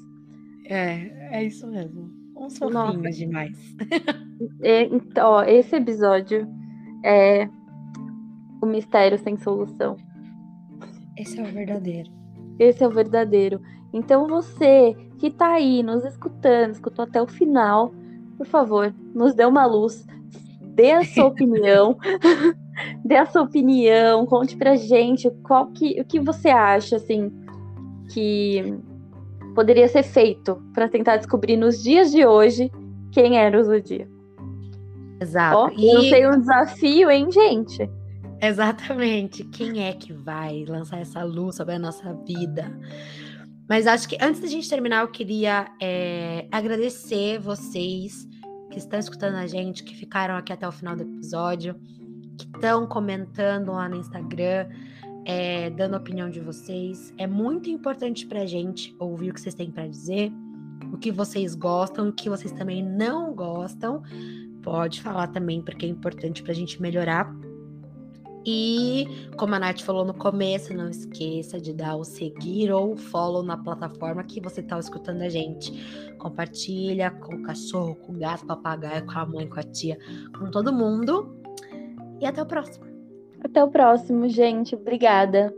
É, 0.66 1.38
é 1.40 1.44
isso 1.44 1.68
mesmo. 1.68 2.10
Uns 2.36 2.60
Nossa. 2.60 2.94
fofinhos 2.94 3.16
demais. 3.16 3.76
E, 4.62 4.84
então, 4.92 5.32
ó, 5.32 5.44
esse 5.44 5.76
episódio 5.76 6.48
é 7.04 7.48
o 8.62 8.66
mistério 8.66 9.18
sem 9.18 9.38
solução. 9.38 9.96
Esse 11.18 11.40
é 11.40 11.44
o 11.44 11.46
verdadeiro. 11.46 12.12
Esse 12.60 12.84
é 12.84 12.88
o 12.88 12.92
verdadeiro. 12.92 13.62
Então 13.96 14.28
você 14.28 14.94
que 15.18 15.32
tá 15.32 15.54
aí 15.54 15.82
nos 15.82 16.04
escutando, 16.04 16.72
escutou 16.74 17.04
até 17.06 17.22
o 17.22 17.26
final, 17.28 17.94
por 18.38 18.46
favor, 18.46 18.94
nos 19.14 19.34
dê 19.34 19.46
uma 19.46 19.66
luz, 19.66 20.06
dê 20.62 20.92
a 20.92 21.04
sua 21.06 21.28
opinião, 21.32 21.98
dê 23.06 23.16
a 23.16 23.26
sua 23.26 23.44
opinião, 23.44 24.26
conte 24.26 24.58
pra 24.58 24.76
gente 24.76 25.32
qual 25.44 25.68
que, 25.68 26.00
o 26.02 26.04
que 26.04 26.20
você 26.20 26.50
acha 26.50 26.98
assim 26.98 27.32
que 28.14 28.78
poderia 29.56 29.88
ser 29.88 30.04
feito 30.04 30.62
para 30.74 30.90
tentar 30.90 31.16
descobrir 31.16 31.56
nos 31.56 31.82
dias 31.82 32.12
de 32.12 32.26
hoje 32.26 32.70
quem 33.14 33.38
era 33.38 33.58
o 33.58 33.64
Zodíaco. 33.64 34.12
Exato. 35.22 35.58
Ó, 35.58 35.70
E- 35.70 35.90
eu 35.90 36.02
sei 36.02 36.28
um 36.28 36.38
desafio, 36.38 37.10
hein, 37.10 37.32
gente? 37.32 37.90
Exatamente. 38.42 39.46
Quem 39.46 39.86
é 39.88 39.94
que 39.94 40.12
vai 40.12 40.66
lançar 40.68 41.00
essa 41.00 41.24
luz 41.24 41.56
sobre 41.56 41.76
a 41.76 41.80
nossa 41.80 42.14
vida? 42.28 42.78
Mas 43.68 43.88
acho 43.88 44.08
que 44.08 44.18
antes 44.22 44.42
da 44.42 44.48
gente 44.48 44.70
terminar, 44.70 45.02
eu 45.02 45.08
queria 45.08 45.68
é, 45.82 46.48
agradecer 46.52 47.40
vocês 47.40 48.28
que 48.72 48.78
estão 48.78 49.00
escutando 49.00 49.36
a 49.36 49.48
gente, 49.48 49.84
que 49.84 49.96
ficaram 49.96 50.36
aqui 50.36 50.54
até 50.54 50.68
o 50.68 50.72
final 50.72 50.96
do 50.96 51.04
episódio, 51.04 51.76
que 52.38 52.46
estão 52.46 52.86
comentando 52.86 53.72
lá 53.72 53.90
no 53.90 53.96
Instagram, 53.96 54.68
é, 55.26 55.70
dando 55.72 55.96
a 55.96 55.98
opinião 55.98 56.30
de 56.30 56.40
vocês. 56.40 57.14
É 57.18 57.26
muito 57.26 57.70
importante 57.70 58.28
pra 58.28 58.46
gente 58.46 58.96
ouvir 59.00 59.32
o 59.32 59.34
que 59.34 59.42
vocês 59.42 59.56
têm 59.56 59.72
para 59.72 59.88
dizer, 59.88 60.32
o 60.94 60.98
que 60.98 61.12
vocês 61.12 61.56
gostam, 61.56 62.10
o 62.10 62.14
que 62.14 62.30
vocês 62.30 62.52
também 62.52 62.84
não 62.84 63.34
gostam. 63.34 64.04
Pode 64.62 65.02
falar 65.02 65.28
também, 65.28 65.62
porque 65.62 65.86
é 65.86 65.90
importante 65.90 66.44
pra 66.44 66.54
gente 66.54 66.82
melhorar. 66.82 67.34
E, 68.46 69.08
como 69.38 69.56
a 69.56 69.60
Nath 69.60 69.82
falou 69.82 70.06
no 70.06 70.14
começo, 70.14 70.74
não 70.74 70.88
esqueça 70.88 71.60
de 71.60 71.74
dar 71.74 71.96
o 71.96 72.04
seguir 72.04 72.72
ou 72.72 72.96
follow 72.96 73.42
na 73.42 73.58
plataforma 73.58 74.24
que 74.24 74.40
você 74.40 74.62
está 74.62 74.78
escutando 74.78 75.24
a 75.24 75.30
gente. 75.30 76.14
Compartilha 76.20 77.10
com 77.10 77.36
o 77.36 77.42
cachorro, 77.42 77.96
com 77.96 78.14
o 78.14 78.18
gato, 78.18 78.46
papagaio, 78.46 79.06
com 79.06 79.18
a 79.18 79.26
mãe, 79.26 79.48
com 79.48 79.60
a 79.60 79.64
tia, 79.64 79.98
com 80.38 80.52
todo 80.52 80.72
mundo. 80.72 81.36
E 82.22 82.26
até 82.26 82.42
o 82.42 82.46
próximo. 82.46 82.86
Até 83.44 83.64
o 83.64 83.70
próximo, 83.70 84.28
gente. 84.30 84.76
Obrigada. 84.76 85.54